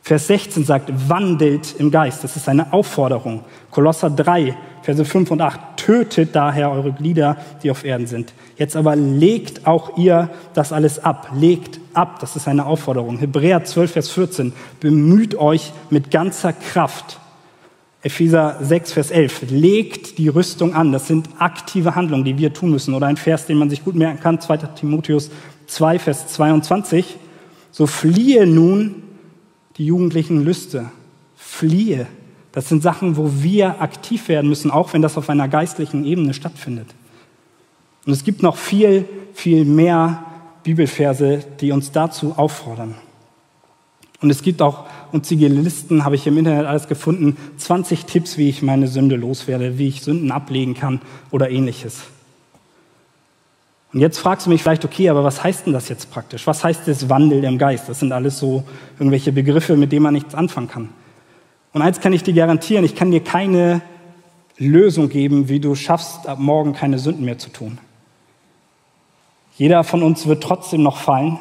Vers 0.02 0.26
16 0.28 0.64
sagt, 0.64 0.90
wandelt 1.08 1.74
im 1.78 1.90
Geist. 1.90 2.24
Das 2.24 2.36
ist 2.36 2.48
eine 2.48 2.72
Aufforderung. 2.72 3.44
Kolosser 3.70 4.10
3, 4.10 4.56
Verse 4.82 5.04
5 5.04 5.30
und 5.30 5.40
8. 5.42 5.60
Tötet 5.76 6.34
daher 6.34 6.70
eure 6.72 6.92
Glieder, 6.92 7.36
die 7.62 7.70
auf 7.70 7.84
Erden 7.84 8.06
sind. 8.06 8.32
Jetzt 8.56 8.76
aber 8.76 8.96
legt 8.96 9.66
auch 9.66 9.96
ihr 9.98 10.30
das 10.54 10.72
alles 10.72 10.98
ab. 10.98 11.30
Legt 11.34 11.80
ab. 11.94 12.18
Das 12.20 12.34
ist 12.34 12.48
eine 12.48 12.66
Aufforderung. 12.66 13.18
Hebräer 13.18 13.64
12, 13.64 13.92
Vers 13.92 14.10
14. 14.10 14.52
Bemüht 14.80 15.34
euch 15.34 15.72
mit 15.90 16.10
ganzer 16.10 16.52
Kraft 16.52 17.20
Epheser 18.02 18.56
6, 18.62 18.92
Vers 18.92 19.10
11. 19.10 19.50
Legt 19.50 20.16
die 20.16 20.28
Rüstung 20.28 20.74
an. 20.74 20.90
Das 20.90 21.06
sind 21.06 21.28
aktive 21.38 21.94
Handlungen, 21.94 22.24
die 22.24 22.38
wir 22.38 22.54
tun 22.54 22.70
müssen. 22.70 22.94
Oder 22.94 23.06
ein 23.06 23.18
Vers, 23.18 23.46
den 23.46 23.58
man 23.58 23.68
sich 23.68 23.84
gut 23.84 23.94
merken 23.94 24.20
kann, 24.20 24.40
2. 24.40 24.56
Timotheus 24.56 25.30
2, 25.66 25.98
Vers 25.98 26.26
22. 26.28 27.18
So 27.70 27.86
fliehe 27.86 28.46
nun 28.46 29.02
die 29.80 29.86
jugendlichen 29.86 30.44
Lüste. 30.44 30.90
Fliehe. 31.36 32.06
Das 32.52 32.68
sind 32.68 32.82
Sachen, 32.82 33.16
wo 33.16 33.30
wir 33.42 33.80
aktiv 33.80 34.28
werden 34.28 34.50
müssen, 34.50 34.70
auch 34.70 34.92
wenn 34.92 35.00
das 35.00 35.16
auf 35.16 35.30
einer 35.30 35.48
geistlichen 35.48 36.04
Ebene 36.04 36.34
stattfindet. 36.34 36.88
Und 38.04 38.12
es 38.12 38.22
gibt 38.22 38.42
noch 38.42 38.58
viel, 38.58 39.06
viel 39.32 39.64
mehr 39.64 40.22
Bibelverse, 40.64 41.42
die 41.60 41.72
uns 41.72 41.92
dazu 41.92 42.34
auffordern. 42.36 42.94
Und 44.20 44.28
es 44.28 44.42
gibt 44.42 44.60
auch 44.60 44.84
unzählige 45.12 45.48
Listen, 45.48 46.04
habe 46.04 46.14
ich 46.14 46.26
im 46.26 46.36
Internet 46.36 46.66
alles 46.66 46.86
gefunden, 46.86 47.38
20 47.56 48.04
Tipps, 48.04 48.36
wie 48.36 48.50
ich 48.50 48.60
meine 48.60 48.86
Sünde 48.86 49.16
loswerde, 49.16 49.78
wie 49.78 49.88
ich 49.88 50.02
Sünden 50.02 50.30
ablegen 50.30 50.74
kann 50.74 51.00
oder 51.30 51.48
ähnliches. 51.48 52.02
Und 53.92 54.00
jetzt 54.00 54.18
fragst 54.18 54.46
du 54.46 54.50
mich 54.50 54.62
vielleicht, 54.62 54.84
okay, 54.84 55.08
aber 55.08 55.24
was 55.24 55.42
heißt 55.42 55.66
denn 55.66 55.72
das 55.72 55.88
jetzt 55.88 56.10
praktisch? 56.10 56.46
Was 56.46 56.62
heißt 56.62 56.86
das 56.86 57.08
Wandel 57.08 57.42
im 57.42 57.58
Geist? 57.58 57.88
Das 57.88 57.98
sind 57.98 58.12
alles 58.12 58.38
so 58.38 58.62
irgendwelche 58.98 59.32
Begriffe, 59.32 59.76
mit 59.76 59.90
denen 59.90 60.04
man 60.04 60.14
nichts 60.14 60.34
anfangen 60.34 60.68
kann. 60.68 60.88
Und 61.72 61.82
eins 61.82 62.00
kann 62.00 62.12
ich 62.12 62.22
dir 62.22 62.34
garantieren, 62.34 62.84
ich 62.84 62.94
kann 62.94 63.10
dir 63.10 63.22
keine 63.22 63.80
Lösung 64.58 65.08
geben, 65.08 65.48
wie 65.48 65.58
du 65.58 65.74
schaffst, 65.74 66.26
ab 66.28 66.38
morgen 66.38 66.72
keine 66.72 66.98
Sünden 66.98 67.24
mehr 67.24 67.38
zu 67.38 67.50
tun. 67.50 67.78
Jeder 69.56 69.84
von 69.84 70.02
uns 70.02 70.26
wird 70.26 70.42
trotzdem 70.42 70.82
noch 70.82 70.98
fallen, 70.98 71.38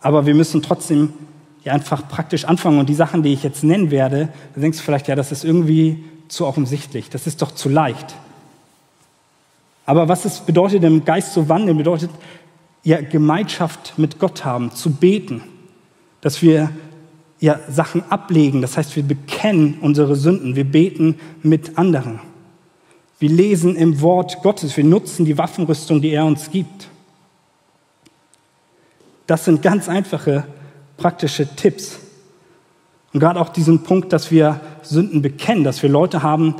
aber 0.00 0.26
wir 0.26 0.34
müssen 0.34 0.62
trotzdem 0.62 1.12
ja 1.64 1.72
einfach 1.72 2.08
praktisch 2.08 2.44
anfangen. 2.44 2.78
Und 2.78 2.88
die 2.88 2.94
Sachen, 2.94 3.22
die 3.22 3.32
ich 3.32 3.42
jetzt 3.42 3.64
nennen 3.64 3.90
werde, 3.90 4.28
da 4.54 4.60
denkst 4.60 4.78
du 4.78 4.84
vielleicht, 4.84 5.08
ja, 5.08 5.16
das 5.16 5.32
ist 5.32 5.44
irgendwie 5.44 6.04
zu 6.28 6.46
offensichtlich, 6.46 7.10
das 7.10 7.26
ist 7.26 7.42
doch 7.42 7.52
zu 7.52 7.68
leicht. 7.68 8.14
Aber 9.86 10.08
was 10.08 10.24
es 10.24 10.40
bedeutet, 10.40 10.82
im 10.84 11.04
Geist 11.04 11.32
zu 11.34 11.48
wandeln, 11.48 11.76
bedeutet 11.76 12.10
ja 12.82 13.00
Gemeinschaft 13.00 13.94
mit 13.96 14.18
Gott 14.18 14.44
haben, 14.44 14.70
zu 14.72 14.90
beten, 14.90 15.42
dass 16.20 16.42
wir 16.42 16.70
ja 17.40 17.60
Sachen 17.68 18.02
ablegen. 18.10 18.62
Das 18.62 18.76
heißt, 18.76 18.96
wir 18.96 19.02
bekennen 19.02 19.78
unsere 19.80 20.16
Sünden, 20.16 20.56
wir 20.56 20.64
beten 20.64 21.18
mit 21.42 21.76
anderen. 21.76 22.20
Wir 23.18 23.28
lesen 23.28 23.76
im 23.76 24.00
Wort 24.00 24.42
Gottes, 24.42 24.76
wir 24.76 24.84
nutzen 24.84 25.24
die 25.24 25.38
Waffenrüstung, 25.38 26.00
die 26.00 26.10
er 26.10 26.24
uns 26.24 26.50
gibt. 26.50 26.88
Das 29.26 29.44
sind 29.44 29.62
ganz 29.62 29.88
einfache 29.88 30.44
praktische 30.96 31.46
Tipps. 31.54 31.98
Und 33.12 33.20
gerade 33.20 33.40
auch 33.40 33.48
diesen 33.48 33.82
Punkt, 33.82 34.12
dass 34.12 34.30
wir 34.30 34.60
Sünden 34.82 35.22
bekennen, 35.22 35.64
dass 35.64 35.82
wir 35.82 35.88
Leute 35.88 36.22
haben, 36.22 36.56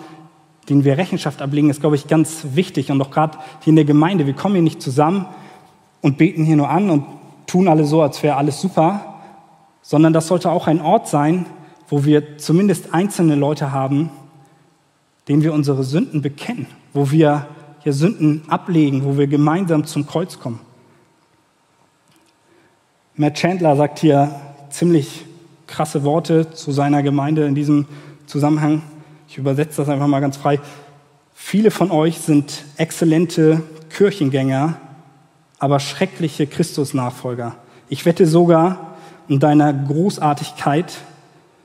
denen 0.68 0.84
wir 0.84 0.96
Rechenschaft 0.98 1.42
ablegen, 1.42 1.70
ist, 1.70 1.80
glaube 1.80 1.96
ich, 1.96 2.06
ganz 2.06 2.46
wichtig. 2.54 2.90
Und 2.90 3.00
auch 3.00 3.10
gerade 3.10 3.38
hier 3.60 3.70
in 3.70 3.76
der 3.76 3.84
Gemeinde, 3.84 4.26
wir 4.26 4.34
kommen 4.34 4.54
hier 4.54 4.62
nicht 4.62 4.82
zusammen 4.82 5.26
und 6.00 6.18
beten 6.18 6.44
hier 6.44 6.56
nur 6.56 6.70
an 6.70 6.90
und 6.90 7.04
tun 7.46 7.68
alle 7.68 7.84
so, 7.84 8.02
als 8.02 8.22
wäre 8.22 8.36
alles 8.36 8.60
super, 8.60 9.20
sondern 9.82 10.12
das 10.12 10.28
sollte 10.28 10.50
auch 10.50 10.66
ein 10.66 10.80
Ort 10.80 11.08
sein, 11.08 11.46
wo 11.88 12.04
wir 12.04 12.38
zumindest 12.38 12.94
einzelne 12.94 13.34
Leute 13.34 13.72
haben, 13.72 14.10
denen 15.28 15.42
wir 15.42 15.52
unsere 15.52 15.84
Sünden 15.84 16.22
bekennen, 16.22 16.66
wo 16.92 17.10
wir 17.10 17.46
hier 17.80 17.92
Sünden 17.92 18.42
ablegen, 18.48 19.04
wo 19.04 19.18
wir 19.18 19.26
gemeinsam 19.26 19.84
zum 19.84 20.06
Kreuz 20.06 20.40
kommen. 20.40 20.60
Matt 23.16 23.34
Chandler 23.34 23.76
sagt 23.76 24.00
hier 24.00 24.34
ziemlich 24.70 25.24
krasse 25.66 26.02
Worte 26.02 26.50
zu 26.50 26.72
seiner 26.72 27.02
Gemeinde 27.02 27.46
in 27.46 27.54
diesem 27.54 27.86
Zusammenhang. 28.26 28.82
Ich 29.34 29.38
übersetze 29.38 29.78
das 29.78 29.88
einfach 29.88 30.06
mal 30.06 30.20
ganz 30.20 30.36
frei. 30.36 30.60
Viele 31.34 31.72
von 31.72 31.90
euch 31.90 32.18
sind 32.18 32.64
exzellente 32.76 33.64
Kirchengänger, 33.90 34.76
aber 35.58 35.80
schreckliche 35.80 36.46
Christusnachfolger. 36.46 37.56
Ich 37.88 38.06
wette 38.06 38.28
sogar 38.28 38.94
in 39.26 39.40
deiner 39.40 39.72
Großartigkeit, 39.72 40.94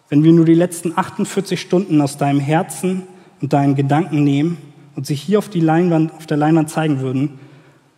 wenn 0.10 0.24
wir 0.24 0.34
nur 0.34 0.46
die 0.46 0.56
letzten 0.56 0.98
48 0.98 1.62
Stunden 1.62 2.02
aus 2.02 2.18
deinem 2.18 2.40
Herzen 2.40 3.04
und 3.40 3.54
deinen 3.54 3.76
Gedanken 3.76 4.24
nehmen 4.24 4.58
und 4.96 5.06
sie 5.06 5.14
hier 5.14 5.38
auf, 5.38 5.48
die 5.48 5.60
Leinwand, 5.60 6.12
auf 6.14 6.26
der 6.26 6.38
Leinwand 6.38 6.72
zeigen 6.72 7.02
würden, 7.02 7.38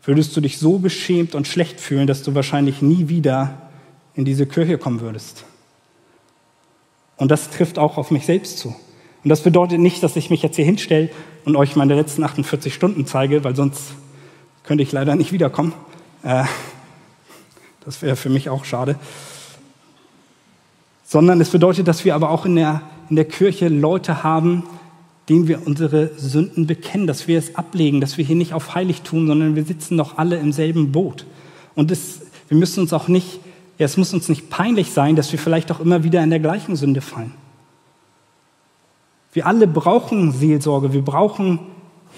würdest 0.04 0.36
du 0.36 0.42
dich 0.42 0.58
so 0.58 0.80
beschämt 0.80 1.34
und 1.34 1.48
schlecht 1.48 1.80
fühlen, 1.80 2.08
dass 2.08 2.24
du 2.24 2.36
wahrscheinlich 2.36 2.82
nie 2.82 3.08
wieder 3.08 3.70
in 4.16 4.26
diese 4.26 4.46
Kirche 4.46 4.78
kommen 4.78 5.00
würdest. 5.00 5.46
Und 7.16 7.32
das 7.32 7.50
trifft 7.52 7.80
auch 7.80 7.98
auf 7.98 8.12
mich 8.12 8.26
selbst 8.26 8.58
zu. 8.58 8.76
Und 9.24 9.30
das 9.30 9.42
bedeutet 9.42 9.80
nicht, 9.80 10.02
dass 10.02 10.16
ich 10.16 10.30
mich 10.30 10.42
jetzt 10.42 10.56
hier 10.56 10.66
hinstelle 10.66 11.10
und 11.46 11.56
euch 11.56 11.76
meine 11.76 11.96
letzten 11.96 12.24
48 12.24 12.74
Stunden 12.74 13.06
zeige, 13.06 13.44
weil 13.44 13.56
sonst 13.56 13.94
könnte 14.64 14.84
ich 14.84 14.92
leider 14.92 15.16
nicht 15.16 15.32
wiederkommen. 15.32 15.74
Äh, 16.24 16.46
das 17.86 18.02
wäre 18.02 18.16
für 18.16 18.30
mich 18.30 18.50
auch 18.50 18.66
schade. 18.66 18.96
Sondern 21.04 21.42
es 21.42 21.50
bedeutet, 21.50 21.88
dass 21.88 22.06
wir 22.06 22.16
aber 22.16 22.30
auch 22.30 22.46
in 22.46 22.56
der, 22.56 22.82
in 23.10 23.16
der 23.16 23.26
Kirche 23.26 23.68
Leute 23.68 24.24
haben, 24.24 24.64
denen 25.30 25.48
wir 25.48 25.66
unsere 25.68 26.12
Sünden 26.18 26.68
bekennen, 26.68 27.06
dass 27.06 27.28
wir 27.28 27.38
es 27.38 27.56
ablegen, 27.56 28.02
dass 28.02 28.18
wir 28.18 28.26
hier 28.26 28.36
nicht 28.36 28.54
auf 28.54 28.76
heilig 28.76 29.02
tun, 29.02 29.28
sondern 29.28 29.56
wir 29.56 29.66
sitzen 29.66 29.98
doch 29.98 30.18
alle 30.18 30.38
im 30.38 30.52
selben 30.52 30.92
Boot. 30.92 31.26
Und 31.76 31.92
es, 31.92 32.22
wir 32.48 32.58
müssen 32.58 32.82
uns 32.82 32.94
auch 32.94 33.08
nicht, 33.08 33.40
ja, 33.78 33.86
es 33.86 33.98
muss 33.98 34.14
uns 34.14 34.30
nicht 34.30 34.50
peinlich 34.50 34.92
sein, 34.92 35.16
dass 35.16 35.32
wir 35.32 35.40
vielleicht 35.40 35.72
auch 35.72 35.80
immer 35.80 36.04
wieder 36.04 36.24
in 36.24 36.32
der 36.32 36.40
gleichen 36.40 36.76
Sünde 36.76 37.02
fallen. 37.02 37.34
Wir 39.34 39.48
alle 39.48 39.68
brauchen 39.68 40.32
Seelsorge, 40.32 40.92
wir 40.92 41.04
brauchen 41.04 41.60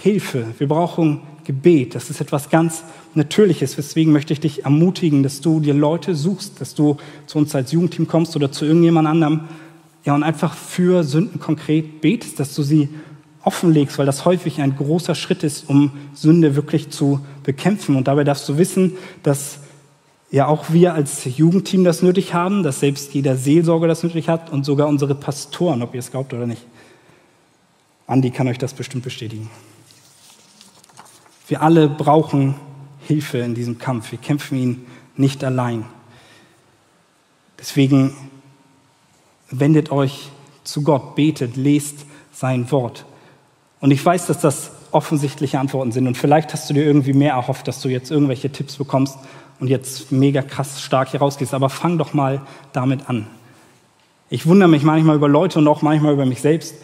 Hilfe, 0.02 0.48
wir 0.58 0.68
brauchen 0.68 1.22
Gebet. 1.44 1.94
Das 1.94 2.10
ist 2.10 2.22
etwas 2.22 2.50
ganz 2.50 2.84
Natürliches. 3.14 3.76
Deswegen 3.76 4.12
möchte 4.12 4.34
ich 4.34 4.40
dich 4.40 4.66
ermutigen, 4.66 5.22
dass 5.22 5.42
du 5.42 5.60
dir 5.60 5.76
Leute 5.76 6.16
suchst, 6.16 6.60
dass 6.60 6.74
du 6.74 6.98
zu 7.28 7.38
uns 7.38 7.54
als 7.54 7.72
Jugendteam 7.72 8.08
kommst 8.08 8.36
oder 8.36 8.52
zu 8.52 8.66
irgendjemand 8.66 9.08
anderem 9.08 9.42
ja, 10.04 10.16
und 10.16 10.24
einfach 10.24 10.56
für 10.56 11.04
Sünden 11.04 11.40
konkret 11.40 12.02
betest, 12.02 12.40
dass 12.40 12.56
du 12.56 12.64
sie 12.64 12.90
offenlegst, 13.44 14.00
weil 14.00 14.06
das 14.06 14.26
häufig 14.26 14.62
ein 14.62 14.76
großer 14.76 15.16
Schritt 15.16 15.44
ist, 15.44 15.70
um 15.70 15.92
Sünde 16.14 16.56
wirklich 16.56 16.90
zu 16.90 17.20
bekämpfen. 17.44 17.96
Und 17.96 18.08
dabei 18.08 18.24
darfst 18.24 18.48
du 18.50 18.58
wissen, 18.58 18.94
dass 19.22 19.60
ja 20.32 20.48
auch 20.48 20.72
wir 20.72 20.96
als 20.96 21.26
Jugendteam 21.26 21.84
das 21.84 22.02
nötig 22.02 22.34
haben, 22.34 22.64
dass 22.64 22.80
selbst 22.80 23.14
jeder 23.14 23.36
Seelsorger 23.36 23.88
das 23.88 24.02
nötig 24.02 24.30
hat 24.30 24.52
und 24.52 24.66
sogar 24.66 24.88
unsere 24.88 25.14
Pastoren, 25.14 25.84
ob 25.84 25.94
ihr 25.94 26.00
es 26.00 26.10
glaubt 26.10 26.34
oder 26.34 26.48
nicht. 26.48 26.66
Andi 28.14 28.30
kann 28.30 28.48
euch 28.48 28.60
das 28.60 28.74
bestimmt 28.74 29.04
bestätigen. 29.04 29.50
Wir 31.48 31.64
alle 31.64 31.90
brauchen 31.90 32.54
Hilfe 33.08 33.40
in 33.40 33.56
diesem 33.56 33.80
Kampf. 33.80 34.12
Wir 34.12 34.20
kämpfen 34.20 34.56
ihn 34.58 34.86
nicht 35.18 35.44
allein. 35.44 35.86
Deswegen 37.60 38.16
wendet 39.50 39.92
euch 39.92 40.30
zu 40.64 40.84
Gott, 40.84 41.16
betet, 41.16 41.56
lest 41.56 42.06
sein 42.32 42.72
Wort. 42.72 43.06
Und 43.80 43.90
ich 43.90 44.06
weiß, 44.06 44.28
dass 44.28 44.40
das 44.40 44.72
offensichtliche 44.92 45.60
Antworten 45.60 45.92
sind. 45.92 46.06
Und 46.06 46.16
vielleicht 46.16 46.54
hast 46.54 46.70
du 46.70 46.76
dir 46.76 46.86
irgendwie 46.86 47.14
mehr 47.14 47.34
erhofft, 47.34 47.68
dass 47.68 47.82
du 47.82 47.90
jetzt 47.90 48.12
irgendwelche 48.12 48.52
Tipps 48.52 48.78
bekommst 48.78 49.18
und 49.60 49.70
jetzt 49.70 50.12
mega 50.12 50.44
krass 50.44 50.82
stark 50.82 51.10
hier 51.10 51.20
rausgehst. 51.20 51.56
Aber 51.56 51.70
fang 51.70 51.98
doch 51.98 52.14
mal 52.14 52.46
damit 52.74 53.10
an. 53.10 53.26
Ich 54.30 54.46
wundere 54.46 54.70
mich 54.70 54.84
manchmal 54.84 55.16
über 55.16 55.28
Leute 55.28 55.58
und 55.58 55.68
auch 55.68 55.82
manchmal 55.82 56.14
über 56.14 56.28
mich 56.28 56.42
selbst, 56.42 56.76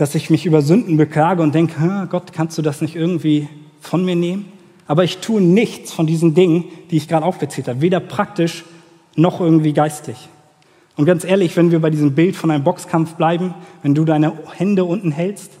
dass 0.00 0.14
ich 0.14 0.30
mich 0.30 0.46
über 0.46 0.62
Sünden 0.62 0.96
beklage 0.96 1.42
und 1.42 1.54
denke, 1.54 2.08
Gott, 2.10 2.32
kannst 2.32 2.56
du 2.56 2.62
das 2.62 2.80
nicht 2.80 2.96
irgendwie 2.96 3.48
von 3.82 4.02
mir 4.02 4.16
nehmen? 4.16 4.46
Aber 4.86 5.04
ich 5.04 5.18
tue 5.18 5.42
nichts 5.42 5.92
von 5.92 6.06
diesen 6.06 6.34
Dingen, 6.34 6.64
die 6.90 6.96
ich 6.96 7.06
gerade 7.06 7.26
aufgezählt 7.26 7.68
habe, 7.68 7.82
weder 7.82 8.00
praktisch 8.00 8.64
noch 9.14 9.40
irgendwie 9.40 9.74
geistlich. 9.74 10.30
Und 10.96 11.04
ganz 11.04 11.22
ehrlich, 11.22 11.54
wenn 11.58 11.70
wir 11.70 11.80
bei 11.80 11.90
diesem 11.90 12.14
Bild 12.14 12.34
von 12.34 12.50
einem 12.50 12.64
Boxkampf 12.64 13.14
bleiben, 13.16 13.54
wenn 13.82 13.94
du 13.94 14.06
deine 14.06 14.32
Hände 14.56 14.86
unten 14.86 15.12
hältst 15.12 15.52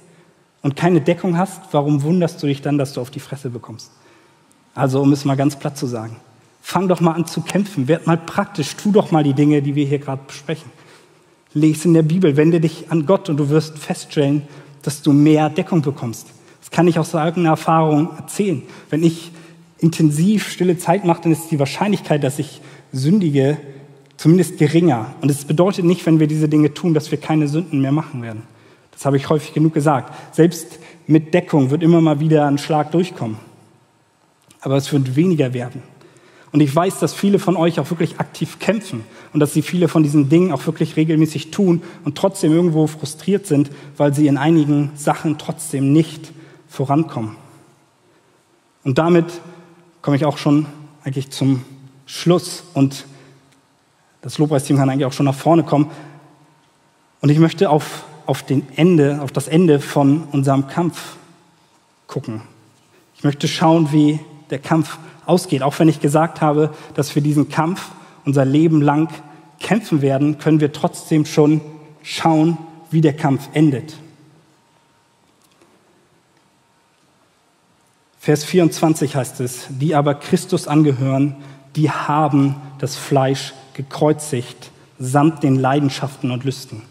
und 0.62 0.74
keine 0.74 1.02
Deckung 1.02 1.36
hast, 1.36 1.60
warum 1.72 2.02
wunderst 2.02 2.42
du 2.42 2.46
dich 2.46 2.62
dann, 2.62 2.78
dass 2.78 2.94
du 2.94 3.02
auf 3.02 3.10
die 3.10 3.20
Fresse 3.20 3.50
bekommst? 3.50 3.90
Also, 4.74 5.02
um 5.02 5.12
es 5.12 5.26
mal 5.26 5.36
ganz 5.36 5.56
platt 5.56 5.76
zu 5.76 5.86
sagen, 5.86 6.16
fang 6.62 6.88
doch 6.88 7.02
mal 7.02 7.12
an 7.12 7.26
zu 7.26 7.42
kämpfen, 7.42 7.88
werd 7.88 8.06
mal 8.06 8.16
praktisch, 8.16 8.74
tu 8.76 8.90
doch 8.90 9.10
mal 9.10 9.22
die 9.22 9.34
Dinge, 9.34 9.60
die 9.60 9.74
wir 9.74 9.84
hier 9.84 9.98
gerade 9.98 10.22
besprechen. 10.26 10.70
Lese 11.52 11.88
in 11.88 11.94
der 11.94 12.02
Bibel, 12.02 12.36
wende 12.36 12.60
dich 12.60 12.90
an 12.90 13.06
Gott 13.06 13.28
und 13.28 13.36
du 13.36 13.48
wirst 13.48 13.78
feststellen, 13.78 14.42
dass 14.82 15.02
du 15.02 15.12
mehr 15.12 15.50
Deckung 15.50 15.82
bekommst. 15.82 16.28
Das 16.60 16.70
kann 16.70 16.88
ich 16.88 16.98
aus 16.98 17.14
eigener 17.14 17.50
Erfahrung 17.50 18.10
erzählen. 18.16 18.62
Wenn 18.88 19.02
ich 19.02 19.32
intensiv 19.78 20.48
stille 20.48 20.78
Zeit 20.78 21.04
mache, 21.04 21.22
dann 21.22 21.32
ist 21.32 21.50
die 21.50 21.58
Wahrscheinlichkeit, 21.58 22.22
dass 22.22 22.38
ich 22.38 22.60
sündige, 22.92 23.58
zumindest 24.16 24.58
geringer. 24.58 25.14
Und 25.20 25.30
es 25.30 25.44
bedeutet 25.44 25.84
nicht, 25.84 26.04
wenn 26.06 26.20
wir 26.20 26.26
diese 26.26 26.48
Dinge 26.48 26.74
tun, 26.74 26.94
dass 26.94 27.10
wir 27.10 27.18
keine 27.18 27.48
Sünden 27.48 27.80
mehr 27.80 27.92
machen 27.92 28.22
werden. 28.22 28.42
Das 28.92 29.04
habe 29.04 29.16
ich 29.16 29.28
häufig 29.30 29.54
genug 29.54 29.74
gesagt. 29.74 30.14
Selbst 30.34 30.78
mit 31.06 31.32
Deckung 31.32 31.70
wird 31.70 31.82
immer 31.82 32.00
mal 32.00 32.20
wieder 32.20 32.46
ein 32.46 32.58
Schlag 32.58 32.92
durchkommen. 32.92 33.38
Aber 34.60 34.76
es 34.76 34.92
wird 34.92 35.16
weniger 35.16 35.54
werden. 35.54 35.82
Und 36.52 36.60
ich 36.60 36.74
weiß, 36.74 36.98
dass 36.98 37.14
viele 37.14 37.38
von 37.38 37.56
euch 37.56 37.78
auch 37.78 37.90
wirklich 37.90 38.18
aktiv 38.18 38.58
kämpfen 38.58 39.04
und 39.32 39.40
dass 39.40 39.52
sie 39.52 39.62
viele 39.62 39.86
von 39.86 40.02
diesen 40.02 40.28
Dingen 40.28 40.52
auch 40.52 40.66
wirklich 40.66 40.96
regelmäßig 40.96 41.52
tun 41.52 41.82
und 42.04 42.18
trotzdem 42.18 42.52
irgendwo 42.52 42.88
frustriert 42.88 43.46
sind, 43.46 43.70
weil 43.96 44.12
sie 44.14 44.26
in 44.26 44.36
einigen 44.36 44.90
Sachen 44.96 45.38
trotzdem 45.38 45.92
nicht 45.92 46.32
vorankommen. 46.68 47.36
Und 48.82 48.98
damit 48.98 49.26
komme 50.02 50.16
ich 50.16 50.24
auch 50.24 50.38
schon 50.38 50.66
eigentlich 51.04 51.30
zum 51.30 51.62
Schluss 52.06 52.64
und 52.74 53.06
das 54.22 54.38
Lobpreisteam 54.38 54.76
kann 54.76 54.90
eigentlich 54.90 55.06
auch 55.06 55.12
schon 55.12 55.26
nach 55.26 55.34
vorne 55.34 55.62
kommen. 55.62 55.90
Und 57.20 57.28
ich 57.30 57.38
möchte 57.38 57.70
auf, 57.70 58.04
auf, 58.26 58.42
den 58.42 58.66
Ende, 58.76 59.20
auf 59.22 59.32
das 59.32 59.48
Ende 59.48 59.80
von 59.80 60.24
unserem 60.32 60.66
Kampf 60.66 61.16
gucken. 62.06 62.42
Ich 63.14 63.24
möchte 63.24 63.48
schauen, 63.48 63.92
wie 63.92 64.18
der 64.50 64.58
Kampf 64.58 64.98
ausgeht. 65.26 65.62
Auch 65.62 65.78
wenn 65.78 65.88
ich 65.88 66.00
gesagt 66.00 66.40
habe, 66.40 66.74
dass 66.94 67.14
wir 67.14 67.22
diesen 67.22 67.48
Kampf 67.48 67.90
unser 68.24 68.44
Leben 68.44 68.82
lang 68.82 69.08
kämpfen 69.60 70.02
werden, 70.02 70.38
können 70.38 70.60
wir 70.60 70.72
trotzdem 70.72 71.26
schon 71.26 71.60
schauen, 72.02 72.58
wie 72.90 73.00
der 73.00 73.14
Kampf 73.14 73.48
endet. 73.52 73.94
Vers 78.18 78.44
24 78.44 79.16
heißt 79.16 79.40
es, 79.40 79.66
die 79.70 79.94
aber 79.94 80.14
Christus 80.14 80.68
angehören, 80.68 81.36
die 81.76 81.90
haben 81.90 82.56
das 82.78 82.96
Fleisch 82.96 83.54
gekreuzigt, 83.74 84.70
samt 84.98 85.42
den 85.42 85.56
Leidenschaften 85.56 86.30
und 86.30 86.44
Lüsten. 86.44 86.82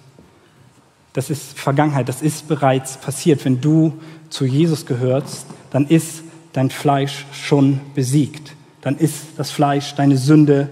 Das 1.13 1.29
ist 1.29 1.57
Vergangenheit, 1.59 2.09
das 2.09 2.21
ist 2.21 2.47
bereits 2.47 2.97
passiert. 2.97 3.45
Wenn 3.45 3.61
du 3.61 3.99
zu 4.29 4.45
Jesus 4.45 4.85
gehörst, 4.85 5.45
dann 5.71 5.87
ist 5.87 6.23
dein 6.53 6.69
Fleisch 6.69 7.25
schon 7.31 7.79
besiegt. 7.95 8.55
Dann 8.81 8.97
ist 8.97 9.15
das 9.37 9.51
Fleisch, 9.51 9.95
deine 9.95 10.17
Sünde 10.17 10.69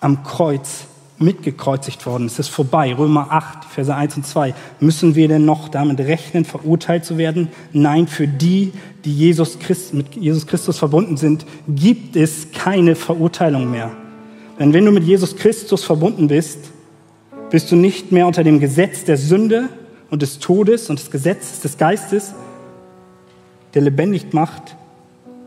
am 0.00 0.22
Kreuz 0.22 0.84
mitgekreuzigt 1.20 2.06
worden. 2.06 2.26
Es 2.26 2.38
ist 2.38 2.48
vorbei. 2.48 2.94
Römer 2.94 3.30
8, 3.30 3.64
Verse 3.66 3.94
1 3.94 4.16
und 4.16 4.26
2. 4.26 4.54
Müssen 4.80 5.14
wir 5.14 5.28
denn 5.28 5.44
noch 5.44 5.68
damit 5.68 6.00
rechnen, 6.00 6.44
verurteilt 6.44 7.04
zu 7.04 7.18
werden? 7.18 7.48
Nein, 7.72 8.08
für 8.08 8.26
die, 8.26 8.72
die 9.04 9.14
Jesus 9.14 9.58
Christ, 9.58 9.92
mit 9.92 10.16
Jesus 10.16 10.46
Christus 10.46 10.78
verbunden 10.78 11.18
sind, 11.18 11.44
gibt 11.68 12.16
es 12.16 12.52
keine 12.52 12.94
Verurteilung 12.94 13.70
mehr. 13.70 13.90
Denn 14.58 14.72
wenn 14.72 14.84
du 14.84 14.92
mit 14.92 15.04
Jesus 15.04 15.36
Christus 15.36 15.84
verbunden 15.84 16.28
bist, 16.28 16.58
bist 17.50 17.70
du 17.70 17.76
nicht 17.76 18.12
mehr 18.12 18.26
unter 18.26 18.44
dem 18.44 18.58
Gesetz 18.60 19.04
der 19.04 19.16
Sünde 19.16 19.68
und 20.10 20.22
des 20.22 20.38
Todes 20.38 20.88
und 20.88 20.98
des 20.98 21.10
Gesetzes 21.10 21.60
des 21.60 21.76
Geistes, 21.76 22.34
der 23.74 23.82
lebendig 23.82 24.32
macht, 24.32 24.76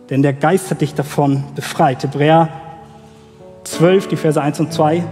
denn 0.10 0.22
der 0.22 0.34
Geist 0.34 0.70
hat 0.70 0.82
dich 0.82 0.94
davon 0.94 1.44
befreit. 1.56 2.04
Hebräer 2.04 2.50
12, 3.64 4.08
die 4.08 4.16
Verse 4.16 4.42
1 4.42 4.60
und 4.60 4.74
2 4.74 5.04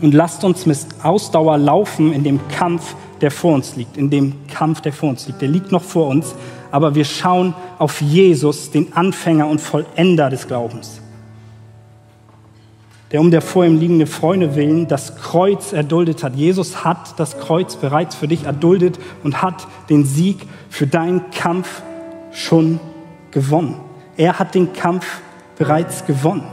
und 0.00 0.12
lasst 0.12 0.44
uns 0.44 0.66
mit 0.66 0.78
Ausdauer 1.02 1.58
laufen 1.58 2.12
in 2.12 2.24
dem 2.24 2.40
Kampf, 2.48 2.94
der 3.20 3.30
vor 3.30 3.54
uns 3.54 3.76
liegt, 3.76 3.96
in 3.96 4.10
dem 4.10 4.34
Kampf, 4.48 4.80
der 4.80 4.92
vor 4.92 5.10
uns 5.10 5.26
liegt. 5.26 5.40
Der 5.40 5.48
liegt 5.48 5.72
noch 5.72 5.82
vor 5.82 6.08
uns, 6.08 6.34
aber 6.70 6.94
wir 6.94 7.04
schauen 7.04 7.54
auf 7.78 8.00
Jesus, 8.00 8.70
den 8.70 8.92
Anfänger 8.92 9.46
und 9.46 9.60
Vollender 9.60 10.28
des 10.28 10.46
Glaubens, 10.46 11.00
der 13.10 13.20
um 13.20 13.30
der 13.30 13.40
vor 13.40 13.64
ihm 13.64 13.78
liegende 13.78 14.06
Freunde 14.06 14.54
willen 14.54 14.88
das 14.88 15.16
Kreuz 15.16 15.72
erduldet 15.72 16.22
hat. 16.22 16.34
Jesus 16.34 16.84
hat 16.84 17.18
das 17.18 17.38
Kreuz 17.38 17.76
bereits 17.76 18.14
für 18.14 18.28
dich 18.28 18.44
erduldet 18.44 18.98
und 19.24 19.40
hat 19.40 19.66
den 19.88 20.04
Sieg 20.04 20.46
für 20.68 20.86
deinen 20.86 21.30
Kampf 21.30 21.82
schon 22.32 22.80
gewonnen. 23.30 23.76
Er 24.16 24.38
hat 24.38 24.54
den 24.54 24.72
Kampf 24.72 25.06
bereits 25.58 26.06
gewonnen. 26.06 26.44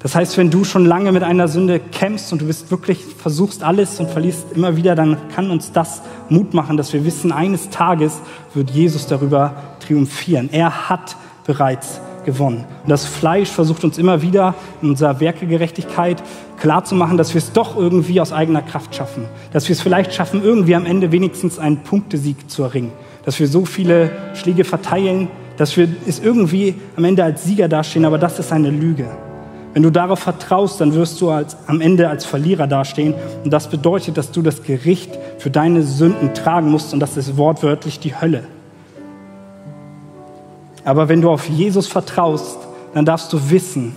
Das 0.00 0.14
heißt, 0.14 0.38
wenn 0.38 0.50
du 0.50 0.62
schon 0.62 0.86
lange 0.86 1.10
mit 1.10 1.24
einer 1.24 1.48
Sünde 1.48 1.80
kämpfst 1.80 2.32
und 2.32 2.40
du 2.40 2.46
bist 2.46 2.70
wirklich, 2.70 3.04
versuchst 3.04 3.64
alles 3.64 3.98
und 3.98 4.08
verlierst 4.08 4.52
immer 4.54 4.76
wieder, 4.76 4.94
dann 4.94 5.16
kann 5.34 5.50
uns 5.50 5.72
das 5.72 6.02
Mut 6.28 6.54
machen, 6.54 6.76
dass 6.76 6.92
wir 6.92 7.04
wissen, 7.04 7.32
eines 7.32 7.68
Tages 7.70 8.20
wird 8.54 8.70
Jesus 8.70 9.08
darüber 9.08 9.54
triumphieren. 9.80 10.50
Er 10.52 10.88
hat 10.88 11.16
bereits 11.44 12.00
gewonnen. 12.24 12.64
Und 12.84 12.90
das 12.90 13.06
Fleisch 13.06 13.48
versucht 13.48 13.82
uns 13.82 13.98
immer 13.98 14.22
wieder 14.22 14.54
in 14.82 14.90
unserer 14.90 15.18
Werkegerechtigkeit 15.18 16.22
klarzumachen, 16.60 17.16
dass 17.16 17.34
wir 17.34 17.38
es 17.38 17.52
doch 17.52 17.76
irgendwie 17.76 18.20
aus 18.20 18.32
eigener 18.32 18.62
Kraft 18.62 18.94
schaffen. 18.94 19.24
Dass 19.52 19.68
wir 19.68 19.72
es 19.72 19.80
vielleicht 19.80 20.14
schaffen, 20.14 20.42
irgendwie 20.44 20.76
am 20.76 20.86
Ende 20.86 21.10
wenigstens 21.10 21.58
einen 21.58 21.78
Punktesieg 21.78 22.50
zu 22.50 22.62
erringen. 22.62 22.92
Dass 23.28 23.38
wir 23.38 23.46
so 23.46 23.66
viele 23.66 24.10
Schläge 24.32 24.64
verteilen, 24.64 25.28
dass 25.58 25.76
wir 25.76 25.86
es 26.06 26.18
irgendwie 26.18 26.76
am 26.96 27.04
Ende 27.04 27.22
als 27.22 27.44
Sieger 27.44 27.68
dastehen, 27.68 28.06
aber 28.06 28.16
das 28.16 28.38
ist 28.38 28.50
eine 28.52 28.70
Lüge. 28.70 29.04
Wenn 29.74 29.82
du 29.82 29.90
darauf 29.90 30.20
vertraust, 30.20 30.80
dann 30.80 30.94
wirst 30.94 31.20
du 31.20 31.28
als, 31.28 31.54
am 31.66 31.82
Ende 31.82 32.08
als 32.08 32.24
Verlierer 32.24 32.66
dastehen. 32.66 33.12
Und 33.44 33.50
das 33.50 33.68
bedeutet, 33.68 34.16
dass 34.16 34.32
du 34.32 34.40
das 34.40 34.62
Gericht 34.62 35.10
für 35.36 35.50
deine 35.50 35.82
Sünden 35.82 36.32
tragen 36.32 36.70
musst. 36.70 36.94
Und 36.94 37.00
das 37.00 37.18
ist 37.18 37.36
wortwörtlich 37.36 38.00
die 38.00 38.18
Hölle. 38.18 38.44
Aber 40.86 41.10
wenn 41.10 41.20
du 41.20 41.28
auf 41.28 41.50
Jesus 41.50 41.86
vertraust, 41.86 42.56
dann 42.94 43.04
darfst 43.04 43.30
du 43.30 43.50
wissen, 43.50 43.94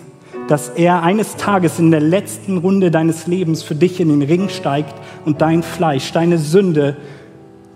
dass 0.50 0.68
er 0.68 1.04
eines 1.04 1.38
Tages 1.38 1.80
in 1.80 1.90
der 1.90 2.02
letzten 2.02 2.58
Runde 2.58 2.92
deines 2.92 3.28
Lebens 3.28 3.64
für 3.64 3.76
dich 3.76 4.02
in 4.02 4.10
den 4.10 4.24
Ring 4.24 4.50
steigt 4.50 4.94
und 5.24 5.40
dein 5.40 5.64
Fleisch, 5.64 6.12
deine 6.12 6.38
Sünde 6.38 6.98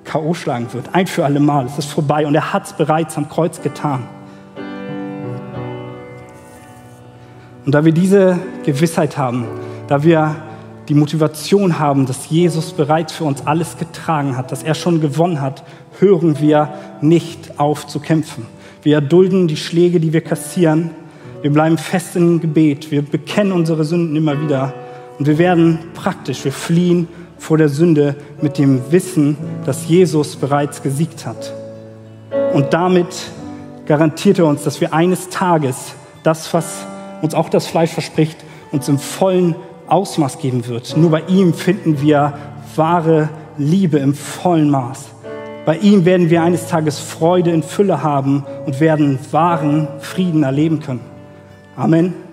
K.O. 0.05 0.33
schlagen 0.33 0.71
wird. 0.71 0.93
Ein 0.93 1.07
für 1.07 1.25
alle 1.25 1.39
Mal. 1.39 1.65
Es 1.65 1.77
ist 1.77 1.89
vorbei 1.89 2.25
und 2.25 2.35
er 2.35 2.53
hat 2.53 2.65
es 2.65 2.73
bereits 2.73 3.17
am 3.17 3.27
Kreuz 3.27 3.61
getan. 3.61 4.03
Und 7.65 7.73
da 7.73 7.83
wir 7.83 7.91
diese 7.91 8.39
Gewissheit 8.63 9.17
haben, 9.17 9.45
da 9.87 10.03
wir 10.03 10.35
die 10.87 10.93
Motivation 10.93 11.79
haben, 11.79 12.05
dass 12.05 12.29
Jesus 12.29 12.73
bereits 12.73 13.13
für 13.13 13.23
uns 13.23 13.47
alles 13.47 13.77
getragen 13.77 14.37
hat, 14.37 14.51
dass 14.51 14.61
er 14.61 14.75
schon 14.75 15.01
gewonnen 15.01 15.41
hat, 15.41 15.63
hören 15.99 16.39
wir 16.39 16.69
nicht 17.01 17.59
auf 17.59 17.87
zu 17.87 17.99
kämpfen. 17.99 18.45
Wir 18.83 18.95
erdulden 18.95 19.47
die 19.47 19.57
Schläge, 19.57 19.99
die 19.99 20.13
wir 20.13 20.21
kassieren. 20.21 20.91
Wir 21.41 21.51
bleiben 21.51 21.79
fest 21.79 22.15
im 22.15 22.39
Gebet. 22.39 22.91
Wir 22.91 23.01
bekennen 23.01 23.51
unsere 23.51 23.83
Sünden 23.83 24.15
immer 24.15 24.39
wieder. 24.39 24.73
Und 25.17 25.25
wir 25.25 25.39
werden 25.39 25.79
praktisch. 25.95 26.45
Wir 26.45 26.51
fliehen 26.51 27.07
vor 27.37 27.57
der 27.57 27.69
Sünde 27.69 28.15
mit 28.41 28.57
dem 28.57 28.91
Wissen, 28.91 29.37
dass 29.65 29.87
Jesus 29.87 30.35
bereits 30.35 30.81
gesiegt 30.81 31.25
hat. 31.25 31.53
Und 32.53 32.73
damit 32.73 33.07
garantiert 33.85 34.39
er 34.39 34.45
uns, 34.45 34.63
dass 34.63 34.81
wir 34.81 34.93
eines 34.93 35.29
Tages 35.29 35.93
das, 36.23 36.53
was 36.53 36.85
uns 37.21 37.35
auch 37.35 37.49
das 37.49 37.67
Fleisch 37.67 37.91
verspricht, 37.91 38.37
uns 38.71 38.87
im 38.89 38.97
vollen 38.97 39.55
Ausmaß 39.87 40.39
geben 40.39 40.67
wird. 40.67 40.97
Nur 40.97 41.11
bei 41.11 41.21
ihm 41.27 41.53
finden 41.53 42.01
wir 42.01 42.33
wahre 42.75 43.29
Liebe 43.57 43.99
im 43.99 44.13
vollen 44.13 44.69
Maß. 44.69 45.05
Bei 45.65 45.77
ihm 45.77 46.05
werden 46.05 46.29
wir 46.29 46.43
eines 46.43 46.67
Tages 46.67 46.99
Freude 46.99 47.51
in 47.51 47.63
Fülle 47.63 48.03
haben 48.03 48.45
und 48.65 48.79
werden 48.79 49.17
wahren 49.31 49.87
Frieden 49.99 50.43
erleben 50.43 50.79
können. 50.79 51.01
Amen. 51.75 52.24